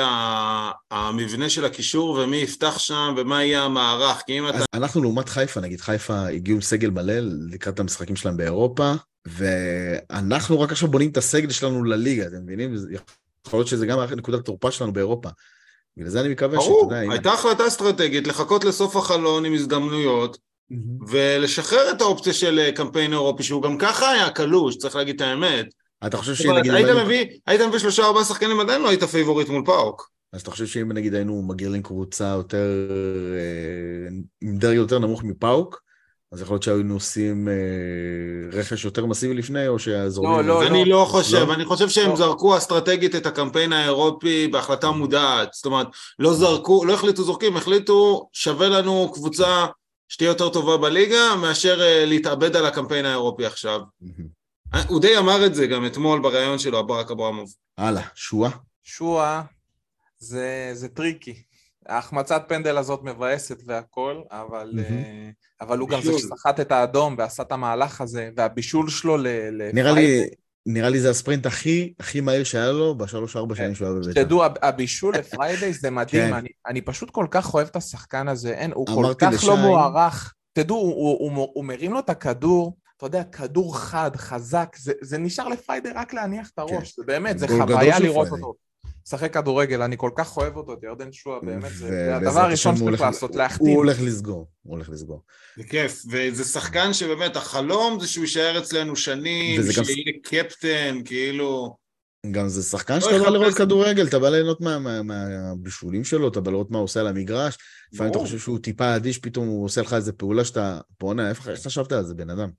המבנה 0.91 1.51
של 1.51 1.65
הקישור 1.65 2.11
ומי 2.11 2.37
יפתח 2.37 2.79
שם 2.79 3.15
ומה 3.17 3.45
יהיה 3.45 3.63
המערך, 3.63 4.23
כי 4.27 4.39
אם 4.39 4.49
אתה... 4.49 4.59
אנחנו 4.75 5.03
לעומת 5.03 5.29
חיפה, 5.29 5.61
נגיד 5.61 5.81
חיפה 5.81 6.27
הגיעו 6.27 6.55
עם 6.55 6.63
סגל 6.63 6.91
מלא 6.91 7.15
לקראת 7.51 7.81
המשחקים 7.81 8.17
שלהם 8.17 8.37
באירופה, 8.37 8.93
ואנחנו 9.27 10.61
רק 10.61 10.73
עכשיו 10.73 10.89
בונים 10.89 11.11
את 11.11 11.17
הסגל 11.17 11.51
שלנו 11.51 11.85
לליגה, 11.85 12.27
אתם 12.27 12.37
מבינים? 12.43 12.75
יכול 13.47 13.59
להיות 13.59 13.69
שזה 13.69 13.87
גם 13.87 13.99
נקודת 14.17 14.41
התורפה 14.41 14.71
שלנו 14.71 14.93
באירופה. 14.93 15.29
בגלל 15.97 16.09
זה 16.09 16.21
אני 16.21 16.29
מקווה 16.29 16.61
שאתה 16.61 16.73
יודע... 16.73 17.01
ברור, 17.01 17.12
הייתה 17.12 17.33
החלטה 17.33 17.67
אסטרטגית 17.67 18.27
לחכות 18.27 18.65
לסוף 18.65 18.97
החלון 18.97 19.45
עם 19.45 19.55
הזדמנויות, 19.55 20.39
ולשחרר 21.09 21.91
את 21.91 22.01
האופציה 22.01 22.33
של 22.33 22.59
אה, 22.59 22.73
קמפיין 22.73 23.12
אירופי, 23.12 23.43
שהוא 23.43 23.62
גם 23.62 23.79
ככה 23.79 24.11
היה 24.11 24.31
קלוש, 24.31 24.77
צריך 24.77 24.97
להגיד 24.97 25.15
את 25.15 25.21
האמת. 25.21 25.67
אתה 26.07 26.17
חושב 26.17 26.35
שנגיד... 26.35 26.73
היית 27.47 27.61
מביא, 27.61 27.79
שלושה 27.79 28.05
ארבעה 28.05 28.25
שחקנים, 28.25 28.61
עדיין 28.61 28.83
לא 28.83 28.89
היית 28.89 29.05
פייבוריט 29.05 29.49
מול 29.49 29.62
פאוק. 29.67 30.11
אז 30.33 30.41
אתה 30.41 30.51
חושב 30.51 30.67
שאם 30.67 30.93
נגיד 30.93 31.15
היינו 31.15 31.43
מגיעים 31.43 31.83
קבוצה 31.83 32.25
יותר, 32.25 32.91
אה, 33.35 34.17
עם 34.41 34.59
דרג 34.59 34.75
יותר 34.75 34.99
נמוך 34.99 35.25
מפאוק, 35.25 35.83
אז 36.33 36.43
יכול 36.43 36.55
להיות 36.55 36.62
שהיינו 36.62 36.95
עושים 36.95 37.49
אה, 37.49 38.59
רכש 38.59 38.85
יותר 38.85 39.07
מסיבי 39.07 39.35
לפני, 39.35 39.69
או 39.69 39.79
שהזורמים... 39.79 40.33
לא, 40.33 40.45
לא, 40.45 40.67
אני 40.67 40.85
לא, 40.85 41.01
לא 41.01 41.05
חושב, 41.05 41.47
לא? 41.49 41.55
אני 41.55 41.65
חושב 41.65 41.89
שהם 41.89 42.11
לא. 42.11 42.17
זרקו 42.17 42.57
אסטרטגית 42.57 43.15
את 43.15 43.27
הקמפיין 43.27 43.73
האירופי 43.73 44.49
בהחלטה 44.49 44.91
מודעת, 44.91 45.53
זאת 45.53 45.67
אומרת, 45.67 45.87
לא 46.19 46.35
זרקו, 46.35 46.85
לא 46.85 46.95
החליטו 46.95 47.23
זורקים, 47.23 47.57
החליטו 47.57 48.29
שווה 48.33 48.69
לנו 48.69 49.11
קבוצה 49.15 49.67
שתהיה 50.09 50.29
יותר 50.29 50.49
טובה 50.49 50.77
בליגה, 50.77 51.37
מאשר 51.37 51.81
אה, 51.81 52.05
להתאבד 52.05 52.57
על 52.57 52.67
הקמפיין 52.67 53.05
האירופי 53.05 53.47
עכשיו. 53.47 53.81
הוא 54.89 55.01
די 55.01 55.19
אמר 55.19 55.47
את 55.47 55.55
זה 55.55 55.67
גם 55.67 55.87
אתמול 55.87 56.21
בריאיון 56.21 56.59
שלו, 56.59 56.87
ברק 56.87 57.11
אברמוב. 57.11 57.55
הלאה, 57.79 58.03
שואה? 58.15 58.51
שואה 58.85 59.43
זה, 60.19 60.71
זה 60.73 60.89
tricky. 60.88 61.42
ההחמצת 61.88 62.44
פנדל 62.49 62.79
הזאת 62.79 63.03
מבאסת 63.03 63.62
והכל, 63.66 64.22
אבל, 64.31 64.72
mm-hmm. 64.77 65.64
אבל 65.66 65.79
הוא 65.79 65.88
בישול. 65.88 66.12
גם 66.12 66.18
זה 66.18 66.18
שסחט 66.18 66.61
את 66.61 66.72
האדום 66.72 67.14
ועשה 67.18 67.42
את 67.42 67.53
המהלך 67.53 68.01
הזה, 68.01 68.31
והבישול 68.37 68.88
שלו 68.88 69.16
ל... 69.16 69.27
נראה 69.72 69.92
לי... 69.92 70.29
נראה 70.68 70.88
לי 70.88 71.01
זה 71.01 71.11
הספרינט 71.11 71.46
הכי, 71.46 71.92
הכי 72.01 72.20
מהיר 72.20 72.44
שהיה 72.44 72.72
לו 72.72 72.99
בשלוש-ארבע 72.99 73.55
כן. 73.55 73.62
שנים 73.62 73.75
שהוא 73.75 73.88
היה 73.88 73.96
בבית"ר. 73.96 74.20
שתדעו, 74.20 74.44
הבישול 74.62 75.14
לפריידיי 75.16 75.72
זה 75.72 75.90
מדהים, 75.90 76.29
כן. 76.29 76.33
אני, 76.33 76.49
אני 76.66 76.81
פשוט 76.81 77.11
כל 77.11 77.27
כך 77.31 77.55
אוהב 77.55 77.66
את 77.66 77.77
השחקן 77.77 78.29
הזה, 78.29 78.51
אין, 78.51 78.72
הוא 78.75 78.87
כל 78.87 79.14
כך 79.18 79.31
לשי... 79.33 79.46
לא 79.46 79.57
מוערך. 79.57 80.35
תדעו, 80.53 80.77
הוא, 80.77 80.92
הוא, 80.92 81.37
הוא, 81.37 81.49
הוא 81.55 81.64
מרים 81.64 81.92
לו 81.92 81.99
את 81.99 82.11
הכדור, 82.11 82.77
אתה 82.96 83.07
יודע, 83.07 83.25
כדור 83.25 83.79
חד, 83.79 84.16
חזק, 84.16 84.77
זה, 84.79 84.92
זה 85.01 85.18
נשאר 85.18 85.49
לפריידיי 85.49 85.92
רק 85.92 86.14
להניח 86.14 86.51
את 86.55 86.59
הראש, 86.59 86.72
כן. 86.72 87.03
זה 87.03 87.03
באמת, 87.07 87.38
זה 87.38 87.49
חוויה 87.49 87.99
לראות 87.99 88.29
אותו. 88.29 88.55
לשחק 89.07 89.35
כדורגל, 89.35 89.83
אני 89.83 89.97
כל 89.99 90.11
כך 90.16 90.37
אוהב 90.37 90.57
אותו, 90.57 90.73
את 90.73 90.83
ירדן 90.83 91.12
שועה, 91.12 91.40
באמת, 91.40 91.73
זה 91.73 92.16
הדבר 92.16 92.40
הראשון 92.40 92.77
שצריך 92.77 93.01
לעשות, 93.01 93.35
להחתים. 93.35 93.66
הוא 93.66 93.77
הולך 93.77 93.99
לסגור, 94.01 94.49
הוא 94.62 94.75
הולך 94.75 94.88
לסגור. 94.88 95.23
זה 95.57 95.64
כיף, 95.64 96.03
וזה 96.11 96.45
שחקן 96.45 96.92
שבאמת, 96.92 97.37
החלום 97.37 98.01
זה 98.01 98.07
שהוא 98.09 98.25
יישאר 98.25 98.59
אצלנו 98.59 98.97
שנים, 98.97 99.62
שיהיה 99.73 100.12
קפטן, 100.23 101.01
כאילו... 101.05 101.77
גם 102.31 102.49
זה 102.49 102.62
שחקן 102.62 102.95
לא 102.95 103.01
שאתה 103.01 103.19
בא 103.19 103.31
לראות 103.31 103.55
כדורגל, 103.55 104.07
אתה 104.07 104.19
בא 104.19 104.29
ליהנות 104.29 104.59
מהבישולים 105.05 106.05
שלו, 106.05 106.29
אתה 106.29 106.40
בא 106.40 106.51
לראות 106.51 106.71
מה 106.71 106.79
הוא 106.79 106.85
עושה 106.85 107.01
על 107.01 107.07
המגרש, 107.07 107.57
לפעמים 107.92 108.11
אתה 108.11 108.19
חושב 108.19 108.38
שהוא 108.38 108.59
טיפה 108.59 108.97
אדיש, 108.97 109.19
פתאום 109.19 109.47
הוא 109.47 109.64
עושה 109.64 109.81
לך 109.81 109.95
איזה 109.95 110.12
פעולה 110.12 110.45
שאתה... 110.45 110.81
בואנה, 111.01 111.31
איך 111.31 111.40
חשבת 111.40 111.92
על 111.92 112.05
זה, 112.05 112.14
בן 112.14 112.31
אדם? 112.31 112.51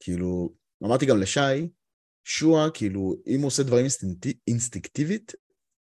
כאילו, 0.00 0.52
אמרתי 0.84 1.06
גם 1.06 1.18
לשי, 1.18 1.68
שועה, 2.24 2.70
כאילו, 2.70 3.14
אם 3.26 3.40
הוא 3.40 3.46
עושה 3.46 3.62
דברים 3.62 3.86
אינסטינקטיבית, 4.48 5.32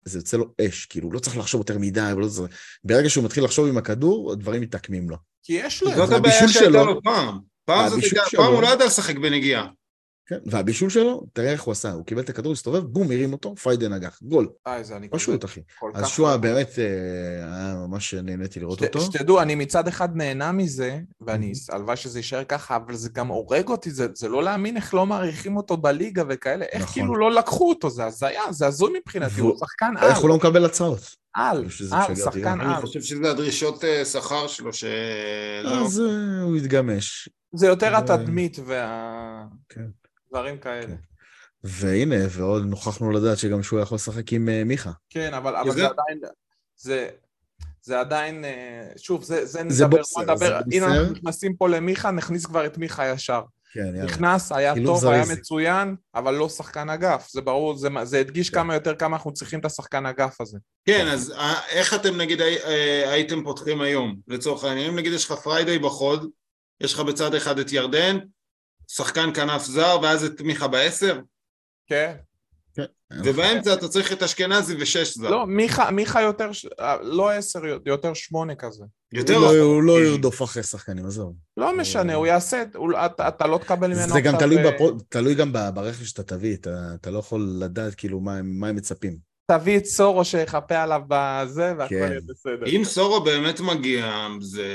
זה 0.08 0.18
יוצא 0.18 0.36
לו 0.36 0.46
אש, 0.60 0.86
כאילו, 0.86 1.12
לא 1.12 1.18
צריך 1.18 1.36
לחשוב 1.36 1.60
יותר 1.60 1.78
מדי, 1.78 2.12
ולא 2.16 2.28
צריך... 2.28 2.56
ברגע 2.84 3.10
שהוא 3.10 3.24
מתחיל 3.24 3.44
לחשוב 3.44 3.68
עם 3.68 3.78
הכדור, 3.78 4.32
הדברים 4.32 4.62
מתעקמים 4.62 5.10
לו. 5.10 5.16
כי 5.42 5.52
יש 5.52 5.82
לו... 5.82 5.94
זאת 5.96 6.12
הבעיה 6.12 6.48
שהייתה 6.48 6.82
לו 6.82 7.02
פעם. 7.02 7.38
פעם, 7.64 8.00
פעם 8.36 8.52
הוא 8.52 8.62
לא 8.62 8.68
ידע 8.68 8.86
לשחק 8.86 9.16
בנגיעה. 9.16 9.66
כן, 10.28 10.38
והבישול 10.46 10.90
שלו, 10.90 11.26
תראה 11.32 11.52
איך 11.52 11.62
הוא 11.62 11.72
עשה, 11.72 11.92
הוא 11.92 12.04
קיבל 12.04 12.22
את 12.22 12.28
הכדור, 12.28 12.52
הסתובב, 12.52 12.78
בום, 12.78 13.10
הרים 13.10 13.32
אותו, 13.32 13.54
פריידן 13.56 13.92
נגח, 13.92 14.18
גול. 14.22 14.48
אה, 14.66 14.82
פשוט, 15.10 15.44
אחי. 15.44 15.60
אז 15.94 16.08
שואה 16.08 16.36
באמת, 16.36 16.78
אה, 16.78 16.84
היה 17.54 17.74
ממש 17.88 18.14
נהניתי 18.14 18.60
לראות 18.60 18.82
אותו. 18.82 19.00
שתדעו, 19.00 19.42
אני 19.42 19.54
מצד 19.54 19.88
אחד 19.88 20.16
נהנה 20.16 20.52
מזה, 20.52 21.00
ואני, 21.20 21.52
הלוואי 21.70 21.96
שזה 21.96 22.18
יישאר 22.18 22.44
ככה, 22.44 22.76
אבל 22.76 22.94
זה 22.94 23.08
גם 23.08 23.28
הורג 23.28 23.68
אותי, 23.68 23.90
זה 23.90 24.28
לא 24.28 24.42
להאמין 24.42 24.76
איך 24.76 24.94
לא 24.94 25.06
מעריכים 25.06 25.56
אותו 25.56 25.76
בליגה 25.76 26.22
וכאלה, 26.28 26.64
איך 26.72 26.82
נכון. 26.82 26.94
כאילו 26.94 27.16
לא 27.16 27.32
לקחו 27.32 27.68
אותו, 27.68 27.90
זה 27.90 28.04
הזיה, 28.04 28.42
זה 28.50 28.66
הזוי 28.66 28.92
מבחינתי, 28.98 29.40
הוא 29.40 29.56
שחקן 29.58 29.94
על. 29.96 30.08
איך 30.08 30.18
הוא 30.18 30.28
לא 30.28 30.36
מקבל 30.36 30.64
הצעות? 30.64 31.16
על, 31.34 31.64
על, 31.92 32.14
שחקן 32.14 32.60
על. 32.60 32.66
אני 32.66 32.80
חושב 32.80 33.02
שזה 33.02 33.30
הדרישות 33.30 33.84
אה, 33.84 34.04
שכר 34.04 34.46
שלו, 34.46 34.72
ש... 34.72 34.84
אז 35.64 35.98
הוא 36.42 36.56
התגמש. 36.56 37.28
זה 37.54 37.66
יותר 37.66 37.96
התדמית 37.96 38.58
וה... 38.66 39.44
כן. 39.68 39.86
דברים 40.30 40.58
כאלה. 40.58 40.86
כן. 40.86 40.96
והנה, 41.64 42.16
ועוד 42.30 42.64
נוכחנו 42.64 43.10
לדעת 43.10 43.38
שגם 43.38 43.62
שהוא 43.62 43.80
יכול 43.80 43.96
לשחק 43.96 44.32
עם 44.32 44.48
uh, 44.48 44.64
מיכה. 44.64 44.92
כן, 45.10 45.34
אבל, 45.34 45.56
אבל 45.56 45.70
זה... 45.70 45.76
זה 45.76 45.86
עדיין... 45.86 46.20
זה... 46.76 47.08
זה 47.86 48.00
עדיין, 48.00 48.44
אה, 48.44 48.88
שוב, 48.96 49.24
זה, 49.24 49.46
זה 49.46 49.62
נדבר, 49.62 49.74
זה 49.74 49.86
בוקסר, 49.86 50.20
נדבר, 50.20 50.36
זה 50.36 50.76
הנה 50.76 50.86
אנחנו 50.86 51.12
נכנסים 51.12 51.56
פה 51.56 51.68
למיכה, 51.68 52.10
נכניס 52.10 52.46
כבר 52.46 52.66
את 52.66 52.78
מיכה 52.78 53.08
ישר. 53.08 53.42
כן, 53.72 53.80
יאללה. 53.80 54.04
נכנס, 54.04 54.52
היה 54.52 54.74
טוב, 54.84 55.00
זריז. 55.00 55.28
היה 55.28 55.38
מצוין, 55.38 55.96
אבל 56.14 56.34
לא 56.34 56.48
שחקן 56.48 56.90
אגף, 56.90 57.28
זה 57.32 57.40
ברור, 57.40 57.76
זה, 57.76 57.88
זה 58.02 58.18
הדגיש 58.18 58.50
כן. 58.50 58.56
כמה 58.56 58.74
יותר 58.74 58.94
כמה 58.94 59.16
אנחנו 59.16 59.32
צריכים 59.32 59.60
את 59.60 59.64
השחקן 59.64 60.06
אגף 60.06 60.40
הזה. 60.40 60.58
כן, 60.84 61.06
אז 61.06 61.30
אה, 61.30 61.60
איך 61.68 61.94
אתם 61.94 62.16
נגיד 62.16 62.40
הייתם 63.06 63.44
פותחים 63.44 63.80
היום, 63.80 64.16
לצורך 64.28 64.64
העניין, 64.64 64.90
אם 64.90 64.96
נגיד 64.96 65.12
יש 65.12 65.24
לך 65.24 65.32
פריידיי 65.32 65.78
בחוד, 65.78 66.30
יש 66.80 66.94
לך 66.94 67.00
בצד 67.00 67.34
אחד 67.34 67.58
את 67.58 67.72
ירדן, 67.72 68.18
שחקן 68.86 69.34
כנף 69.34 69.64
זר 69.64 69.98
ואז 70.02 70.24
את 70.24 70.40
מיכה 70.40 70.68
בעשר? 70.68 71.20
כן. 71.86 72.16
כן. 72.74 72.84
ובאמצע 73.24 73.74
אתה 73.74 73.88
צריך 73.88 74.12
את 74.12 74.22
אשכנזי 74.22 74.76
ושש 74.80 75.18
זר. 75.18 75.30
לא, 75.30 75.46
מיכה, 75.46 75.90
מיכה 75.90 76.22
יותר, 76.22 76.50
לא 77.02 77.30
עשר, 77.30 77.60
יותר 77.86 78.14
שמונה 78.14 78.54
כזה. 78.54 78.84
יותר 79.12 79.34
הוא 79.34 79.42
לא, 79.42 79.58
הוא 79.58 79.82
לא 79.82 80.00
ירדוף 80.00 80.42
אחרי 80.42 80.62
שחקנים, 80.62 81.06
עזוב. 81.06 81.34
לא 81.56 81.76
משנה, 81.76 82.14
הוא 82.14 82.26
יעשה, 82.26 82.62
אתה 83.28 83.46
לא 83.46 83.58
תקבל 83.58 83.88
ממנו 83.94 84.12
זה 84.12 84.20
גם 84.20 84.34
תלוי 85.08 85.34
גם 85.34 85.52
ברכש 85.52 86.02
שאתה 86.02 86.22
תביא, 86.22 86.56
אתה 86.94 87.10
לא 87.10 87.18
יכול 87.18 87.56
לדעת 87.58 87.94
כאילו 87.94 88.20
מה 88.20 88.36
הם 88.38 88.76
מצפים. 88.76 89.25
תביא 89.46 89.78
את 89.78 89.84
סורו 89.84 90.24
שיחפה 90.24 90.82
עליו 90.82 91.02
בזה, 91.08 91.74
והכל 91.78 91.94
כן. 91.94 92.08
יהיה 92.10 92.20
בסדר. 92.28 92.66
אם 92.66 92.84
סורו 92.84 93.20
באמת 93.20 93.60
מגיע, 93.60 94.28
זה... 94.40 94.66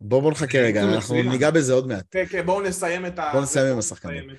בואו 0.00 0.20
בוא 0.20 0.30
נחכה 0.30 0.58
רגע, 0.58 0.82
אנחנו 0.82 1.22
ניגע 1.22 1.50
בזה 1.50 1.72
עוד 1.72 1.88
מעט. 1.88 2.04
כן, 2.10 2.24
כן, 2.30 2.46
בואו 2.46 2.60
נסיים 2.60 3.06
את 3.06 3.18
ה... 3.18 3.28
בואו 3.32 3.42
נסיים 3.42 3.72
עם 3.72 3.78
השחקנים. 3.78 4.30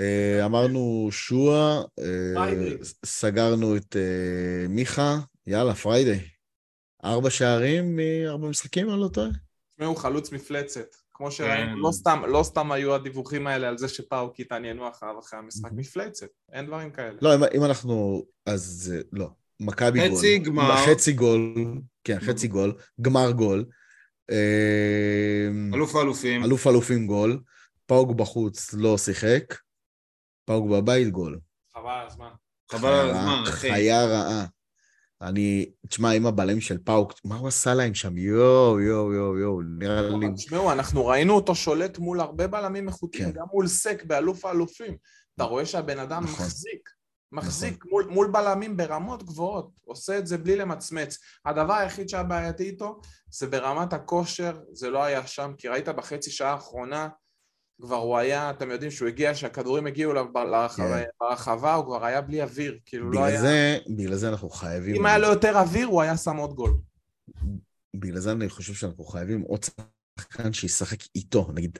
אה, 0.00 0.44
אמרנו 0.44 1.08
שועה, 1.10 1.82
אה, 1.98 2.56
סגרנו 3.04 3.76
את 3.76 3.96
אה, 3.96 4.68
מיכה, 4.68 5.18
יאללה, 5.46 5.74
פריידיי. 5.74 6.20
ארבע 7.04 7.30
שערים 7.30 7.96
מארבע 7.96 8.48
משחקים, 8.48 8.90
אני 8.90 9.00
לא 9.00 9.08
טועה. 9.08 9.28
תשמעו, 9.74 9.96
חלוץ 9.96 10.32
מפלצת. 10.32 10.96
כמו 11.16 11.30
שראינו, 11.30 11.72
כן. 11.72 11.78
לא 11.78 11.92
סתם, 11.92 12.22
לא 12.28 12.42
סתם 12.42 12.72
היו 12.72 12.94
הדיווחים 12.94 13.46
האלה 13.46 13.68
על 13.68 13.78
זה 13.78 13.88
שפאוקי 13.88 14.42
התעניינו 14.42 14.88
אחריו 14.88 15.18
אחרי 15.18 15.38
המשחק 15.38 15.70
מפלצת, 15.72 16.26
אין 16.52 16.66
דברים 16.66 16.90
כאלה. 16.90 17.18
לא, 17.22 17.34
אם, 17.34 17.40
אם 17.54 17.64
אנחנו, 17.64 18.24
אז 18.46 18.94
לא, 19.12 19.28
מכבי 19.60 20.08
גול. 20.08 20.18
חצי 20.18 20.38
גמר. 20.38 20.76
חצי 20.86 21.12
גול, 21.12 21.54
כן, 22.04 22.20
חצי 22.20 22.48
גול, 22.48 22.72
גמר 23.00 23.30
גול. 23.30 23.64
אמ, 24.30 25.74
אלוף 25.74 25.96
האלופים. 25.96 26.44
אלוף 26.44 26.66
האלופים 26.66 27.06
גול, 27.06 27.40
פאוק 27.86 28.10
בחוץ 28.10 28.74
לא 28.74 28.98
שיחק, 28.98 29.54
פאוק 30.44 30.70
בבית 30.70 31.08
גול. 31.10 31.38
חבל 31.74 31.90
על 31.90 32.06
הזמן. 32.06 32.30
חבל 32.72 32.88
על 32.92 33.10
הזמן, 33.10 33.42
אחי. 33.48 33.70
חיה 33.70 34.04
רעה. 34.04 34.46
אני, 35.22 35.70
תשמע, 35.88 36.10
עם 36.10 36.26
הבעלים 36.26 36.60
של 36.60 36.78
פאוק, 36.84 37.12
מה 37.24 37.36
הוא 37.36 37.48
עשה 37.48 37.74
להם 37.74 37.94
שם? 37.94 38.18
יואו, 38.18 38.80
יואו, 38.80 39.12
יואו, 39.12 39.38
יואו, 39.38 39.60
נראה 39.78 40.02
לי... 40.02 40.26
תשמעו, 40.34 40.72
אנחנו 40.72 41.06
ראינו 41.06 41.34
אותו 41.34 41.54
שולט 41.54 41.98
מול 41.98 42.20
הרבה 42.20 42.46
בלמים 42.46 42.88
איכותיים, 42.88 43.32
כן. 43.32 43.38
גם 43.40 43.46
מול 43.52 43.66
סק 43.66 44.04
באלוף 44.04 44.44
האלופים. 44.44 44.96
אתה 45.34 45.44
רואה 45.44 45.66
שהבן 45.66 45.98
אדם 45.98 46.24
נכון. 46.24 46.46
מחזיק, 46.46 46.88
מחזיק 47.32 47.76
נכון. 47.76 47.90
מול, 47.90 48.04
מול 48.04 48.30
בלמים 48.32 48.76
ברמות 48.76 49.22
גבוהות, 49.22 49.70
עושה 49.84 50.18
את 50.18 50.26
זה 50.26 50.38
בלי 50.38 50.56
למצמץ. 50.56 51.18
הדבר 51.46 51.74
היחיד 51.74 52.08
שהיה 52.08 52.22
בעייתי 52.22 52.64
איתו 52.64 53.00
זה 53.30 53.46
ברמת 53.46 53.92
הכושר, 53.92 54.60
זה 54.72 54.90
לא 54.90 55.04
היה 55.04 55.26
שם, 55.26 55.52
כי 55.58 55.68
ראית 55.68 55.88
בחצי 55.88 56.30
שעה 56.30 56.52
האחרונה, 56.52 57.08
כבר 57.82 57.96
הוא 57.96 58.18
היה, 58.18 58.50
אתם 58.50 58.70
יודעים 58.70 58.90
שהוא 58.90 59.08
הגיע, 59.08 59.34
שהכדורים 59.34 59.86
הגיעו 59.86 60.12
אליו 60.12 60.26
ברחבה, 60.32 61.02
כן. 61.44 61.74
הוא 61.76 61.84
כבר 61.84 62.04
היה 62.04 62.20
בלי 62.20 62.42
אוויר, 62.42 62.78
כאילו 62.86 63.10
לא 63.10 63.24
היה... 63.24 63.40
זה, 63.40 63.78
בגלל 63.96 64.16
זה 64.16 64.28
אנחנו 64.28 64.50
חייבים... 64.50 64.96
אם 64.96 65.06
היה 65.06 65.18
לו 65.18 65.28
יותר 65.28 65.58
אוויר, 65.58 65.86
הוא 65.86 66.02
היה 66.02 66.16
שם 66.16 66.36
עוד 66.36 66.54
גול. 66.54 66.76
בגלל 67.96 68.20
זה 68.20 68.32
אני 68.32 68.48
חושב 68.48 68.74
שאנחנו 68.74 69.04
חייבים 69.04 69.40
עוד 69.40 69.64
שחקן 70.18 70.52
שישחק 70.52 70.98
איתו, 71.14 71.50
נגיד, 71.54 71.78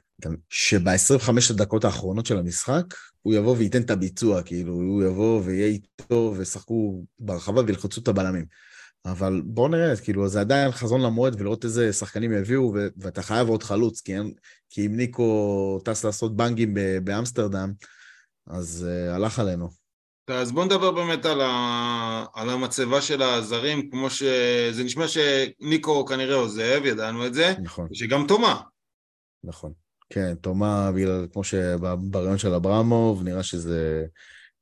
שב-25 0.49 1.31
הדקות 1.51 1.85
האחרונות 1.85 2.27
של 2.27 2.39
המשחק, 2.39 2.85
הוא 3.23 3.35
יבוא 3.35 3.57
וייתן 3.57 3.83
את 3.83 3.91
הביצוע, 3.91 4.43
כאילו, 4.43 4.73
הוא 4.73 5.03
יבוא 5.03 5.43
ויהיה 5.45 5.67
איתו 5.67 6.35
וישחקו 6.37 7.05
ברחבה 7.19 7.63
וילחצו 7.67 8.01
את 8.01 8.09
הבלמים. 8.09 8.45
אבל 9.07 9.43
בוא 9.45 9.69
נראה, 9.69 9.97
כאילו, 9.97 10.29
זה 10.29 10.41
עדיין 10.41 10.71
חזון 10.71 11.01
למועד 11.01 11.41
ולראות 11.41 11.65
איזה 11.65 11.93
שחקנים 11.93 12.33
יביאו, 12.33 12.73
ו- 12.75 12.89
ואתה 12.97 13.23
חייב 13.23 13.49
עוד 13.49 13.63
חלוץ, 13.63 14.01
כי, 14.01 14.15
אין, 14.15 14.33
כי 14.71 14.87
אם 14.87 14.97
ניקו 14.97 15.81
טס 15.85 16.05
לעשות 16.05 16.37
בנגים 16.37 16.75
באמסטרדם, 17.05 17.73
אז 18.47 18.87
uh, 18.89 19.15
הלך 19.15 19.39
עלינו. 19.39 19.69
אז 20.29 20.53
בוא 20.53 20.65
נדבר 20.65 20.91
באמת 20.91 21.25
על, 21.25 21.41
ה... 21.41 22.25
על 22.35 22.51
המצבה 22.51 23.01
של 23.01 23.23
הזרים, 23.23 23.91
כמו 23.91 24.11
שזה 24.11 24.85
נשמע 24.85 25.05
שניקו 25.09 26.05
כנראה 26.07 26.35
עוזב, 26.35 26.81
ידענו 26.85 27.27
את 27.27 27.35
זה, 27.35 27.55
נכון. 27.63 27.89
ושגם 27.91 28.25
תומה. 28.29 28.61
נכון, 29.45 29.73
כן, 30.11 30.35
תומה, 30.35 30.93
בגלל, 30.93 31.27
כמו 31.33 31.45
שבריאיון 31.45 32.39
של 32.39 32.55
אברמוב, 32.55 33.23
נראה 33.23 33.43
שזה 33.43 34.05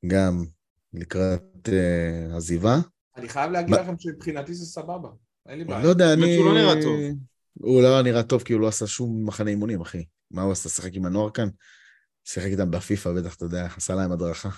גם 0.07 0.45
לקראת 0.93 1.69
אה, 1.69 2.35
עזיבה. 2.35 2.77
אני 3.17 3.29
חייב 3.29 3.51
להגיד 3.51 3.75
לכם 3.75 3.93
שמבחינתי 3.99 4.53
זה 4.53 4.65
סבבה, 4.65 5.09
אין 5.49 5.59
לי 5.59 5.65
בעיה. 5.65 5.83
לא 5.83 5.87
יודע, 5.87 6.13
אני... 6.13 6.37
הוא 6.37 6.45
לא 6.45 6.53
נראה 6.53 6.81
טוב. 6.81 6.99
הוא 7.53 7.81
לא 7.81 8.01
נראה 8.01 8.23
טוב 8.23 8.43
כי 8.43 8.53
הוא 8.53 8.61
לא 8.61 8.67
עשה 8.67 8.87
שום 8.87 9.27
מחנה 9.27 9.49
אימונים, 9.49 9.81
אחי. 9.81 10.05
מה 10.31 10.41
הוא 10.41 10.51
עשה? 10.51 10.69
שיחק 10.69 10.91
עם 10.93 11.05
הנוער 11.05 11.29
כאן? 11.29 11.49
שיחק 12.23 12.47
איתם 12.47 12.71
בפיפא, 12.71 13.11
בטח, 13.13 13.35
אתה 13.35 13.45
יודע, 13.45 13.67
עשה 13.77 13.95
להם 13.95 14.11
הדרכה. 14.11 14.49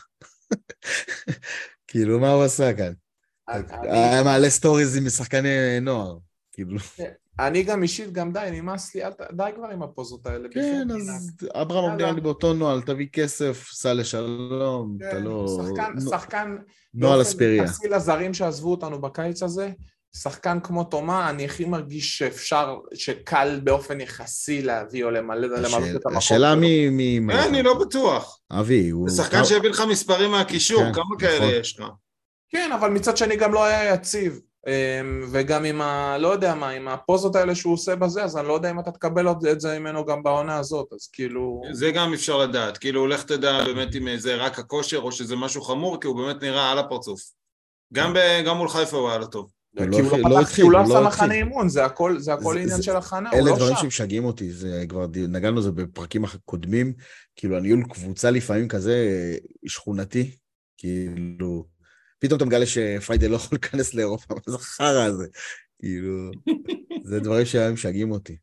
כאילו, 1.88 2.20
מה 2.20 2.32
הוא 2.32 2.44
עשה 2.44 2.74
כאן? 2.74 2.94
היה 3.48 4.24
מעלה 4.24 4.50
stories 4.50 4.98
עם 4.98 5.10
שחקני 5.10 5.80
נוער, 5.82 6.18
כאילו. 6.52 6.78
אני 7.40 7.64
גם 7.64 7.84
אישית, 7.84 8.12
גם 8.12 8.32
די, 8.32 8.50
נמאס 8.52 8.96
לי, 8.96 9.02
די 9.32 9.50
כבר 9.56 9.68
עם 9.68 9.84
הפוזות 9.84 10.28
האלה. 10.28 10.50
כן, 10.52 10.88
אז 10.92 11.32
אברהם 11.54 11.98
נראה 11.98 12.12
לי 12.12 12.22
באותו 12.22 12.54
נוהל, 12.54 12.82
תביא 12.82 13.08
כסף, 13.14 13.70
סע 13.74 13.94
לשלום, 13.94 14.98
אתה 14.98 15.12
כן, 15.12 15.24
לא... 15.24 15.62
שחקן, 16.10 16.56
נוהל 16.94 17.22
אספריה. 17.22 17.64
יחסי 17.64 17.88
לזרים 17.88 18.34
שעזבו 18.34 18.72
אותנו 18.72 19.02
בקיץ 19.02 19.44
הזה, 19.44 19.70
שחקן 20.16 20.60
כמו 20.64 20.84
תומה, 20.84 21.30
אני 21.30 21.46
הכי 21.46 21.66
מרגיש 21.66 22.18
שאפשר, 22.18 22.78
שקל 22.94 23.60
באופן 23.64 24.02
יחסי 24.02 24.62
להביא 24.62 25.04
או 25.04 25.12
למלא 25.12 25.48
את 25.58 25.76
המקום. 25.76 26.18
השאלה 26.18 26.56
מי... 26.56 27.20
אני 27.48 27.64
לא 27.64 27.80
בטוח. 27.80 28.40
אבי, 28.52 28.90
הוא... 28.90 29.10
זה 29.10 29.24
שחקן 29.24 29.46
שהביא 29.46 29.70
לך 29.70 29.84
מספרים 29.90 30.32
מהקישור, 30.32 30.84
כן, 30.84 30.94
כמה 30.94 31.20
כאלה 31.20 31.46
נכון. 31.46 31.60
יש 31.60 31.80
לך? 31.80 31.86
כן, 32.50 32.72
אבל 32.80 32.90
מצד 32.90 33.18
שני 33.18 33.36
גם 33.36 33.54
לא 33.54 33.66
היה 33.66 33.94
יציב. 33.94 34.40
אמ, 34.68 35.22
וגם 35.32 35.66
עם 35.66 35.82
ה... 35.82 36.18
לא 36.18 36.28
יודע 36.28 36.56
מה, 36.56 36.70
עם 36.70 36.88
הפוזות 36.88 37.36
האלה 37.36 37.56
שהוא 37.56 37.74
עושה 37.74 37.96
בזה, 37.96 38.24
אז 38.24 38.38
אני 38.38 38.48
לא 38.48 38.54
יודע 38.54 38.72
אם 38.72 38.80
אתה 38.80 38.92
תקבל 38.92 39.28
את 39.52 39.62
זה 39.62 39.80
ממנו 39.80 40.06
גם 40.06 40.24
בעונה 40.24 40.58
הזאת, 40.58 40.88
אז 40.94 41.10
כאילו... 41.14 41.62
זה 41.72 41.92
גם 41.92 42.14
אפשר 42.14 42.38
לדעת, 42.38 42.78
כאילו 42.78 43.08
לך 43.08 43.24
תדע 43.24 43.64
באמת 43.66 43.96
אם 43.96 44.18
זה 44.18 44.36
רק 44.36 44.60
הכושר 44.60 44.98
או 44.98 45.12
שזה 45.12 45.36
משהו 45.36 45.62
חמור, 45.62 46.02
כי 46.02 46.08
הוא 46.08 46.18
באמת 46.18 46.44
נראה 46.44 46.72
על 46.72 46.80
הפרצוף. 46.80 47.22
גם, 47.94 48.14
ב, 48.14 48.18
גם 48.46 48.58
מול 48.58 48.70
חיפה 48.70 48.98
הוא 48.98 49.10
היה 49.10 49.18
לא 49.18 49.26
טוב. 49.26 49.50
כי 49.78 50.02
הוא 50.02 50.18
לא, 50.18 50.30
לא 50.30 50.42
התחיל, 50.42 50.64
הוא 50.64 50.72
לא 50.72 50.80
עשה 50.82 51.02
מחנה 51.02 51.34
אימון, 51.34 51.70
זה 51.70 51.86
הכל, 51.86 52.20
זה 52.20 52.34
הכל 52.34 52.54
זה, 52.54 52.60
עניין 52.60 52.78
זה, 52.78 52.84
של 52.84 52.96
הכנה, 52.96 53.30
הוא 53.30 53.40
לא 53.40 53.46
שם. 53.46 53.50
אלה 53.50 53.58
דברים 53.58 53.76
שמשגעים 53.76 54.26
אותי, 54.26 54.52
זה 54.52 54.86
כבר 54.90 55.06
נגענו 55.28 55.60
לזה 55.60 55.72
בפרקים 55.72 56.26
הקודמים, 56.26 56.94
כאילו 57.36 57.58
הניהול 57.58 57.84
קבוצה 57.84 58.32
לפעמים 58.32 58.68
כזה 58.68 59.28
שכונתי, 59.68 60.36
כאילו, 60.78 61.66
פתאום 62.20 62.38
אתה 62.38 62.46
מגלה 62.46 62.66
שפריידי 62.66 63.28
לא 63.28 63.36
יכול 63.36 63.50
להיכנס 63.62 63.94
לאירופה, 63.94 64.34
מה 64.34 64.42
זה 64.48 64.56
החרא 64.56 65.04
הזה? 65.04 65.26
כאילו, 65.80 66.32
זה 67.04 67.20
דברים 67.20 67.46
שהיו 67.46 67.74
משגעים 67.74 68.12
אותי. 68.12 68.38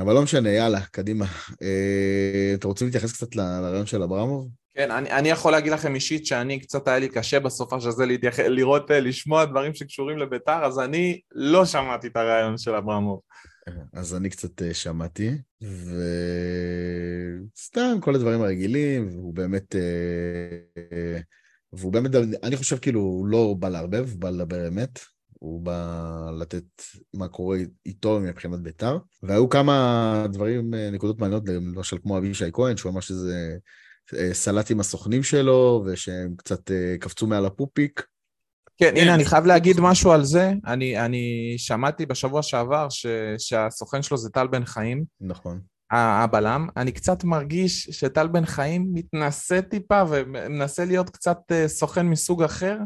אבל 0.00 0.14
לא 0.14 0.22
משנה, 0.22 0.50
יאללה, 0.50 0.80
קדימה. 0.80 1.26
אה, 1.62 2.52
אתם 2.54 2.68
רוצים 2.68 2.86
להתייחס 2.86 3.12
קצת 3.12 3.36
לרעיון 3.36 3.86
של 3.86 4.02
אברמוב? 4.02 4.48
כן, 4.74 4.90
אני, 4.90 5.10
אני 5.10 5.28
יכול 5.28 5.52
להגיד 5.52 5.72
לכם 5.72 5.94
אישית 5.94 6.26
שאני, 6.26 6.60
קצת 6.60 6.88
היה 6.88 6.98
לי 6.98 7.08
קשה 7.08 7.40
בסופה 7.40 7.80
של 7.80 7.90
זה 7.90 8.06
להתייח... 8.06 8.38
לראות, 8.40 8.90
אה, 8.90 9.00
לשמוע 9.00 9.44
דברים 9.44 9.74
שקשורים 9.74 10.18
לביתר, 10.18 10.64
אז 10.64 10.78
אני 10.78 11.20
לא 11.32 11.66
שמעתי 11.66 12.06
את 12.06 12.16
הרעיון 12.16 12.58
של 12.58 12.74
אברמוב. 12.74 13.20
אז 13.92 14.14
אני 14.14 14.30
קצת 14.30 14.62
אה, 14.62 14.74
שמעתי, 14.74 15.30
וסתם 17.54 17.96
כל 18.00 18.14
הדברים 18.14 18.42
הרגילים, 18.42 19.08
והוא 19.08 19.34
באמת, 19.34 19.74
והוא 21.78 21.92
באמת, 21.92 22.10
אני 22.42 22.56
חושב 22.56 22.78
כאילו, 22.78 23.00
הוא 23.00 23.26
לא 23.26 23.54
בא 23.58 23.68
לערבב, 23.68 24.10
הוא 24.10 24.20
בא 24.20 24.30
לדבר 24.30 24.68
אמת. 24.68 24.98
הוא 25.44 25.62
בא 25.62 26.30
לתת 26.38 26.64
מה 27.14 27.28
קורה 27.28 27.58
איתו 27.86 28.20
מבחינת 28.20 28.60
ביתר. 28.60 28.98
והיו 29.22 29.48
כמה 29.48 30.26
דברים, 30.32 30.74
אה, 30.74 30.90
נקודות 30.90 31.18
מעניינות, 31.18 31.48
למשל 31.48 31.98
כמו 32.02 32.18
אבישי 32.18 32.44
כהן, 32.52 32.76
שהוא 32.76 32.92
אמר 32.92 33.00
שזה 33.00 33.56
אה, 34.16 34.34
סלט 34.34 34.70
עם 34.70 34.80
הסוכנים 34.80 35.22
שלו, 35.22 35.84
ושהם 35.86 36.34
קצת 36.36 36.70
אה, 36.70 36.96
קפצו 37.00 37.26
מעל 37.26 37.46
הפופיק. 37.46 38.06
כן, 38.76 38.94
הנה, 38.96 39.14
אני 39.14 39.24
חייב 39.24 39.46
להגיד 39.46 39.76
משהו 39.80 40.12
על 40.12 40.24
זה. 40.24 40.52
אני, 40.66 41.00
אני 41.00 41.54
שמעתי 41.56 42.06
בשבוע 42.06 42.42
שעבר 42.42 42.88
ש, 42.88 43.06
שהסוכן 43.38 44.02
שלו 44.02 44.16
זה 44.16 44.30
טל 44.30 44.46
בן 44.46 44.64
חיים. 44.64 45.04
נכון. 45.20 45.60
הבלם. 45.94 46.68
אני 46.76 46.92
קצת 46.92 47.24
מרגיש 47.24 47.88
שטל 47.90 48.26
בן 48.26 48.46
חיים 48.46 48.86
מתנשא 48.92 49.60
טיפה 49.60 50.02
ומנסה 50.08 50.84
להיות 50.84 51.10
קצת 51.10 51.38
סוכן 51.66 52.06
מסוג 52.06 52.42
אחר. 52.42 52.78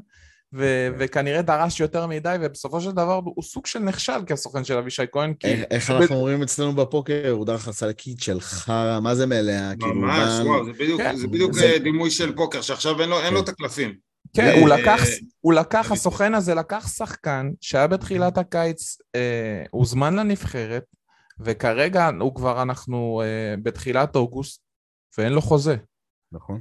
ו- 0.54 0.88
כן. 0.92 0.96
וכנראה 0.98 1.42
דרש 1.42 1.80
יותר 1.80 2.06
מדי, 2.06 2.36
ובסופו 2.40 2.80
של 2.80 2.90
דבר 2.90 3.20
הוא 3.24 3.42
סוג 3.42 3.66
של 3.66 3.78
נכשל 3.78 4.24
כסוכן 4.26 4.64
של 4.64 4.78
אבישי 4.78 5.02
כהן, 5.12 5.34
כי... 5.34 5.46
איך, 5.46 5.64
איך 5.70 5.90
אנחנו 5.90 6.16
אומרים 6.16 6.42
אצלנו 6.42 6.72
בפוקר, 6.72 7.30
הוא 7.30 7.46
דרך 7.46 7.68
הסלקית 7.68 8.20
של 8.20 8.40
חרא, 8.40 9.00
מה 9.00 9.14
זה 9.14 9.26
מלאה? 9.26 9.72
כאילו, 9.80 9.94
ממש, 9.94 10.46
וואו, 10.46 10.64
זה 10.64 10.72
בדיוק, 10.72 11.00
כן, 11.00 11.16
זה 11.16 11.26
בדיוק 11.26 11.52
זה... 11.52 11.76
דימוי 11.82 12.11
של 12.11 12.36
פוקר, 12.36 12.61
שעכשיו 12.61 13.00
אין 13.00 13.09
לו, 13.09 13.20
אין 13.20 13.34
לו 13.34 13.38
כן. 13.38 13.44
את 13.44 13.48
הקלפים. 13.48 13.94
כן, 14.36 14.61
הוא 14.61 14.68
לקח, 14.68 15.02
הוא 15.40 15.52
לקח, 15.52 15.92
הסוכן 15.92 16.34
הזה 16.34 16.54
לקח 16.54 16.88
שחקן 16.96 17.50
שהיה 17.61 17.86
בתחילת 17.86 18.38
הקיץ, 18.38 18.96
אה, 19.14 19.62
הוזמן 19.70 20.14
לנבחרת, 20.14 20.84
וכרגע 21.41 22.11
הוא 22.20 22.34
כבר, 22.34 22.62
אנחנו 22.62 23.22
אה, 23.24 23.55
בתחילת 23.62 24.16
אוגוסט, 24.16 24.62
ואין 25.18 25.32
לו 25.32 25.43
חוזה. 25.43 25.76
נכון. 26.32 26.61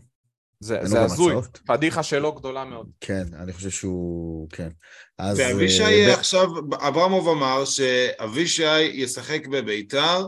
זה, 0.59 0.79
זה 0.83 1.01
הזוי, 1.01 1.35
פדיחה 1.65 2.03
שלו 2.03 2.33
גדולה 2.33 2.65
מאוד. 2.65 2.89
כן, 3.01 3.23
אני 3.33 3.53
חושב 3.53 3.69
שהוא, 3.69 4.49
כן. 4.49 4.69
אז... 5.17 5.39
ואבישי 5.39 6.07
אה, 6.07 6.13
עכשיו, 6.13 6.47
אברמוב 6.87 7.27
אמר 7.27 7.65
שאבישי 7.65 8.81
ישחק 8.81 9.47
בביתר 9.47 10.27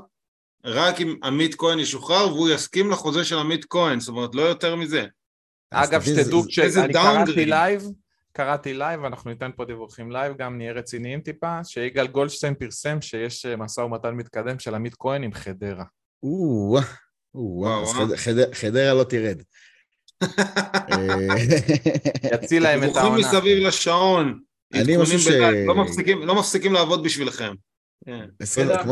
רק 0.66 1.02
אם 1.02 1.16
עמית 1.24 1.56
כהן 1.56 1.80
ישוחרר 1.80 2.34
והוא 2.34 2.50
יסכים 2.50 2.92
לחוזה 2.92 3.26
של 3.26 3.38
עמית 3.38 3.66
כהן, 3.70 4.00
זאת 4.00 4.10
אומרת, 4.10 4.36
לא 4.36 4.42
יותר 4.42 4.76
מזה. 4.76 5.06
אגב, 5.72 6.02
שתדעו, 6.02 6.44
כשאני 6.48 6.94
קראתי 6.94 7.46
live, 7.46 7.84
קראתי 8.40 8.74
live, 8.74 9.04
אנחנו 9.04 9.30
ניתן 9.30 9.52
פה 9.56 9.66
דיווחים 9.66 10.12
live, 10.12 10.38
גם 10.38 10.58
נהיה 10.58 10.72
רציניים 10.72 11.22
טיפה, 11.22 11.64
שיגאל 11.64 12.08
גולדשטיין 12.08 12.54
פרסם 12.54 13.02
שיש 13.02 13.46
אה, 13.46 13.56
משא 13.56 13.82
ומתן 13.82 14.16
מתקדם 14.16 14.60
של 14.60 14.76
עמית 14.76 14.96
כהן 15.00 15.24
עם 15.24 15.34
חדרה. 15.34 15.84
או, 17.36 17.86
חדרה 18.54 18.94
לא 18.94 19.04
תרד. 19.04 19.42
יציל 22.34 22.64
להם 22.64 22.84
את 22.84 22.96
העונה. 22.96 23.16
דיווחים 23.16 23.38
מסביב 23.38 23.68
לשעון. 23.68 24.40
אני 24.74 24.98
חושב 24.98 25.20
ש... 25.20 25.28
לא 25.68 25.76
מפסיקים, 25.76 26.22
לא 26.22 26.36
מפסיקים 26.36 26.74
לעבוד 26.74 27.04
בשבילכם. 27.04 27.54
כן. 28.06 28.26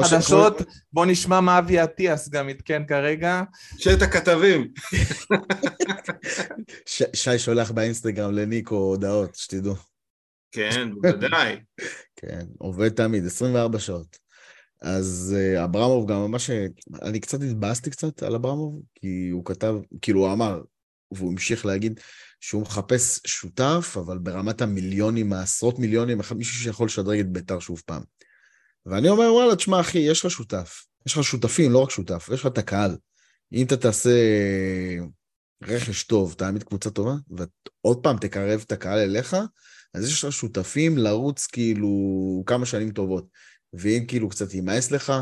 חדשות, 0.03 0.61
בוא 0.93 1.05
נשמע 1.05 1.41
מה 1.41 1.59
אבי 1.59 1.83
אטיאס 1.83 2.29
גם 2.29 2.49
עדכן 2.49 2.85
כרגע. 2.87 3.41
שאת 3.77 4.01
הכתבים. 4.01 4.67
שי 7.13 7.39
שולח 7.39 7.71
באינסטגרם 7.71 8.33
לניקו 8.33 8.75
הודעות, 8.75 9.35
שתדעו. 9.35 9.75
כן, 10.51 10.89
בוודאי. 11.01 11.55
כן, 12.19 12.45
עובד 12.57 12.89
תמיד, 12.89 13.25
24 13.25 13.79
שעות. 13.79 14.17
אז 14.81 15.35
uh, 15.37 15.63
אברמוב 15.63 16.11
גם 16.11 16.17
ממש, 16.17 16.49
אני 17.01 17.19
קצת 17.19 17.41
התבאסתי 17.41 17.89
קצת 17.89 18.23
על 18.23 18.35
אברמוב, 18.35 18.81
כי 18.95 19.29
הוא 19.31 19.45
כתב, 19.45 19.75
כאילו 20.01 20.19
הוא 20.19 20.33
אמר, 20.33 20.61
והוא 21.11 21.31
המשיך 21.31 21.65
להגיד 21.65 21.99
שהוא 22.39 22.61
מחפש 22.61 23.19
שותף, 23.27 23.97
אבל 23.99 24.17
ברמת 24.17 24.61
המיליונים, 24.61 25.33
העשרות 25.33 25.79
מיליונים, 25.79 26.19
מישהו 26.35 26.63
שיכול 26.63 26.85
לשדרג 26.85 27.19
את 27.19 27.31
ביתר 27.31 27.59
שוב 27.59 27.81
פעם. 27.85 28.01
ואני 28.89 29.09
אומר, 29.09 29.33
וואלה, 29.33 29.55
תשמע, 29.55 29.79
אחי, 29.79 29.99
יש 29.99 30.25
לך 30.25 30.31
שותף. 30.31 30.85
יש 31.05 31.17
לך 31.17 31.23
שותפים, 31.23 31.71
לא 31.71 31.79
רק 31.79 31.89
שותף, 31.89 32.29
יש 32.33 32.39
לך 32.39 32.47
את 32.47 32.57
הקהל. 32.57 32.97
אם 33.53 33.65
אתה 33.65 33.77
תעשה 33.77 34.09
רכש 35.63 36.03
טוב, 36.03 36.33
תעמיד 36.33 36.63
קבוצה 36.63 36.89
טובה, 36.89 37.13
ועוד 37.29 38.03
פעם 38.03 38.17
תקרב 38.17 38.63
את 38.65 38.71
הקהל 38.71 38.99
אליך, 38.99 39.35
אז 39.93 40.05
יש 40.05 40.23
לך 40.23 40.31
שותפים 40.31 40.97
לרוץ 40.97 41.47
כאילו 41.47 41.89
כמה 42.45 42.65
שנים 42.65 42.91
טובות. 42.91 43.27
ואם 43.73 44.05
כאילו 44.07 44.29
קצת 44.29 44.53
יימאס 44.53 44.91
לך, 44.91 45.13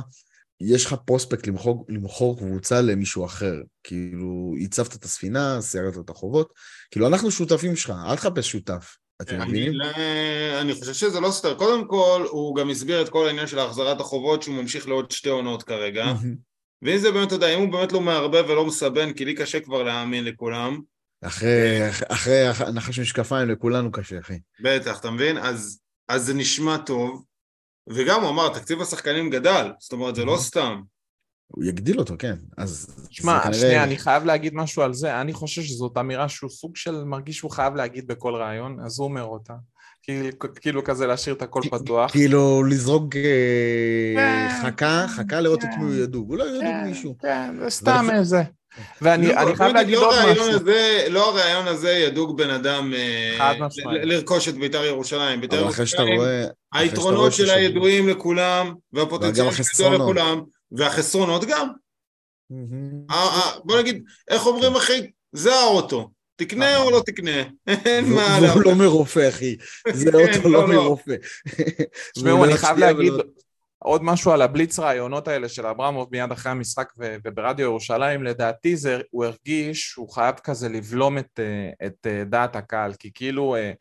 יש 0.61 0.85
לך 0.85 0.95
פרוספקט 1.05 1.47
למכור, 1.47 1.85
למכור 1.89 2.37
קבוצה 2.37 2.81
למישהו 2.81 3.25
אחר. 3.25 3.55
כאילו, 3.83 4.53
הצבת 4.61 4.95
את 4.95 5.03
הספינה, 5.03 5.61
סיירת 5.61 5.97
את 6.05 6.09
החובות. 6.09 6.53
כאילו, 6.91 7.07
אנחנו 7.07 7.31
שותפים 7.31 7.75
שלך, 7.75 7.93
אל 8.09 8.15
תחפש 8.15 8.51
שותף. 8.51 8.97
אתם 9.21 9.41
מבינים? 9.41 9.81
אני 10.61 10.73
חושב 10.73 10.93
שזה 10.93 11.19
לא 11.19 11.31
סותר. 11.31 11.55
קודם 11.55 11.87
כל, 11.87 12.27
הוא 12.29 12.55
גם 12.55 12.69
הסביר 12.69 13.01
את 13.01 13.09
כל 13.09 13.27
העניין 13.27 13.47
של 13.47 13.59
החזרת 13.59 13.99
החובות, 13.99 14.43
שהוא 14.43 14.55
ממשיך 14.55 14.87
לעוד 14.87 15.11
שתי 15.11 15.29
עונות 15.29 15.63
כרגע. 15.63 16.13
ואם 16.81 16.97
זה 16.97 17.11
באמת, 17.11 17.27
אתה 17.27 17.35
יודע, 17.35 17.55
אם 17.55 17.59
הוא 17.59 17.71
באמת 17.71 17.91
לא 17.91 18.01
מערבב 18.01 18.45
ולא 18.47 18.65
מסבן, 18.65 19.13
כי 19.13 19.25
לי 19.25 19.35
קשה 19.35 19.59
כבר 19.59 19.83
להאמין 19.83 20.23
לכולם. 20.23 20.81
אחרי, 21.21 21.89
אחרי 22.07 22.47
הנחה 22.47 22.91
של 22.93 23.01
משקפיים 23.01 23.49
לכולנו 23.49 23.91
קשה, 23.91 24.19
אחי. 24.19 24.39
בטח, 24.63 24.99
אתה 24.99 25.11
מבין? 25.11 25.37
אז, 25.37 25.79
אז 26.07 26.25
זה 26.25 26.33
נשמע 26.33 26.77
טוב. 26.77 27.23
וגם 27.89 28.21
הוא 28.21 28.29
אמר, 28.29 28.49
תקציב 28.49 28.81
השחקנים 28.81 29.29
גדל, 29.29 29.71
זאת 29.79 29.93
אומרת, 29.93 30.15
זה 30.15 30.25
לא 30.25 30.37
סתם. 30.37 30.81
הוא 31.47 31.63
יגדיל 31.63 31.99
אותו, 31.99 32.15
כן. 32.19 32.35
אז... 32.57 32.87
שמע, 33.09 33.39
כנראה... 33.39 33.59
שנייה, 33.59 33.83
אני 33.83 33.97
חייב 33.97 34.25
להגיד 34.25 34.55
משהו 34.55 34.81
על 34.81 34.93
זה. 34.93 35.21
אני 35.21 35.33
חושב 35.33 35.61
שזאת 35.61 35.97
אמירה 35.97 36.29
שהוא 36.29 36.49
סוג 36.49 36.75
של 36.75 37.03
מרגיש 37.03 37.37
שהוא 37.37 37.51
חייב 37.51 37.75
להגיד 37.75 38.07
בכל 38.07 38.35
רעיון, 38.35 38.79
אז 38.85 38.99
הוא 38.99 39.07
אומר 39.07 39.23
אותה. 39.23 39.53
כאילו 40.61 40.83
כזה 40.83 41.07
להשאיר 41.07 41.35
את 41.35 41.41
הכל 41.41 41.61
פתוח. 41.71 42.11
כאילו 42.11 42.63
לזרוק 42.63 43.15
אה, 43.15 44.13
כן, 44.15 44.49
חכה, 44.61 45.05
חכה 45.09 45.41
לראות 45.41 45.63
את 45.63 45.69
מי 45.77 45.85
הוא 45.85 45.93
ידוג. 45.93 46.29
אולי 46.29 46.47
ידוג 46.47 46.61
כן, 46.61 46.87
מישהו. 46.87 47.15
כן, 47.21 47.55
זה 47.59 47.69
סתם 47.69 48.07
איזה. 48.13 48.43
ואני 49.01 49.27
לא, 49.27 49.55
חייב 49.55 49.73
להגיד 49.73 49.95
לא 49.95 50.07
עוד 50.07 50.31
משהו. 50.31 50.49
הזה, 50.49 51.05
לא 51.09 51.29
הרעיון 51.29 51.67
הזה 51.67 51.89
ידוג 51.91 52.37
בן 52.37 52.49
אדם 52.49 52.93
אה, 52.93 53.53
לרכוש 54.03 54.49
את 54.49 54.55
בית"ר 54.55 54.85
ירושלים. 54.85 55.41
בית"ר 55.41 55.55
ירושלים, 55.55 56.21
היתרונות 56.73 57.33
שלה 57.33 57.59
ידועים 57.59 58.09
לכולם, 58.09 58.73
והפוטנציאל 58.93 59.47
ידוע 59.73 59.95
לכולם, 59.95 60.41
והחסרונות 60.71 61.45
גם. 61.47 61.69
בוא 63.63 63.79
נגיד, 63.79 64.03
איך 64.29 64.45
אומרים 64.45 64.75
אחי? 64.75 65.11
זה 65.31 65.53
האוטו. 65.53 66.09
תקנה 66.35 66.77
או 66.77 66.91
לא 66.91 67.01
תקנה, 67.05 67.43
אין 67.67 68.05
מה... 68.05 68.39
והוא 68.41 68.63
לא 68.63 68.75
מרופא, 68.75 69.29
אחי. 69.29 69.55
זה 69.93 70.11
כן, 70.11 70.17
אוטו 70.17 70.49
לא, 70.49 70.61
לא 70.61 70.67
מרופא. 70.67 71.15
תשמעו, 72.15 72.45
אני 72.45 72.57
חייב 72.57 72.77
להגיד, 72.77 73.13
עוד 73.85 74.03
משהו 74.03 74.31
על 74.31 74.41
הבליץ 74.41 74.79
רעיונות 74.79 75.27
האלה 75.27 75.49
של 75.49 75.65
אברמוב 75.65 76.07
מיד 76.11 76.31
אחרי 76.31 76.51
המשחק 76.51 76.93
ו- 76.99 77.15
וברדיו 77.25 77.65
ירושלים, 77.65 78.23
לדעתי 78.23 78.75
זה, 78.75 79.01
הוא 79.09 79.25
הרגיש 79.25 79.81
שהוא 79.81 80.09
חייב 80.09 80.35
כזה 80.35 80.69
לבלום 80.69 81.17
את, 81.17 81.39
אה, 81.39 81.87
את 81.87 82.07
אה, 82.07 82.23
דעת 82.23 82.55
הקהל, 82.55 82.93
כי 82.93 83.11
כאילו 83.13 83.55
אה, 83.55 83.71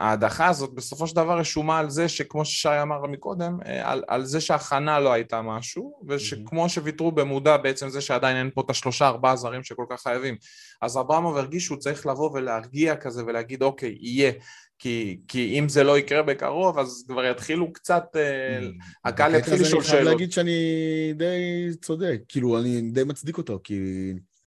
ההדחה 0.00 0.48
הזאת 0.48 0.74
בסופו 0.74 1.06
של 1.06 1.16
דבר 1.16 1.38
רשומה 1.38 1.78
על 1.78 1.90
זה 1.90 2.08
שכמו 2.08 2.44
ששי 2.44 2.82
אמר 2.82 3.06
מקודם, 3.06 3.58
על, 3.82 4.04
על 4.08 4.24
זה 4.24 4.40
שההכנה 4.40 5.00
לא 5.00 5.12
הייתה 5.12 5.42
משהו, 5.42 6.00
ושכמו 6.08 6.68
שוויתרו 6.68 7.12
במודע 7.12 7.56
בעצם 7.56 7.88
זה 7.88 8.00
שעדיין 8.00 8.36
אין 8.36 8.50
פה 8.54 8.60
את 8.60 8.70
השלושה 8.70 9.08
ארבעה 9.08 9.36
זרים 9.36 9.62
שכל 9.62 9.84
כך 9.90 10.02
חייבים. 10.02 10.36
אז 10.82 10.98
אברמוב 10.98 11.36
הרגיש 11.36 11.64
שהוא 11.64 11.78
צריך 11.78 12.06
לבוא 12.06 12.30
ולהרגיע 12.32 12.96
כזה 12.96 13.24
ולהגיד 13.26 13.62
אוקיי, 13.62 13.96
יהיה. 14.00 14.32
כי, 14.80 15.20
כי 15.28 15.58
אם 15.58 15.68
זה 15.68 15.84
לא 15.84 15.98
יקרה 15.98 16.22
בקרוב, 16.22 16.78
אז 16.78 17.04
כבר 17.08 17.24
יתחילו 17.24 17.72
קצת, 17.72 18.04
אה, 18.16 18.58
mm. 18.60 18.84
הקהל 19.04 19.34
יתחיל 19.34 19.54
לשאול 19.54 19.82
שאלות. 19.82 19.84
אני 19.84 19.90
חייב 19.90 20.08
להגיד 20.08 20.32
שאני 20.32 20.52
די 21.16 21.68
צודק, 21.82 22.20
כאילו, 22.28 22.58
אני 22.58 22.80
די 22.80 23.04
מצדיק 23.04 23.38
אותו, 23.38 23.60
כי 23.64 23.80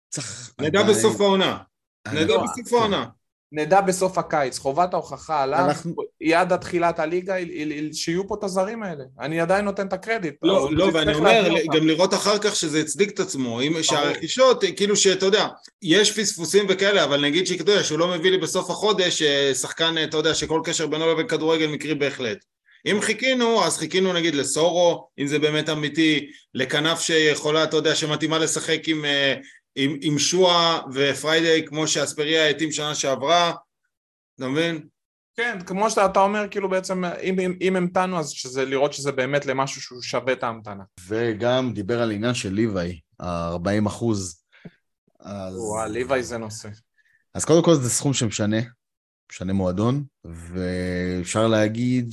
צריך... 0.08 0.54
נדע 0.60 0.82
בסוף 0.82 1.20
העונה. 1.20 1.58
נדע 2.12 2.34
בסוף 2.38 2.72
העונה. 2.72 3.06
נדע 3.52 3.80
בסוף 3.80 4.18
הקיץ, 4.18 4.58
חובת 4.58 4.94
ההוכחה 4.94 5.42
עליו, 5.42 5.64
אנחנו... 5.68 5.94
היא 6.24 6.36
עד 6.36 6.52
התחילת 6.52 6.98
הליגה, 6.98 7.34
שיהיו 7.92 8.28
פה 8.28 8.34
את 8.34 8.44
הזרים 8.44 8.82
האלה. 8.82 9.04
אני 9.20 9.40
עדיין 9.40 9.64
נותן 9.64 9.86
את 9.86 9.92
הקרדיט. 9.92 10.34
לא, 10.42 10.68
לא, 10.72 10.90
ואני 10.94 11.14
אומר, 11.14 11.48
גם 11.74 11.86
לראות 11.86 12.14
אחר 12.14 12.38
כך 12.38 12.56
שזה 12.56 12.80
הצדיק 12.80 13.10
את 13.10 13.20
עצמו, 13.20 13.60
אם 13.60 13.82
שהרכישות, 13.82 14.64
כאילו 14.76 14.96
שאתה 14.96 15.26
יודע, 15.26 15.48
יש 15.82 16.18
פספוסים 16.18 16.66
וכאלה, 16.68 17.04
אבל 17.04 17.20
נגיד 17.20 17.46
שאתה 17.46 17.62
יודע, 17.62 17.84
שהוא 17.84 17.98
לא 17.98 18.08
מביא 18.08 18.30
לי 18.30 18.38
בסוף 18.38 18.70
החודש 18.70 19.22
אה, 19.22 19.54
שחקן, 19.54 19.94
אתה 20.04 20.16
יודע, 20.16 20.34
שכל 20.34 20.60
קשר 20.64 20.86
בינו 20.86 21.12
לבין 21.12 21.28
כדורגל 21.28 21.66
מקרי 21.66 21.94
בהחלט. 21.94 22.38
אם 22.86 23.00
חיכינו, 23.00 23.64
אז 23.64 23.78
חיכינו 23.78 24.12
נגיד 24.12 24.34
לסורו, 24.34 25.08
אם 25.18 25.26
זה 25.26 25.38
באמת 25.38 25.68
אמיתי, 25.68 26.30
לכנף 26.54 27.00
שיכולה, 27.00 27.64
אתה 27.64 27.76
יודע, 27.76 27.94
שמתאימה 27.94 28.38
לשחק 28.38 28.80
עם, 28.86 29.04
אה, 29.04 29.34
עם, 29.76 29.96
עם 30.02 30.18
שואה 30.18 30.80
ופריידיי 30.94 31.66
כמו 31.66 31.88
שאספריה 31.88 32.48
התאים 32.48 32.72
שנה 32.72 32.94
שעברה, 32.94 33.52
אתה 34.36 34.48
מבין? 34.48 34.93
כן, 35.36 35.58
כמו 35.66 35.90
שאתה 35.90 36.20
אומר, 36.20 36.46
כאילו 36.50 36.70
בעצם, 36.70 37.04
אם, 37.04 37.40
אם, 37.40 37.56
אם 37.60 37.76
המתנו, 37.76 38.18
אז 38.18 38.30
שזה, 38.30 38.64
לראות 38.64 38.92
שזה 38.92 39.12
באמת 39.12 39.46
למשהו 39.46 39.80
שהוא 39.80 40.02
שווה 40.02 40.32
את 40.32 40.42
ההמתנה. 40.42 40.84
וגם 41.08 41.72
דיבר 41.74 42.02
על 42.02 42.12
עניין 42.12 42.34
של 42.34 42.52
ליוואי, 42.52 43.00
ה-40 43.20 43.86
אחוז. 43.86 44.44
אז... 45.20 45.56
וואו, 45.56 45.90
ליוואי 45.90 46.22
זה 46.22 46.38
נושא. 46.38 46.68
אז 47.34 47.44
קודם 47.44 47.64
כל 47.64 47.74
זה 47.74 47.90
סכום 47.90 48.12
שמשנה, 48.12 48.56
משנה 49.32 49.52
מועדון, 49.52 50.04
ואפשר 50.24 51.48
להגיד 51.48 52.12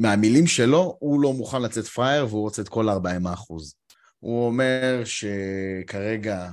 שמהמילים 0.00 0.46
שלו, 0.46 0.96
הוא 1.00 1.20
לא 1.20 1.32
מוכן 1.32 1.62
לצאת 1.62 1.84
פראייר 1.86 2.26
והוא 2.26 2.42
רוצה 2.42 2.62
את 2.62 2.68
כל 2.68 2.88
ה-40 2.88 3.32
אחוז. 3.32 3.74
הוא 4.18 4.46
אומר 4.46 5.02
שכרגע, 5.04 6.50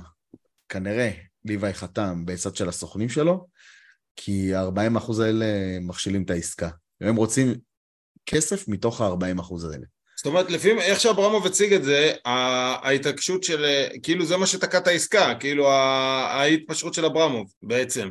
כנראה, 0.68 1.10
ליוואי 1.44 1.74
חתם 1.74 2.26
בצד 2.26 2.56
של 2.56 2.68
הסוכנים 2.68 3.08
שלו, 3.08 3.46
כי 4.16 4.54
ה-40 4.54 4.98
אחוז 4.98 5.20
האלה 5.20 5.46
מכשילים 5.80 6.22
את 6.22 6.30
העסקה. 6.30 6.68
הם 7.00 7.16
רוצים 7.16 7.54
כסף 8.26 8.68
מתוך 8.68 9.00
ה-40 9.00 9.40
אחוז 9.40 9.64
האלה. 9.64 9.86
זאת 10.16 10.26
אומרת, 10.26 10.50
לפי 10.50 10.72
איך 10.72 11.00
שאברמוב 11.00 11.46
הציג 11.46 11.72
את 11.72 11.84
זה, 11.84 12.12
ההתעקשות 12.24 13.44
של, 13.44 13.64
כאילו 14.02 14.24
זה 14.24 14.36
מה 14.36 14.46
שתקע 14.46 14.78
את 14.78 14.86
העסקה, 14.86 15.34
כאילו 15.40 15.70
ההתפשרות 15.70 16.94
של 16.94 17.04
אברמוב 17.04 17.52
בעצם. 17.62 18.10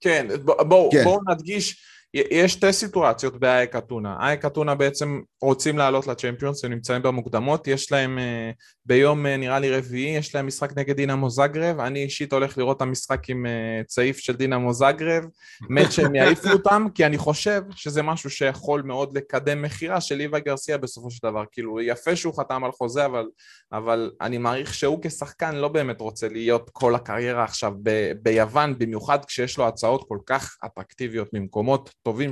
כן, 0.00 0.26
בואו 0.44 0.90
כן. 0.92 1.04
בוא 1.04 1.20
נדגיש, 1.30 1.84
יש 2.14 2.52
שתי 2.52 2.72
סיטואציות 2.72 3.40
באייק 3.40 3.76
אתונה. 3.76 4.16
אייק 4.20 4.44
אתונה 4.44 4.74
בעצם 4.74 5.20
רוצים 5.42 5.78
לעלות 5.78 6.06
לצ'מפיונס, 6.06 6.64
הם 6.64 6.72
נמצאים 6.72 7.02
במוקדמות, 7.02 7.68
יש 7.68 7.92
להם 7.92 8.18
אה, 8.18 8.50
ביום 8.86 9.26
אה, 9.26 9.36
נראה 9.36 9.58
לי 9.58 9.70
רביעי, 9.70 10.16
יש 10.16 10.34
להם 10.34 10.46
משחק 10.46 10.78
נגד 10.78 10.96
דינמו 10.96 11.30
זגרב, 11.30 11.80
אני 11.80 12.04
אישית 12.04 12.32
הולך 12.32 12.58
לראות 12.58 12.76
את 12.76 12.82
המשחק 12.82 13.30
עם 13.30 13.46
אה, 13.46 13.82
צעיף 13.86 14.18
של 14.18 14.36
דינמו 14.36 14.72
זגרב, 14.72 15.24
מת 15.68 15.92
שהם 15.92 16.14
יעיפו 16.14 16.48
אותם, 16.56 16.86
כי 16.94 17.06
אני 17.06 17.18
חושב 17.18 17.62
שזה 17.70 18.02
משהו 18.02 18.30
שיכול 18.30 18.82
מאוד 18.82 19.16
לקדם 19.16 19.62
מכירה 19.62 20.00
של 20.00 20.14
ליבה 20.14 20.38
גרסיה 20.38 20.78
בסופו 20.78 21.10
של 21.10 21.28
דבר, 21.28 21.44
כאילו 21.52 21.80
יפה 21.80 22.16
שהוא 22.16 22.34
חתם 22.38 22.64
על 22.64 22.72
חוזה, 22.72 23.06
אבל, 23.06 23.26
אבל 23.72 24.10
אני 24.20 24.38
מעריך 24.38 24.74
שהוא 24.74 24.98
כשחקן 25.02 25.54
לא 25.54 25.68
באמת 25.68 26.00
רוצה 26.00 26.28
להיות 26.28 26.70
כל 26.72 26.94
הקריירה 26.94 27.44
עכשיו 27.44 27.72
ב- 27.82 28.12
ביוון, 28.22 28.78
במיוחד 28.78 29.24
כשיש 29.24 29.58
לו 29.58 29.68
הצעות 29.68 30.04
כל 30.08 30.18
כך 30.26 30.56
אטרקטיביות 30.64 31.28
ממקומות 31.32 31.90
טובים, 32.04 32.30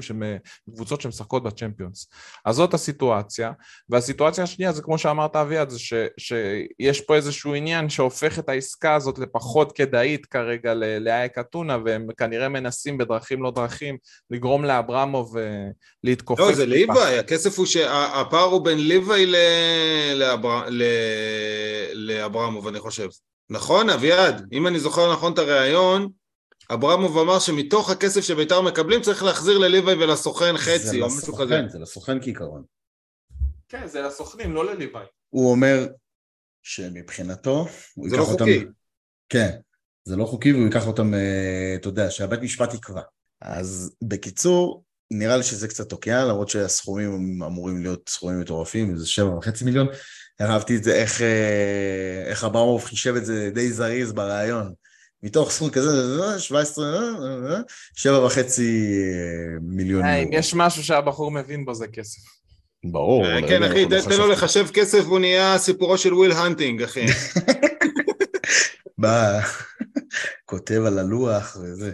קבוצות 0.75 1.01
שמשחקות 1.01 1.43
בצ'מפיונס. 1.43 2.09
אז 2.45 2.57
זאת 2.57 2.75
הסיטואציה, 2.75 3.53
והסיטואציה 3.89 4.45
השנייה 4.45 4.73
זה 4.73 4.83
כמו 4.83 4.99
שאמרת 4.99 5.37
אביעד, 5.37 5.71
זה 5.71 5.79
ש, 5.79 5.95
שיש 6.19 7.01
פה 7.01 7.17
איזשהו 7.17 7.55
עניין 7.55 7.89
שהופך 7.89 8.39
את 8.39 8.49
העסקה 8.49 8.95
הזאת 8.95 9.19
לפחות 9.19 9.73
כדאית 9.73 10.27
כרגע 10.27 10.75
לאייק 11.01 11.39
אתונה, 11.39 11.79
והם 11.85 12.07
כנראה 12.17 12.49
מנסים 12.49 12.99
בדרכים 12.99 13.43
לא 13.43 13.51
דרכים 13.51 13.97
לגרום 14.31 14.65
לאברמוב 14.65 15.37
אה, 15.37 15.43
להתכופף. 16.05 16.41
לא, 16.41 16.53
זה 16.53 16.67
ליוואי, 16.67 17.19
הכסף 17.19 17.59
הוא 17.59 17.67
שהפער 17.67 18.45
הוא 18.45 18.65
בין 18.65 18.79
ליוואי 18.79 19.27
לאברמוב, 21.95 22.67
אני 22.67 22.81
חושב. 22.81 23.09
נכון, 23.51 23.91
אביעד? 23.91 24.49
אם 24.53 24.67
אני 24.67 24.81
זוכר 24.81 25.13
נכון 25.13 25.33
את 25.33 25.39
הריאיון, 25.39 26.09
אברמוב 26.73 27.19
אמר 27.19 27.39
שמתוך 27.39 27.91
הכסף 27.91 28.21
שבית"ר 28.21 28.61
מקבלים 28.61 29.03
צריך 29.03 29.23
להחזיר 29.23 29.59
לליוואי 29.59 29.95
ולסוכן 29.95 30.57
חצי 30.57 31.03
או 31.03 31.07
משהו 31.07 31.37
כזה. 31.37 31.63
זה 31.69 31.79
לסוכן 31.79 32.21
כעיקרון. 32.21 32.63
כן, 33.69 33.87
זה 33.87 34.03
לסוכנים, 34.03 34.55
לא 34.55 34.65
לליוואי. 34.65 35.05
הוא 35.31 35.51
אומר 35.51 35.87
שמבחינתו, 36.63 37.67
זה 38.09 38.17
לא 38.17 38.25
חוקי. 38.25 38.59
אותם, 38.59 38.71
כן, 39.29 39.51
זה 40.05 40.17
לא 40.17 40.25
חוקי 40.25 40.53
והוא 40.53 40.65
ייקח 40.65 40.87
אותם, 40.87 41.15
אה, 41.15 41.75
אתה 41.75 41.89
יודע, 41.89 42.11
שהבית 42.11 42.41
משפט 42.41 42.75
יקבע. 42.75 43.03
אז 43.41 43.95
בקיצור, 44.03 44.85
נראה 45.11 45.37
לי 45.37 45.43
שזה 45.43 45.69
קצת 45.69 45.89
תוקע, 45.89 46.25
למרות 46.25 46.49
שהסכומים 46.49 47.43
אמורים 47.43 47.83
להיות 47.83 48.09
סכומים 48.09 48.41
מטורפים, 48.41 48.97
זה 48.97 49.07
שבע 49.07 49.37
וחצי 49.37 49.65
מיליון. 49.65 49.87
אהבתי 50.41 50.77
את 50.77 50.85
זה, 50.85 50.95
איך, 50.95 51.23
אה, 51.23 52.23
איך 52.27 52.45
אברמוב 52.45 52.85
חישב 52.85 53.15
את 53.17 53.25
זה 53.25 53.51
די 53.55 53.73
זריז 53.73 54.13
בריאיון. 54.13 54.73
מתוך 55.23 55.51
סכום 55.51 55.71
כזה, 55.71 55.91
17, 56.39 56.85
שבע 57.95 58.25
וחצי 58.25 58.89
מיליון 59.61 60.07
יורו. 60.07 60.23
אם 60.23 60.33
יש 60.33 60.55
משהו 60.55 60.85
שהבחור 60.85 61.31
מבין 61.31 61.65
בו 61.65 61.75
זה 61.75 61.87
כסף. 61.87 62.21
ברור. 62.85 63.25
כן, 63.49 63.63
אחי, 63.63 63.87
תן 63.87 64.19
לו 64.19 64.29
לחשב 64.29 64.67
כסף 64.73 64.99
והוא 65.05 65.19
נהיה 65.19 65.59
סיפורו 65.59 65.99
של 65.99 66.15
וויל 66.15 66.33
הנטינג, 66.33 66.83
אחי. 66.83 67.07
בא, 68.99 69.41
כותב 70.51 70.83
על 70.87 70.99
הלוח 70.99 71.57
וזה. 71.63 71.93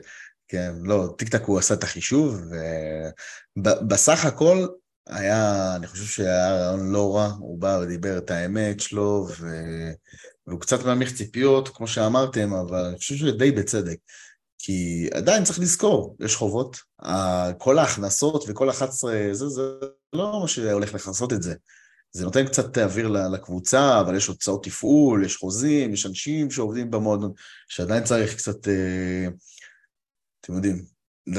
כן, 0.49 0.73
לא, 0.83 1.15
טיק 1.19 1.29
טק 1.29 1.43
הוא 1.45 1.59
עשה 1.59 1.75
את 1.75 1.85
החישוב, 1.85 2.41
ובסך 3.57 4.25
הכל 4.25 4.67
היה, 5.09 5.73
אני 5.77 5.87
חושב 5.87 6.05
שהיה 6.05 6.53
רעיון 6.53 6.93
לא 6.93 7.17
רע, 7.17 7.33
הוא 7.39 7.59
בא 7.59 7.79
ודיבר 7.83 8.19
את 8.19 8.31
האמת 8.31 8.81
שלו, 8.81 9.29
ו... 9.41 9.47
והוא 10.49 10.61
קצת 10.61 10.85
מנמיך 10.85 11.15
ציפיות, 11.15 11.69
כמו 11.69 11.87
שאמרתם, 11.87 12.55
אבל 12.55 12.85
אני 12.85 12.99
חושב 12.99 13.17
שדי 13.17 13.51
בצדק. 13.51 13.97
כי 14.59 15.09
עדיין 15.15 15.45
צריך 15.45 15.59
לזכור, 15.59 16.17
יש 16.21 16.37
חובות, 16.37 16.77
כל 17.59 17.79
ההכנסות 17.79 18.45
וכל 18.49 18.71
ה-11, 18.71 19.09
זה, 19.33 19.49
זה 19.49 19.63
לא 20.13 20.41
מה 20.43 20.49
שהולך 20.49 20.95
לכסות 20.95 21.33
את 21.33 21.43
זה. 21.43 21.55
זה 22.11 22.25
נותן 22.25 22.47
קצת 22.47 22.79
אוויר 22.79 23.09
לקבוצה, 23.09 24.01
אבל 24.01 24.17
יש 24.17 24.27
הוצאות 24.27 24.65
תפעול, 24.65 25.25
יש 25.25 25.37
חוזים, 25.37 25.93
יש 25.93 26.07
אנשים 26.07 26.51
שעובדים 26.51 26.91
במועדון, 26.91 27.33
שעדיין 27.69 28.05
צריך 28.05 28.37
קצת, 28.37 28.69
אה, 28.69 29.27
אתם 30.41 30.55
יודעים, 30.55 30.85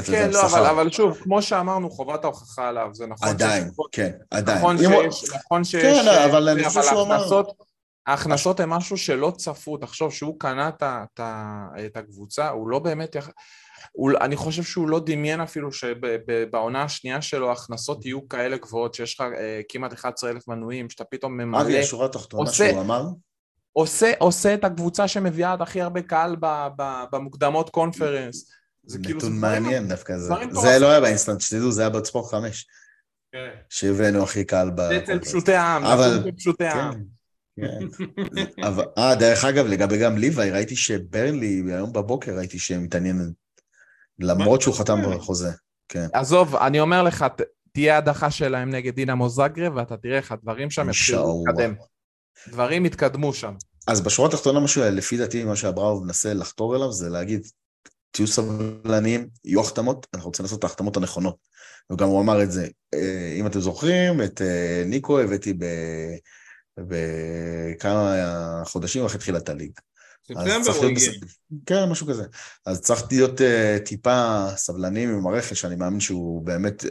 כן, 0.05 0.29
לא, 0.31 0.41
אבל, 0.45 0.65
אבל 0.65 0.89
שוב, 0.89 1.17
כמו 1.23 1.41
שאמרנו, 1.41 1.89
חובת 1.89 2.23
ההוכחה 2.23 2.67
עליו, 2.67 2.89
זה 2.93 3.07
נכון. 3.07 3.27
עדיין, 3.27 3.63
שיש, 3.63 3.75
כן, 3.91 4.11
עדיין. 4.31 4.57
נכון 4.57 4.77
שיש, 4.77 5.29
נכון 5.29 5.63
שיש... 5.63 5.81
כן, 5.83 6.27
אבל 6.29 6.49
אני 6.49 6.63
חושב 6.63 6.81
שהוא 6.83 7.01
אמר... 7.01 7.27
ההכנסות 8.09 8.59
הן 8.59 8.69
משהו 8.69 8.97
שלא 8.97 9.33
צפו, 9.37 9.77
תחשוב 9.77 10.13
שהוא 10.13 10.39
קנה 10.39 10.69
את 11.85 11.97
הקבוצה, 11.97 12.49
הוא 12.49 12.69
לא 12.69 12.79
באמת... 12.79 13.15
יח... 13.15 13.29
הוא, 13.91 14.11
אני 14.21 14.35
חושב 14.35 14.63
שהוא 14.63 14.89
לא 14.89 15.01
דמיין 15.05 15.41
אפילו 15.41 15.69
שבעונה 15.71 16.83
השנייה 16.83 17.21
שלו 17.21 17.49
ההכנסות 17.49 18.05
יהיו 18.05 18.29
כאלה 18.29 18.57
גבוהות, 18.57 18.93
שיש 18.93 19.13
לך 19.13 19.21
אה, 19.37 19.61
כמעט 19.69 19.93
11 19.93 20.29
אלף 20.29 20.47
מנויים, 20.47 20.89
שאתה 20.89 21.03
פתאום 21.03 21.37
ממלא... 21.37 21.61
אבי, 21.61 21.79
השורה 21.79 22.05
התחתונה 22.05 22.51
שהוא 22.51 22.81
אמר? 22.81 23.03
עושה, 23.73 24.11
עושה 24.19 24.53
את 24.53 24.63
הקבוצה 24.63 25.07
שמביאה 25.07 25.53
את 25.53 25.61
הכי 25.61 25.81
הרבה 25.81 26.01
קהל 26.01 26.35
ב, 26.39 26.67
ב, 26.77 27.03
במוקדמות 27.11 27.69
קונפרנס. 27.69 28.51
זה 28.83 28.99
כאילו... 29.03 29.17
נתון 29.17 29.39
מעניין 29.39 29.87
דווקא, 29.87 30.17
זה, 30.17 30.33
זה 30.51 30.79
לא 30.79 30.89
היה 30.89 31.01
באינסטנט, 31.01 31.41
שתדעו, 31.41 31.71
זה 31.71 31.81
היה 31.81 31.89
בספורט 31.89 32.31
חמש. 32.31 32.67
כן. 33.31 33.49
שהבאנו 33.69 34.23
הכי 34.23 34.45
קהל 34.45 34.69
ב... 34.69 34.79
אצל 34.79 35.19
פשוטי 35.19 35.53
העם, 35.53 35.85
אבל... 35.85 36.31
פשוטי 36.37 36.65
העם. 36.65 37.18
כן. 37.61 38.07
אבל, 38.67 38.85
אה, 38.97 39.15
דרך 39.15 39.45
אגב, 39.45 39.65
לגבי 39.65 39.97
גם 39.97 40.17
ליוואי, 40.17 40.51
ראיתי 40.51 40.75
שברנלי, 40.75 41.63
היום 41.67 41.93
בבוקר 41.93 42.37
ראיתי 42.37 42.59
שהם 42.59 42.83
מתעניינים, 42.83 43.31
למרות 44.19 44.61
שהוא 44.61 44.75
חתם 44.75 45.01
בחוזה. 45.15 45.51
כן. 45.89 46.07
עזוב, 46.13 46.55
אני 46.55 46.79
אומר 46.79 47.03
לך, 47.03 47.25
תהיה 47.73 47.97
הדחה 47.97 48.31
שלהם 48.31 48.69
נגד 48.69 48.95
דינמו 48.95 49.29
זאגרב, 49.29 49.75
ואתה 49.75 49.97
תראה 49.97 50.17
איך 50.17 50.31
הדברים 50.31 50.69
שם 50.69 50.89
יתחילו 50.89 51.43
להתקדם. 51.47 51.73
דברים 52.47 52.85
יתקדמו 52.85 53.33
שם. 53.33 53.53
אז 53.87 54.01
בשורה 54.01 54.29
התחתונה 54.29 54.59
משהו, 54.59 54.83
לפי 54.91 55.17
דעתי, 55.17 55.43
מה 55.43 55.55
שאבראוב 55.55 56.03
מנסה 56.03 56.33
לחתור 56.33 56.75
אליו, 56.75 56.91
זה 56.91 57.09
להגיד, 57.09 57.47
תהיו 58.11 58.27
סבלניים, 58.27 59.27
יהיו 59.45 59.61
החתמות, 59.61 60.07
אנחנו 60.13 60.27
רוצים 60.27 60.43
לעשות 60.43 60.59
את 60.59 60.63
ההחתמות 60.63 60.97
הנכונות. 60.97 61.35
וגם 61.91 62.07
הוא 62.07 62.21
אמר 62.21 62.43
את 62.43 62.51
זה, 62.51 62.67
אה, 62.93 63.33
אם 63.39 63.47
אתם 63.47 63.59
זוכרים, 63.59 64.21
את 64.21 64.41
אה, 64.41 64.83
ניקו 64.85 65.19
הבאתי 65.19 65.53
ב... 65.53 65.65
וכמה 66.89 68.63
חודשים 68.65 69.05
אחרי 69.05 69.19
תחילת 69.19 69.49
הליג. 69.49 69.71
ספטמבר 70.27 70.71
הוא 70.71 70.85
הגיע. 70.85 71.11
כן, 71.65 71.89
משהו 71.89 72.07
כזה. 72.07 72.23
אז 72.65 72.81
צריך 72.81 73.03
להיות 73.11 73.41
uh, 73.41 73.85
טיפה 73.85 74.47
סבלנים 74.55 75.09
עם 75.09 75.27
הרכש, 75.27 75.65
אני 75.65 75.75
מאמין 75.75 75.99
שהוא 75.99 76.45
באמת... 76.45 76.85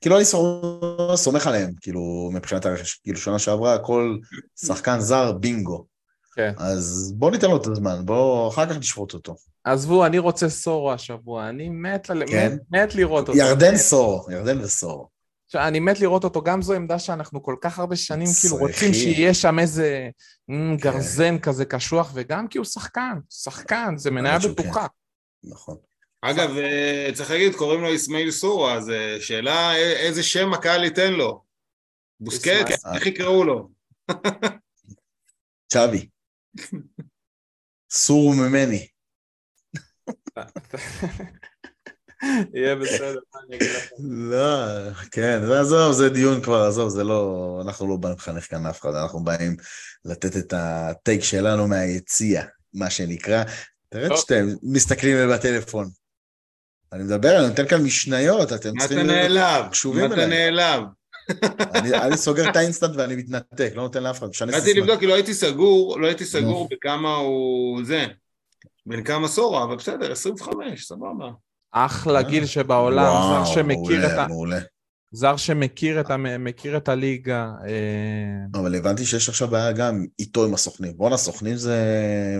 כאילו 0.00 0.16
אני 0.16 0.24
סומך 1.16 1.46
עליהם, 1.46 1.70
כאילו, 1.80 2.30
מבחינת 2.32 2.66
הרכש. 2.66 2.94
כאילו, 2.94 3.18
שנה 3.18 3.38
שעברה 3.38 3.78
כל 3.78 4.18
שחקן 4.66 5.00
זר, 5.00 5.32
בינגו. 5.32 5.84
כן. 6.34 6.52
אז 6.56 7.12
בוא 7.16 7.30
ניתן 7.30 7.50
לו 7.50 7.56
את 7.56 7.66
הזמן, 7.66 8.06
בוא 8.06 8.48
אחר 8.48 8.66
כך 8.66 8.76
נשפוט 8.76 9.14
אותו. 9.14 9.36
עזבו, 9.64 10.06
אני 10.06 10.18
רוצה 10.18 10.48
סורו 10.48 10.92
השבוע, 10.92 11.48
אני 11.48 11.68
מת, 11.68 12.10
כן? 12.26 12.52
מת, 12.52 12.60
מת 12.70 12.94
לראות 12.94 13.28
אותו. 13.28 13.38
ירדן. 13.38 13.76
סורו, 13.76 14.30
ירדן 14.30 14.60
וסורו. 14.60 15.13
אני 15.56 15.80
מת 15.80 16.00
לראות 16.00 16.24
אותו, 16.24 16.42
גם 16.42 16.62
זו 16.62 16.72
עמדה 16.72 16.98
שאנחנו 16.98 17.42
כל 17.42 17.56
כך 17.60 17.78
הרבה 17.78 17.96
שנים 17.96 18.28
כאילו 18.40 18.56
רוצים 18.56 18.94
שיהיה 18.94 19.34
שם 19.34 19.58
איזה 19.58 20.08
כן. 20.46 20.76
גרזן 20.76 21.38
כזה 21.38 21.64
קשוח, 21.64 22.10
וגם 22.14 22.48
כי 22.48 22.58
הוא 22.58 22.64
שחקן, 22.64 23.18
שחקן, 23.30 23.94
זה 23.96 24.10
מניה 24.10 24.38
בטוחה. 24.38 24.86
נכון. 25.44 25.76
אגב, 26.22 26.56
אה, 26.56 27.10
צריך 27.14 27.30
להגיד, 27.30 27.54
קוראים 27.54 27.80
לו 27.80 27.94
אסמאעיל 27.94 28.30
סורו, 28.30 28.70
אז 28.70 28.90
אה, 28.90 29.16
שאלה 29.20 29.76
איזה 29.76 30.22
שם 30.22 30.54
הקהל 30.54 30.84
ייתן 30.84 31.12
לו. 31.12 31.44
בוסקט, 32.20 32.70
איך 32.94 33.06
יקראו 33.06 33.44
לו? 33.44 33.68
צ'אבי. 35.72 36.08
סורו 37.90 38.32
ממני. 38.32 38.86
יהיה 42.54 42.76
בסדר, 42.76 43.18
מה 43.34 43.40
אני 43.48 43.56
אגיד 43.56 43.68
לכם? 43.76 43.94
לא, 44.00 44.66
כן, 45.10 45.40
עזוב, 45.60 45.92
זה 45.92 46.08
דיון 46.08 46.40
כבר, 46.40 46.62
עזוב, 46.62 46.88
זה 46.88 47.04
לא, 47.04 47.60
אנחנו 47.64 47.88
לא 47.88 47.96
באים 47.96 48.14
לחנך 48.14 48.50
כאן 48.50 48.66
אף 48.66 48.80
אחד, 48.80 48.94
אנחנו 48.94 49.24
באים 49.24 49.56
לתת 50.04 50.36
את 50.36 50.54
הטייק 50.56 51.24
שלנו 51.24 51.68
מהיציע, 51.68 52.42
מה 52.74 52.90
שנקרא. 52.90 53.44
תראה 53.88 54.16
שאתם 54.16 54.46
מסתכלים 54.62 55.30
בטלפון. 55.30 55.88
אני 56.92 57.02
מדבר, 57.02 57.38
אני 57.38 57.48
נותן 57.48 57.66
כאן 57.68 57.82
משניות, 57.82 58.52
אתם 58.52 58.78
צריכים... 58.78 58.98
אתה 58.98 59.06
נעלב? 59.06 59.64
אתה 60.06 60.26
נעלב? 60.26 60.82
אני 61.94 62.16
סוגר 62.16 62.50
את 62.50 62.56
האינסטנט 62.56 62.96
ואני 62.96 63.16
מתנתק, 63.16 63.72
לא 63.74 63.82
נותן 63.82 64.02
לאף 64.02 64.18
אחד, 64.18 64.28
משנה 64.28 64.52
סיסמה. 64.52 64.66
באתי 64.66 64.80
לבדוק, 64.80 65.00
כי 65.00 65.06
לא 65.06 65.14
הייתי 65.14 65.34
סגור, 65.34 66.00
לא 66.00 66.06
הייתי 66.06 66.24
סגור 66.24 66.68
בכמה 66.70 67.16
הוא 67.16 67.84
זה, 67.84 68.06
בין 68.86 69.04
כמה 69.04 69.28
סורו, 69.28 69.62
אבל 69.62 69.76
בסדר, 69.76 70.12
25, 70.12 70.86
סבבה. 70.86 71.30
אחלה 71.74 72.18
אה? 72.18 72.22
גיל 72.22 72.46
שבעולם, 72.46 73.44
זר 73.44 73.44
שמכיר 73.44 74.06
את 74.06 74.18
ה... 74.18 74.26
זר 75.16 75.36
שמכיר 75.36 76.00
את, 76.00 76.10
מכיר 76.38 76.76
את 76.76 76.88
הליגה. 76.88 77.50
אה. 77.66 78.60
אבל 78.60 78.74
הבנתי 78.74 79.04
שיש 79.06 79.28
עכשיו 79.28 79.48
בעיה 79.48 79.72
גם 79.72 80.04
איתו 80.18 80.44
עם 80.44 80.54
הסוכנים. 80.54 80.92
בואנה, 80.96 81.16
סוכנים 81.16 81.56
זה 81.56 81.78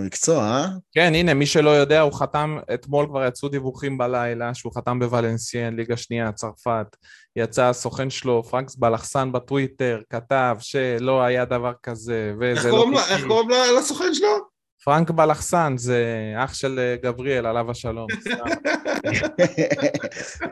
מקצוע, 0.01 0.43
אה? 0.43 0.67
כן, 0.91 1.11
הנה, 1.15 1.33
מי 1.33 1.45
שלא 1.45 1.69
יודע, 1.69 2.01
הוא 2.01 2.13
חתם, 2.13 2.57
אתמול 2.73 3.07
כבר 3.07 3.25
יצאו 3.27 3.49
דיווחים 3.49 3.97
בלילה, 3.97 4.53
שהוא 4.53 4.73
חתם 4.75 4.99
בוולנסיין, 4.99 5.75
ליגה 5.75 5.97
שנייה, 5.97 6.31
צרפת. 6.31 6.87
יצא 7.35 7.63
הסוכן 7.63 8.09
שלו, 8.09 8.43
פרנקס 8.43 8.75
בלחסן 8.75 9.31
בטוויטר, 9.31 10.01
כתב 10.09 10.57
שלא 10.59 11.21
היה 11.21 11.45
דבר 11.45 11.71
כזה, 11.83 12.33
וזה 12.39 12.69
לא... 12.69 12.91
איך 13.09 13.25
קוראים 13.27 13.49
לסוכן 13.77 14.13
שלו? 14.13 14.54
פרנק 14.85 15.11
בלחסן 15.11 15.73
זה 15.77 16.33
אח 16.37 16.53
של 16.53 16.79
אה, 16.79 16.95
גבריאל, 17.03 17.45
עליו 17.45 17.71
השלום. 17.71 18.07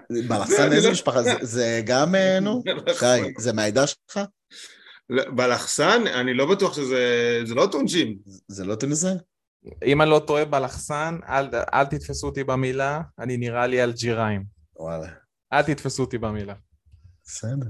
בלחסן 0.29 0.71
איזה 0.71 0.87
לא- 0.87 0.93
משפחה? 0.93 1.19
זה 1.41 1.81
גם, 1.85 2.15
אה, 2.15 2.39
נו, 2.39 2.63
חי, 2.99 3.21
זה 3.37 3.53
מהעדה 3.53 3.87
שלך? 3.87 4.19
בלחסן? 5.35 6.07
אני 6.07 6.33
לא 6.33 6.45
בטוח 6.45 6.73
שזה... 6.73 7.41
זה 7.45 7.55
לא 7.55 7.67
טונג'ים. 7.71 8.17
זה 8.47 8.65
לא 8.65 8.75
טונג'ים? 8.75 9.17
אם 9.85 10.01
אני 10.01 10.09
לא 10.09 10.19
טועה 10.27 10.45
בלחסן, 10.45 11.17
אל 11.73 11.85
תתפסו 11.85 12.27
אותי 12.27 12.43
במילה, 12.43 13.01
אני 13.19 13.37
נראה 13.37 13.67
לי 13.67 13.83
אלג'יריים. 13.83 14.43
וואלה. 14.75 15.07
אל 15.53 15.61
תתפסו 15.61 16.03
אותי 16.03 16.17
במילה. 16.17 16.53
בסדר. 17.25 17.67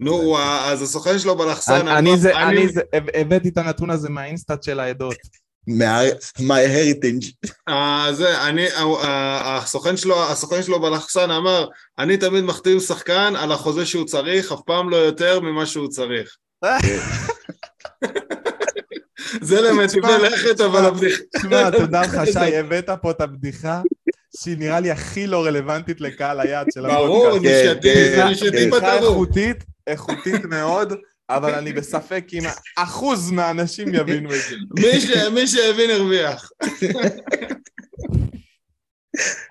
נו, 0.00 0.38
אז 0.38 0.82
הסוכן 0.82 1.18
שלו 1.18 1.38
בלחסן... 1.38 1.88
אני 1.88 2.10
הבאתי 3.14 3.48
את 3.48 3.58
הנתון 3.58 3.90
הזה 3.90 4.08
מהאינסטאט 4.08 4.62
של 4.62 4.80
העדות. 4.80 5.16
My 6.38 6.62
heritage. 6.74 7.48
Uh, 7.70 8.12
זה, 8.12 8.42
אני, 8.42 8.68
uh, 8.68 8.80
הסוכן 9.44 9.96
שלו, 9.96 10.22
הסוכן 10.30 10.62
שלו 10.62 10.80
בלחסן 10.80 11.30
אמר, 11.30 11.66
אני 11.98 12.16
תמיד 12.16 12.44
מחתים 12.44 12.80
שחקן 12.80 13.34
על 13.36 13.52
החוזה 13.52 13.86
שהוא 13.86 14.04
צריך, 14.04 14.52
אף 14.52 14.60
פעם 14.66 14.90
לא 14.90 14.96
יותר 14.96 15.40
ממה 15.40 15.66
שהוא 15.66 15.88
צריך. 15.88 16.36
זה 19.40 19.60
למטיבי 19.60 20.18
לכת, 20.22 20.60
אבל 20.60 20.84
הבדיחה... 20.84 21.22
תשמע, 21.36 21.70
תודה 21.70 22.02
לך, 22.02 22.20
שי, 22.32 22.56
הבאת 22.56 22.90
פה 23.02 23.10
את 23.10 23.20
הבדיחה 23.20 23.82
שהיא 24.36 24.58
נראה 24.58 24.80
לי 24.80 24.90
הכי 24.90 25.26
לא 25.26 25.44
רלוונטית 25.44 26.00
לקהל 26.00 26.40
היעד 26.40 26.66
של 26.74 26.86
הפודקאסט. 26.86 27.06
ברור, 27.06 27.38
נשייתי 27.38 28.50
בטירוף. 28.50 28.52
בדיחה 28.52 28.94
איכותית, 28.94 29.56
איכותית 29.86 30.44
מאוד. 30.44 30.92
אבל 31.36 31.54
אני 31.54 31.72
בספק 31.72 32.24
אם 32.32 32.42
אחוז 32.76 33.30
מהאנשים 33.30 33.94
יבינו 33.94 34.30
את 34.34 34.40
זה. 34.50 35.30
מי 35.30 35.46
שהבין 35.46 35.90
הרוויח. 35.90 36.50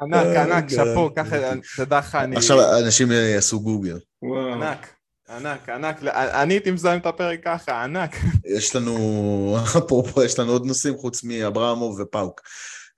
ענק, 0.01 0.37
ענק, 0.37 0.69
שאפו, 0.69 1.09
ככה, 1.15 1.35
תדע 1.77 1.99
לך, 1.99 2.15
אני... 2.15 2.35
עכשיו 2.35 2.77
אנשים 2.79 3.11
יעשו 3.11 3.59
גוגל. 3.59 3.99
ענק, 4.53 4.87
ענק, 5.29 5.69
ענק, 5.69 6.03
אני 6.13 6.53
הייתי 6.53 6.71
מזהם 6.71 6.99
את 6.99 7.05
הפרק 7.05 7.39
ככה, 7.45 7.83
ענק. 7.83 8.15
יש 8.45 8.75
לנו, 8.75 9.57
אפרופו, 9.77 10.23
יש 10.23 10.39
לנו 10.39 10.51
עוד 10.51 10.65
נושאים 10.65 10.97
חוץ 10.97 11.23
מאברהמוב 11.23 11.99
ופאוק. 11.99 12.41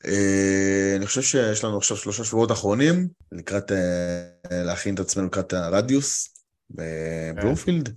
אה, 0.05 0.93
אני 0.95 1.05
חושב 1.05 1.21
שיש 1.21 1.63
לנו 1.63 1.77
עכשיו 1.77 1.97
שלושה 1.97 2.23
שבועות 2.23 2.51
אחרונים 2.51 3.07
לקראת, 3.31 3.71
אה, 3.71 4.63
להכין 4.63 4.93
את 4.93 4.99
עצמנו 4.99 5.27
לקראת 5.27 5.53
הרדיוס 5.53 6.29
בבלומפילד. 6.69 7.95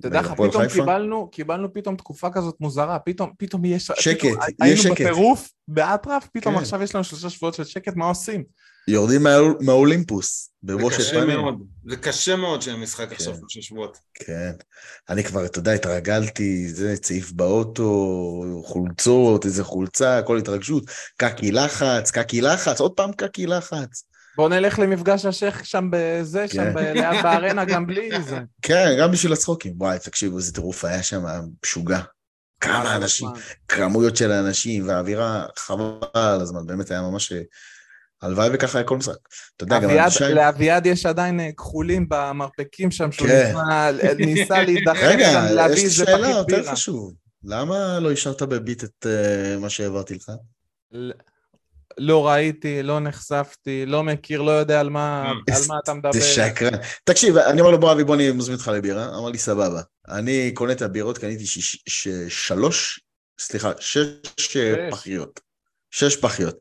אתה 0.00 0.08
יודע 0.08 0.20
לך, 0.20 0.32
פתאום 0.32 0.68
קיבלנו, 0.68 1.30
קיבלנו 1.30 1.72
פתאום 1.72 1.96
תקופה 1.96 2.30
כזאת 2.30 2.56
מוזרה, 2.60 2.98
פתאום, 2.98 3.30
פתאום 3.38 3.64
יש... 3.64 3.90
שקט, 3.98 4.20
פתאום, 4.20 4.38
יש 4.64 4.82
שקט. 4.82 5.00
היינו 5.00 5.12
בטירוף, 5.12 5.50
באטרף, 5.68 6.28
פתאום 6.32 6.54
כן. 6.54 6.60
עכשיו 6.60 6.82
יש 6.82 6.94
לנו 6.94 7.04
שלושה 7.04 7.30
שבועות 7.30 7.54
של 7.54 7.64
שקט, 7.64 7.96
מה 7.96 8.04
עושים? 8.06 8.44
יורדים 8.88 9.26
מהאולימפוס, 9.60 10.50
בראש 10.62 11.10
פנים. 11.10 11.40
זה 11.86 11.96
קשה 11.96 12.36
מאוד 12.36 12.62
שהם 12.62 12.82
משחק 12.82 13.12
עכשיו 13.12 13.32
כן. 13.32 13.38
שלושה 13.38 13.62
שבועות. 13.62 13.98
כן. 14.14 14.52
אני 15.08 15.24
כבר, 15.24 15.46
אתה 15.46 15.58
יודע, 15.58 15.72
התרגלתי, 15.72 16.68
זה 16.68 16.96
צעיף 16.96 17.32
באוטו, 17.32 18.62
חולצות, 18.64 19.44
איזה 19.44 19.64
חולצה, 19.64 20.18
הכל 20.18 20.38
התרגשות, 20.38 20.84
קקי 21.16 21.52
לחץ, 21.52 22.10
קקי 22.10 22.40
לחץ, 22.40 22.80
עוד 22.80 22.92
פעם 22.92 23.12
קקי 23.12 23.46
לחץ. 23.46 24.04
בוא 24.38 24.48
נלך 24.48 24.78
למפגש 24.78 25.24
השייח 25.24 25.64
שם 25.64 25.88
בזה, 25.92 26.48
שם 26.48 26.74
כן. 26.74 26.92
ליד 26.92 27.22
בארנה, 27.22 27.64
גם 27.64 27.86
בלי 27.86 28.10
זה. 28.22 28.38
כן, 28.62 28.96
גם 29.00 29.12
בשביל 29.12 29.32
הצחוקים. 29.32 29.74
וואי, 29.76 29.98
תקשיבו, 29.98 30.36
איזה 30.36 30.54
טירוף 30.54 30.84
היה 30.84 31.02
שם, 31.02 31.24
משוגע. 31.64 32.00
כמה 32.60 32.96
אנשים, 32.96 33.28
כמויות 33.68 34.16
של 34.16 34.32
אנשים, 34.32 34.88
והאווירה 34.88 35.46
חבל 35.56 35.92
על 36.14 36.40
הזמן, 36.40 36.66
באמת 36.66 36.90
היה 36.90 37.00
ממש... 37.00 37.32
הלוואי 38.22 38.48
וככה 38.52 38.78
היה 38.78 38.86
כל 38.86 38.96
משחק. 38.96 39.16
אתה 39.56 39.64
יודע, 39.64 39.80
גם 39.80 39.90
אבישי... 39.90 40.34
לאביעד 40.34 40.86
יש 40.86 41.06
עדיין 41.06 41.40
אה, 41.40 41.52
כחולים 41.56 42.06
במרפקים 42.08 42.90
שם, 42.90 43.12
שהוא 43.12 43.28
כן. 43.28 43.54
ניסה 44.18 44.62
להידחק 44.62 45.02
רגע, 45.02 45.46
יש 45.72 45.84
לי 45.84 45.90
שאלה 45.90 46.28
יותר 46.28 46.70
חשוב. 46.70 47.12
למה 47.44 48.00
לא 48.00 48.12
השארת 48.12 48.42
בביט 48.42 48.84
את 48.84 49.06
מה 49.60 49.70
שהעברתי 49.70 50.14
לך? 50.14 50.30
לא 51.98 52.28
ראיתי, 52.28 52.82
לא 52.82 53.00
נחשפתי, 53.00 53.86
לא 53.86 54.02
מכיר, 54.02 54.42
לא 54.42 54.50
יודע 54.50 54.80
על 54.80 54.90
מה, 54.90 55.24
אה, 55.48 55.56
על 55.56 55.62
מה 55.68 55.74
אתה 55.84 55.94
מדבר. 55.94 56.12
זה 56.12 56.22
שקרן. 56.22 56.78
תקשיב, 57.04 57.36
אני 57.36 57.60
אומר 57.60 57.70
לו, 57.70 57.80
בוא 57.80 57.92
אבי, 57.92 58.04
בוא 58.04 58.14
אני 58.14 58.32
מזמין 58.32 58.56
אותך 58.56 58.68
לבירה. 58.68 59.18
אמר 59.18 59.28
לי, 59.28 59.38
סבבה. 59.38 59.82
אני 60.08 60.50
קונה 60.54 60.72
את 60.72 60.82
הבירות, 60.82 61.18
קניתי 61.18 61.44
שלוש, 62.28 63.00
סליחה, 63.40 63.72
שש 63.80 64.56
פחיות. 64.90 65.40
שש 65.90 66.16
פחיות. 66.16 66.58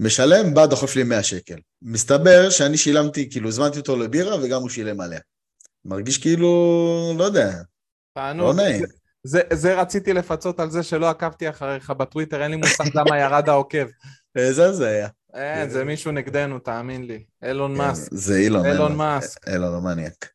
משלם, 0.00 0.54
בא 0.54 0.66
דוחף 0.66 0.96
לי 0.96 1.02
100 1.02 1.22
שקל. 1.22 1.56
מסתבר 1.82 2.50
שאני 2.50 2.76
שילמתי, 2.76 3.30
כאילו, 3.30 3.48
הזמנתי 3.48 3.78
אותו 3.78 3.96
לבירה 3.96 4.36
וגם 4.42 4.60
הוא 4.60 4.68
שילם 4.68 5.00
עליה. 5.00 5.20
מרגיש 5.84 6.18
כאילו, 6.18 7.14
לא 7.18 7.24
יודע. 7.24 7.52
לא 8.16 8.54
נעים. 8.54 8.84
זה, 9.24 9.40
זה 9.52 9.80
רציתי 9.80 10.12
לפצות 10.12 10.60
על 10.60 10.70
זה 10.70 10.82
שלא 10.82 11.10
עקבתי 11.10 11.50
אחריך 11.50 11.90
בטוויטר, 11.90 12.42
אין 12.42 12.50
לי 12.50 12.56
מושג 12.56 12.84
למה 12.94 13.18
ירד 13.18 13.48
העוקב. 13.48 13.86
איזה 14.36 14.72
זה 14.72 14.88
היה. 14.88 15.08
אין, 15.34 15.70
זה 15.70 15.84
מישהו 15.84 16.12
נגדנו, 16.12 16.58
תאמין 16.58 17.06
לי. 17.06 17.24
אילון 17.44 17.72
כן, 17.72 17.78
מאסק. 17.78 18.08
זה 18.12 18.36
אילון. 18.36 18.66
אילון 18.66 18.96
מאסק. 18.96 19.48
אילון 19.48 19.74
המניאק. 19.74 20.28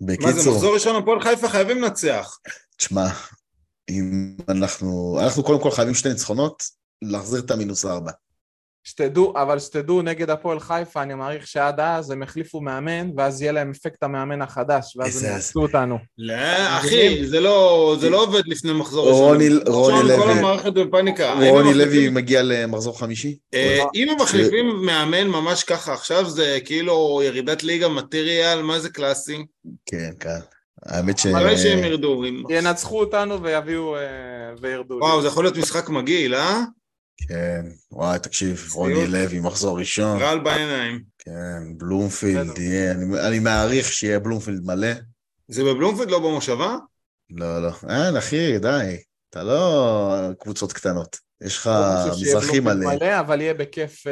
בקיצור... 0.00 0.30
מה 0.30 0.32
זה, 0.32 0.50
מחזור 0.50 0.74
ראשון 0.74 1.02
הפועל 1.02 1.22
חיפה 1.22 1.48
חייבים 1.48 1.82
לנצח. 1.82 2.38
תשמע, 2.76 3.06
אם 3.90 4.36
אנחנו... 4.48 5.18
אנחנו 5.22 5.42
קודם 5.42 5.62
כל 5.62 5.70
חייבים 5.70 5.94
שתי 5.94 6.08
ניצחונות, 6.08 6.62
להחזיר 7.02 7.40
את 7.40 7.50
המינוס 7.50 7.84
ארבע. 7.84 8.10
שתדעו, 8.84 9.32
אבל 9.36 9.58
שתדעו, 9.58 10.02
נגד 10.02 10.30
הפועל 10.30 10.60
חיפה, 10.60 11.02
אני 11.02 11.14
מעריך 11.14 11.46
שעד 11.46 11.80
אז 11.80 12.10
הם 12.10 12.22
החליפו 12.22 12.60
מאמן, 12.60 13.10
ואז 13.16 13.42
יהיה 13.42 13.52
להם 13.52 13.70
אפקט 13.70 14.02
המאמן 14.02 14.42
החדש, 14.42 14.96
ואז 14.96 15.24
הם 15.24 15.32
יעשו 15.32 15.60
אותנו. 15.60 15.98
לא, 16.18 16.34
אחי, 16.78 17.26
זה 17.26 17.40
לא, 17.40 17.96
זה 18.00 18.10
לא 18.10 18.22
עובד 18.22 18.42
לפני 18.46 18.72
מחזור 18.72 19.08
ראשון. 19.08 19.28
רוני 19.66 20.02
לוי, 20.02 20.16
כל 20.16 20.30
המערכת 20.30 20.72
בפאניקה. 20.72 21.34
רוני 21.50 21.74
לוי 21.74 22.08
מגיע 22.08 22.42
למחזור 22.42 22.98
חמישי? 22.98 23.36
אה, 23.54 23.84
אם 23.94 24.08
הם 24.10 24.16
מחליפים 24.20 24.82
מאמן 24.86 25.26
ממש 25.26 25.64
ככה 25.64 25.92
עכשיו, 25.92 26.30
זה 26.30 26.58
כאילו 26.64 27.20
ירידת 27.24 27.62
ליגה 27.62 27.88
מטריאל, 27.88 28.62
מה 28.62 28.78
זה 28.78 28.90
קלאסי? 28.90 29.44
כן, 29.86 30.10
קל. 30.18 30.40
האמת 30.86 31.18
ש... 31.18 31.26
מראה 31.26 31.58
שהם 31.58 31.84
ירדו. 31.84 32.22
ינצחו 32.50 33.00
אותנו 33.00 33.42
ויביאו 33.42 33.96
וירדו. 34.60 34.94
וואו, 34.94 35.22
זה 35.22 35.28
יכול 35.28 35.44
להיות 35.44 35.56
משחק 35.56 35.88
מגעיל, 35.88 36.34
אה? 36.34 36.62
כן, 37.28 37.66
וואי, 37.92 38.18
תקשיב, 38.18 38.68
רוני 38.72 39.06
לוי, 39.06 39.40
מחזור 39.40 39.78
ראשון. 39.78 40.18
רעל 40.18 40.38
בעיניים. 40.38 41.02
כן, 41.18 41.78
בלומפילד 41.78 42.58
יהיה, 42.58 42.92
אני, 42.92 43.20
אני 43.28 43.38
מעריך 43.38 43.92
שיהיה 43.92 44.18
בלומפילד 44.18 44.64
מלא. 44.64 44.92
זה 45.48 45.64
בבלומפילד, 45.64 46.10
לא 46.10 46.18
במושבה? 46.18 46.76
לא, 47.30 47.62
לא. 47.62 47.72
אין, 47.88 48.16
אחי, 48.16 48.58
די. 48.58 48.96
אתה 49.30 49.42
לא 49.42 50.30
קבוצות 50.38 50.72
קטנות. 50.72 51.18
יש 51.40 51.56
לך 51.56 51.70
מזרחי 52.20 52.60
מלא. 52.60 52.94
מלא, 52.94 53.20
אבל 53.20 53.40
יהיה 53.40 53.54
בכיף... 53.54 54.04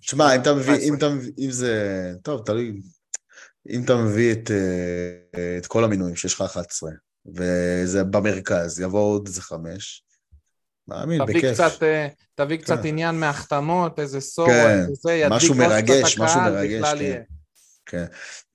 תשמע, 0.00 0.34
אם 0.34 0.40
אתה 0.40 0.54
מביא, 0.54 0.74
אם 0.74 0.94
אתה 0.94 1.08
מביא, 1.08 1.32
אם 1.38 1.50
זה... 1.50 2.12
טוב, 2.22 2.42
תלוי. 2.46 2.80
אם 3.70 3.84
אתה 3.84 3.96
מביא 3.96 4.32
את, 4.32 4.50
את 5.58 5.66
כל 5.66 5.84
המינויים 5.84 6.16
שיש 6.16 6.34
לך 6.34 6.40
11, 6.40 6.90
וזה 7.34 8.04
במרכז, 8.04 8.80
יבוא 8.80 9.00
עוד 9.00 9.26
איזה 9.26 9.42
חמש, 9.42 10.05
מאמין, 10.88 11.22
תביא 11.24 11.34
בכיף. 11.36 11.52
קצת, 11.54 11.82
תביא 12.34 12.56
קצת 12.56 12.78
כן. 12.82 12.88
עניין 12.88 13.20
מהחתמות, 13.20 13.98
איזה 13.98 14.20
סור, 14.20 14.46
כן, 14.46 14.86
איזה, 14.90 15.12
ידליק 15.12 15.32
משהו 15.32 15.54
מרגש, 15.54 16.18
משהו 16.18 16.40
מרגש, 16.40 16.78
בכלל 16.78 16.98
כן. 16.98 17.04
יהיה. 17.04 17.20
כן. 17.86 18.04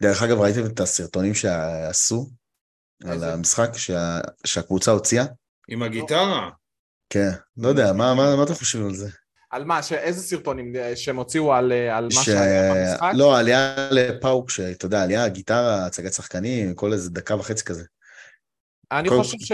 דרך 0.01 0.23
אגב, 0.23 0.39
ראיתם 0.39 0.65
את 0.65 0.79
הסרטונים 0.79 1.33
שעשו 1.33 2.29
על 3.03 3.11
איזה? 3.13 3.33
המשחק 3.33 3.69
שה, 3.77 4.19
שהקבוצה 4.45 4.91
הוציאה? 4.91 5.25
עם 5.67 5.83
הגיטרה. 5.83 6.49
כן, 7.09 7.29
לא 7.57 7.67
יודע, 7.67 7.93
מה, 7.93 8.13
מה, 8.13 8.35
מה 8.35 8.43
אתם 8.43 8.53
חושבים 8.53 8.85
על 8.85 8.93
זה? 8.93 9.09
על 9.51 9.65
מה, 9.65 9.83
ש... 9.83 9.93
איזה 9.93 10.21
סרטונים 10.21 10.75
אה, 10.75 10.95
שהם 10.95 11.15
הוציאו 11.15 11.53
על, 11.53 11.71
אה, 11.71 11.97
על 11.97 12.03
מה 12.03 12.21
ש... 12.23 12.25
שהיה 12.25 12.73
במשחק? 12.73 13.11
לא, 13.15 13.39
עלייה 13.39 13.89
לפאוק, 13.91 14.49
שאתה 14.49 14.85
יודע, 14.85 15.03
עלייה, 15.03 15.27
גיטרה, 15.27 15.85
הצגת 15.85 16.13
שחקנים, 16.13 16.75
כל 16.75 16.93
איזה 16.93 17.09
דקה 17.09 17.35
וחצי 17.35 17.63
כזה. 17.63 17.83
אני 18.91 19.09
כל- 19.09 19.17
חושב 19.17 19.37
ש... 19.39 19.51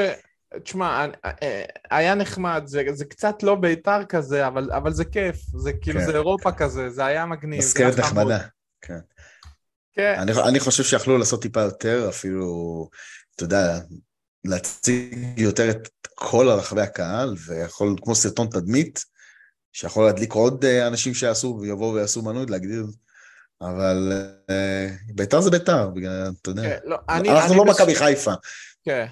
תשמע, 0.63 1.03
אני- 1.03 1.13
אה, 1.43 1.63
היה 1.91 2.15
נחמד, 2.15 2.61
זה, 2.65 2.83
זה 2.93 3.05
קצת 3.05 3.43
לא 3.43 3.55
בית"ר 3.55 4.03
כזה, 4.09 4.47
אבל, 4.47 4.71
אבל 4.71 4.93
זה 4.93 5.05
כיף, 5.05 5.35
זה 5.57 5.73
כאילו, 5.73 5.99
כן. 5.99 6.05
זה 6.05 6.11
אירופה 6.11 6.51
כזה, 6.51 6.89
זה 6.89 7.05
היה 7.05 7.25
מגניב. 7.25 7.59
מזכרת 7.59 7.93
חמוד. 7.93 8.05
נחמדה. 8.05 8.39
כן. 8.81 8.99
כן, 9.93 10.15
אני, 10.19 10.31
אני 10.47 10.59
חושב 10.59 10.83
שיכלו 10.83 11.17
לעשות 11.17 11.41
טיפה 11.41 11.61
יותר, 11.61 12.05
אפילו, 12.09 12.89
אתה 13.35 13.43
יודע, 13.43 13.79
להציג 14.45 15.39
יותר 15.39 15.69
את 15.69 15.87
כל 16.15 16.47
רחבי 16.49 16.81
הקהל, 16.81 17.35
ויכול, 17.47 17.95
כמו 18.01 18.15
סרטון 18.15 18.47
תדמית, 18.47 19.05
שיכול 19.73 20.05
להדליק 20.05 20.33
עוד 20.33 20.65
אה, 20.65 20.87
אנשים 20.87 21.13
שיעשו 21.13 21.57
ויבואו 21.61 21.93
ויעשו 21.93 22.21
מנוי, 22.21 22.45
להגדיר, 22.49 22.85
אבל 23.61 24.11
אה, 24.49 24.87
ביתר 25.15 25.41
זה 25.41 25.51
ביתר, 25.51 25.89
בגלל, 25.89 26.31
אתה 26.41 26.49
יודע. 26.49 26.61
כן, 26.61 26.77
לא, 26.83 26.97
אני, 27.09 27.29
אנחנו 27.29 27.49
אני 27.49 27.57
לא 27.57 27.63
בש- 27.63 27.81
מכבי 27.81 27.95
חיפה. 27.95 28.33
כן. 28.85 29.05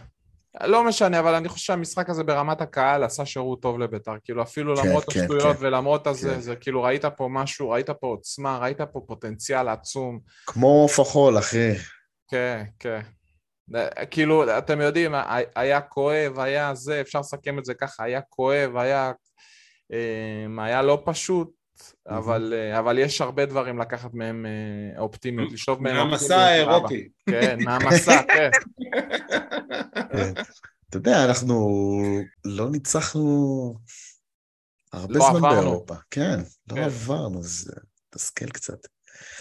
לא 0.63 0.83
משנה, 0.83 1.19
אבל 1.19 1.35
אני 1.35 1.49
חושב 1.49 1.65
שהמשחק 1.65 2.09
הזה 2.09 2.23
ברמת 2.23 2.61
הקהל 2.61 3.03
עשה 3.03 3.25
שירות 3.25 3.61
טוב 3.61 3.79
לבית"ר. 3.79 4.15
כאילו, 4.23 4.41
אפילו 4.41 4.75
כן, 4.75 4.87
למרות 4.87 5.05
כן, 5.13 5.19
השטויות 5.19 5.57
כן. 5.57 5.65
ולמרות 5.65 6.07
הזה, 6.07 6.33
כן. 6.33 6.39
זה 6.39 6.55
כאילו, 6.55 6.83
ראית 6.83 7.05
פה 7.05 7.27
משהו, 7.31 7.69
ראית 7.69 7.89
פה 7.89 8.07
עוצמה, 8.07 8.57
ראית 8.57 8.81
פה 8.81 8.99
פוטנציאל 9.07 9.67
עצום. 9.67 10.19
כמו 10.45 10.67
עוף 10.67 10.99
החול, 10.99 11.37
אחי. 11.37 11.71
כן, 12.31 12.63
כן. 12.79 13.01
אה, 13.75 14.05
כאילו, 14.05 14.57
אתם 14.57 14.81
יודעים, 14.81 15.11
היה 15.55 15.81
כואב, 15.81 16.39
היה 16.39 16.75
זה, 16.75 17.01
אפשר 17.01 17.19
לסכם 17.19 17.59
את 17.59 17.65
זה 17.65 17.73
ככה, 17.73 18.03
היה 18.03 18.21
כואב, 18.29 18.77
היה, 18.77 19.11
אה, 19.93 20.63
היה 20.65 20.81
לא 20.81 21.01
פשוט, 21.05 21.51
אבל, 22.09 22.53
אה, 22.55 22.79
אבל 22.79 22.99
יש 22.99 23.21
הרבה 23.21 23.45
דברים 23.45 23.79
לקחת 23.79 24.13
מהם 24.13 24.45
אה, 24.45 24.99
אופטימיות, 24.99 25.51
לשאוב 25.51 25.83
מהם 25.83 25.95
מהמסע. 25.95 26.37
האירופי. 26.37 27.09
כן, 27.29 27.57
מהמסע, 27.63 28.21
כן. 28.27 28.49
כן. 30.11 30.33
אתה 30.89 30.97
יודע, 30.97 31.25
אנחנו 31.25 31.79
לא 32.45 32.69
ניצחנו 32.69 33.75
הרבה 34.93 35.13
לא 35.13 35.19
זמן 35.19 35.35
עברנו. 35.35 35.61
באירופה. 35.61 35.95
כן, 36.11 36.39
לא 36.69 36.75
כן. 36.75 36.83
עברנו, 36.83 37.43
זה 37.43 37.73
תסכל 38.09 38.45
קצת. 38.45 38.87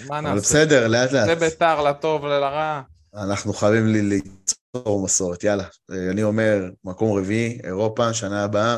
מה 0.07 0.19
אבל 0.19 0.21
נעשה? 0.21 0.41
בסדר, 0.41 0.89
לאט 0.89 1.13
לאט. 1.13 1.27
זה 1.27 1.35
בית"ר, 1.35 1.83
לטוב 1.83 2.23
ולרע. 2.23 2.83
אנחנו 3.15 3.53
חייבים 3.53 3.87
לי 3.87 4.03
ליצור 4.03 5.05
מסורת, 5.05 5.45
יאללה. 5.45 5.65
אני 6.11 6.23
אומר, 6.23 6.71
מקום 6.85 7.19
רביעי, 7.19 7.61
אירופה, 7.65 8.13
שנה 8.15 8.45
הבאה, 8.45 8.77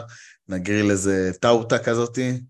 נגריל 0.48 0.90
איזה 0.90 1.30
טאוטה 1.40 1.78
כזאתי, 1.78 2.40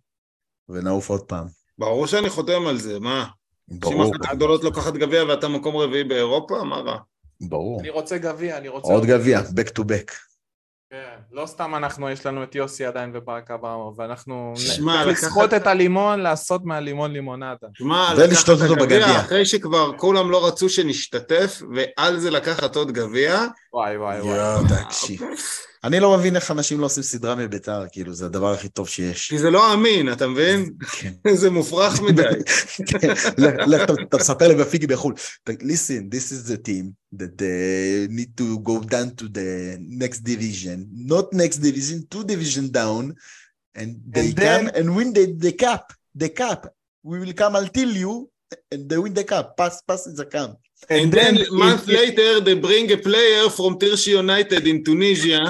ונעוף 0.69 1.11
עוד 1.11 1.23
פעם. 1.23 1.47
ברור 1.79 2.07
שאני 2.07 2.31
חותם 2.31 2.67
על 2.67 2.79
זה, 2.79 3.01
מה? 3.01 3.27
שאם 3.71 3.81
ברור, 3.81 4.17
אחת 4.17 4.33
הגדולות 4.33 4.65
לוקחת 4.65 4.93
גביע 4.93 5.25
ואתה 5.25 5.49
מקום 5.49 5.77
רביעי 5.77 6.05
באירופה, 6.05 6.65
מה 6.65 6.77
רע? 6.77 6.99
ברור. 7.41 7.81
אני 7.81 7.91
רוצה 7.91 8.19
גביע, 8.19 8.57
אני 8.59 8.69
רוצה... 8.69 8.93
עוד 8.93 9.05
גביע, 9.07 9.41
back 9.41 9.71
to 9.79 9.83
back. 9.83 10.13
כן, 10.91 11.17
לא 11.33 11.47
סתם 11.47 11.75
אנחנו, 11.75 12.11
יש 12.11 12.27
לנו 12.27 12.43
את 12.43 12.55
יוסי 12.55 12.85
עדיין 12.85 13.11
וברק 13.15 13.51
אברמוב, 13.51 13.99
ואנחנו 13.99 14.53
שמע, 14.57 15.05
לקחת- 15.05 15.23
לסחוט 15.25 15.55
את 15.55 15.67
הלימון, 15.67 16.21
לעשות 16.21 16.65
מהלימון 16.65 17.13
לימונדה. 17.13 17.55
שמע, 17.75 18.15
לקחת 18.15 18.49
אותו 18.49 18.65
את 18.65 18.71
הגביע 18.71 18.87
בגביע. 18.87 19.21
אחרי 19.21 19.45
שכבר 19.47 19.97
כולם 19.99 20.31
לא 20.31 20.47
רצו 20.47 20.69
שנשתתף, 20.69 21.63
ועל 21.75 22.19
זה 22.19 22.31
לקחת 22.31 22.77
עוד 22.77 22.93
גביע. 22.93 23.45
וואי 23.73 23.97
וואי 23.97 24.21
וואי. 24.21 24.37
יואו, 24.37 24.63
תקשיב. 24.85 25.21
אני 25.87 26.01
לא 26.01 26.19
מבין 26.19 26.37
איך 26.37 26.51
אנשים 26.51 26.81
לא 26.81 26.87
עושים 26.87 27.03
סדרה 27.03 27.35
מביתר, 27.35 27.83
כאילו, 27.93 28.15
זה 28.15 28.27
הדבר 28.27 28.53
הכי 28.53 28.69
טוב 28.69 28.89
שיש. 28.89 29.29
כי 29.29 29.39
זה 29.39 29.51
לא 29.51 29.75
אמין, 29.75 30.13
אתה 30.13 30.27
מבין? 30.27 30.71
כן. 31.01 31.13
זה 31.35 31.51
מופרך 31.51 32.01
מדי. 32.01 32.23
כן, 32.87 33.11
אתה- 33.85 34.17
מספר 34.17 34.49
לי 34.49 34.55
בפיגי 34.55 34.87
בחו"ל. 34.87 35.15
listen, 35.51 36.11
this 36.15 36.33
is 36.33 36.51
the 36.51 36.57
team 36.69 36.85
that 37.21 37.41
uh, 37.41 38.13
need 38.19 38.31
to 38.41 38.59
go 38.71 38.81
down 38.95 39.09
to 39.21 39.25
the 39.39 39.79
next 40.03 40.19
division, 40.25 40.79
not 41.13 41.27
next 41.33 41.59
division, 41.69 41.99
two 42.15 42.25
division 42.25 42.65
down, 42.81 43.05
and 43.79 43.91
they 44.15 44.21
And 44.29 44.37
then- 44.37 44.65
come 44.65 44.67
and 44.79 44.87
win 44.97 45.09
the, 45.19 45.25
the 45.47 45.53
cup, 45.65 45.85
the 46.23 46.31
cup. 46.43 46.61
We 47.11 47.17
will 47.23 47.35
come 47.43 47.55
until 47.65 47.91
you, 48.03 48.13
and 48.73 48.81
they 48.89 48.99
win 49.05 49.15
the 49.21 49.27
cup. 49.33 49.47
Pass, 49.59 49.75
pass 49.89 50.03
is 50.11 50.17
the 50.23 50.29
cup. 50.37 50.51
And 50.97 51.07
then 51.19 51.33
month 51.65 51.85
if- 51.89 51.95
later 52.01 52.31
they 52.47 52.57
bring 52.69 52.85
a 52.97 52.99
player 53.09 53.45
from 53.59 53.71
Tirshi 53.83 54.13
United 54.25 54.63
in 54.73 54.77
Tunisia. 54.89 55.43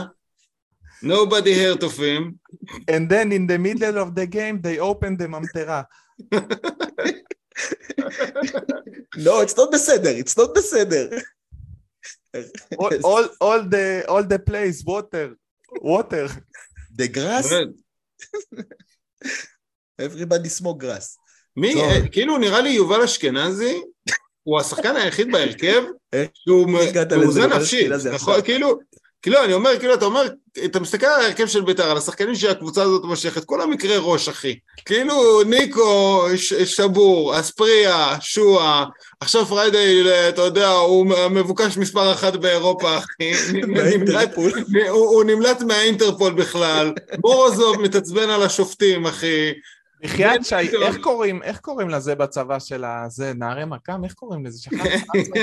Nobody 1.07 1.53
heard 1.63 1.83
of 1.83 1.97
him. 1.97 2.23
And 2.89 3.09
then 3.09 3.33
in 3.33 3.47
the 3.47 3.59
middle 3.59 3.99
of 3.99 4.15
the 4.15 4.27
game 4.27 4.61
they 4.61 4.79
open 4.79 5.17
the 5.17 5.29
ממטרה. 5.29 5.83
No, 9.17 9.41
it's 9.41 9.57
not 9.57 9.71
בסדר, 9.73 10.19
it's 10.19 10.37
not 10.37 10.55
בסדר. 10.57 11.11
All, 12.79 12.93
all, 13.05 13.29
all 13.41 13.63
the 13.63 14.05
all 14.09 14.23
the 14.23 14.39
place, 14.39 14.85
water, 14.85 15.37
water. 15.81 16.29
The 16.99 17.09
grass, 17.09 17.53
everybody 19.99 20.49
smoke 20.49 20.79
grass. 20.79 21.19
מי. 21.57 21.75
אה, 21.83 22.09
כאילו 22.13 22.39
נראה 22.39 22.61
לי 22.61 22.71
יובל 22.71 23.03
אשכנזי, 23.03 23.83
הוא 24.43 24.61
השחקן 24.61 24.97
היחיד 24.97 25.33
בהרכב? 25.33 25.83
שהוא 26.35 26.71
מאוזן 26.71 27.53
נפשית, 27.53 27.91
נכון? 28.13 28.43
כאילו, 28.43 28.79
כאילו 29.27 29.45
אני 29.45 29.53
אומר, 29.53 29.79
כאילו 29.79 29.95
אתה 29.95 30.05
אומר, 30.05 30.27
אתה 30.65 30.81
מסתכל 30.81 31.07
על 31.07 31.21
ההרכב 31.21 31.47
של 31.47 31.61
בית"ר, 31.61 31.91
על 31.91 31.97
השחקנים 31.97 32.35
שהקבוצה 32.35 32.83
הזאת 32.83 33.05
מושכת, 33.05 33.45
כולם 33.45 33.71
מקרה 33.71 33.99
ראש 33.99 34.29
אחי, 34.29 34.59
כאילו 34.85 35.43
ניקו, 35.43 36.23
ש- 36.37 36.55
שבור, 36.55 37.41
אספריה, 37.41 38.17
שועה, 38.21 38.85
עכשיו 39.21 39.47
פריידי, 39.47 40.03
אתה 40.29 40.43
יודע, 40.43 40.69
הוא 40.69 41.07
מבוקש 41.31 41.77
מספר 41.77 42.13
אחת 42.13 42.37
באירופה 42.37 42.99
אחי, 42.99 43.33
הוא 44.89 45.25
נמלט 45.25 45.63
מהאינטרפול 45.63 46.33
בכלל, 46.33 46.93
מורוזוב 47.25 47.81
מתעצבן 47.81 48.31
על 48.31 48.43
השופטים 48.43 49.07
אחי, 49.07 49.53
בחייאת 50.03 50.45
שי, 50.45 50.71
טוב. 50.73 50.83
איך 50.83 50.97
קוראים, 51.01 51.43
איך 51.43 51.61
קוראים 51.61 51.89
לזה 51.89 52.15
בצבא 52.15 52.59
של 52.59 52.85
הזה, 52.85 53.33
נערי 53.35 53.65
מכ"ם? 53.65 54.05
איך 54.05 54.15
קוראים 54.15 54.47
לזה? 54.47 54.71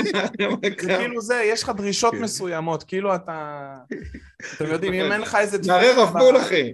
כאילו 0.78 1.20
זה, 1.20 1.42
יש 1.44 1.62
לך 1.62 1.72
דרישות 1.76 2.14
כן. 2.14 2.22
מסוימות, 2.22 2.82
כאילו 2.82 3.14
אתה... 3.14 3.74
אתם 4.56 4.66
יודעים, 4.66 4.92
אם 4.92 5.12
אין 5.12 5.20
לך 5.20 5.34
איזה... 5.34 5.58
נערי 5.68 5.90
רפול 5.96 6.36
אחי. 6.36 6.72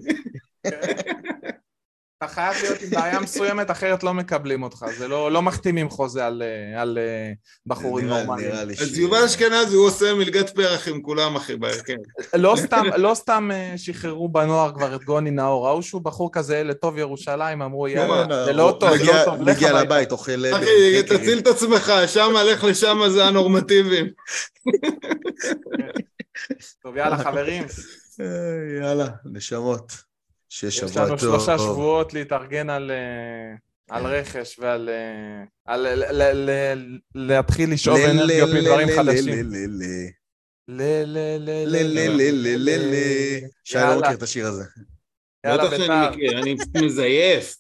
אתה 2.25 2.29
חייב 2.29 2.55
להיות 2.63 2.83
עם 2.83 2.91
בעיה 2.91 3.21
מסוימת, 3.21 3.71
אחרת 3.71 4.03
לא 4.03 4.15
מקבלים 4.15 4.63
אותך, 4.63 4.85
זה 4.99 5.09
לא, 5.09 5.33
לא 5.33 5.43
מחתימים 5.43 5.89
חוזה 5.91 6.27
על, 6.27 6.43
אה, 6.43 6.81
על 6.83 6.99
אה, 6.99 7.33
בחורים 7.67 8.07
נורמליים. 8.07 8.49
נראה 8.51 8.65
לי 8.65 8.75
אז 8.81 8.99
יובל 8.99 9.25
אשכנזי 9.25 9.77
הוא 9.77 9.87
עושה 9.87 10.15
מלגת 10.15 10.51
פרח 10.51 10.89
עם 10.89 11.03
כולם 11.03 11.37
אחי 11.37 11.57
בהרכב. 11.57 11.95
לא 12.35 12.55
סתם, 12.57 12.85
לא 12.97 13.15
סתם 13.15 13.51
אה, 13.53 13.73
שחררו 13.77 14.29
בנוער 14.29 14.73
כבר 14.75 14.95
את 14.95 15.05
גוני 15.05 15.31
נאור, 15.31 15.69
ראו 15.69 15.83
שהוא 15.83 16.03
בחור 16.03 16.33
כזה 16.33 16.57
ילד 16.57 16.77
טוב 16.77 16.99
ירושלים, 16.99 17.63
אמרו 17.63 17.89
יאללה, 17.89 18.25
כן, 18.29 18.45
זה 18.45 18.53
לא 18.53 18.77
טוב, 18.81 18.91
מגיע- 18.95 19.17
לא 19.21 19.25
טוב, 19.25 19.43
לך 19.49 19.57
מגיע. 19.57 19.83
לבית, 19.83 20.13
אוכל. 20.13 20.45
אחי. 20.55 21.03
תציל 21.03 21.39
את 21.39 21.47
עצמך, 21.47 21.93
שמה, 22.07 22.45
לך 22.45 22.65
לשמה 22.65 23.11
זה 23.11 23.25
הנורמטיביים. 23.25 24.07
טוב, 26.83 26.97
יאללה 26.97 27.19
חברים, 27.19 27.65
יאללה, 28.81 29.07
נשמות. 29.25 30.10
שיש 30.53 30.77
יש 30.77 30.81
שבוע 30.91 31.03
לנו 31.03 31.11
טוב. 31.11 31.19
שלושה 31.21 31.59
שבועות 31.59 32.15
להתארגן 32.15 32.71
על... 32.71 32.91
אה, 32.91 33.97
על 33.97 34.07
רכש 34.07 34.59
ועל... 34.59 34.89
אה, 34.89 35.45
על 35.67 35.81
ל- 35.81 36.23
ל- 36.23 36.51
ל- 36.51 36.99
להתחיל 37.15 37.73
לשאוב 37.73 37.99
אנרגיות 37.99 38.51
מדברים 38.55 38.89
חדשים. 38.97 39.35
ל- 39.35 39.57
ל- 39.57 39.67
ל- 39.67 40.09
ל 40.69 40.83
ל 41.07 41.47
ל 41.47 41.67
ל 41.67 41.97
ל 41.97 42.21
ל 42.21 42.31
ל 42.31 42.69
ל 42.69 42.95
ל 42.95 42.95
שי 43.65 43.79
לא 43.79 43.99
מכיר 44.01 44.13
את 44.13 44.23
השיר 44.23 44.47
הזה. 44.47 44.65
בטח 45.47 45.71
שאני 45.77 46.09
מכיר, 46.11 46.39
אני 46.39 46.57
מזייף. 46.85 47.57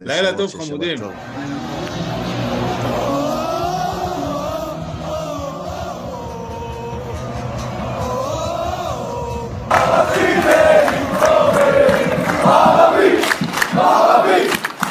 לילה 0.00 0.36
טוב 0.36 0.50
חמודים. 0.54 0.98
Fala, 12.48 12.96
bicho! 12.96 13.28
Fala, 13.74 14.22
Parabéns! 14.22 14.67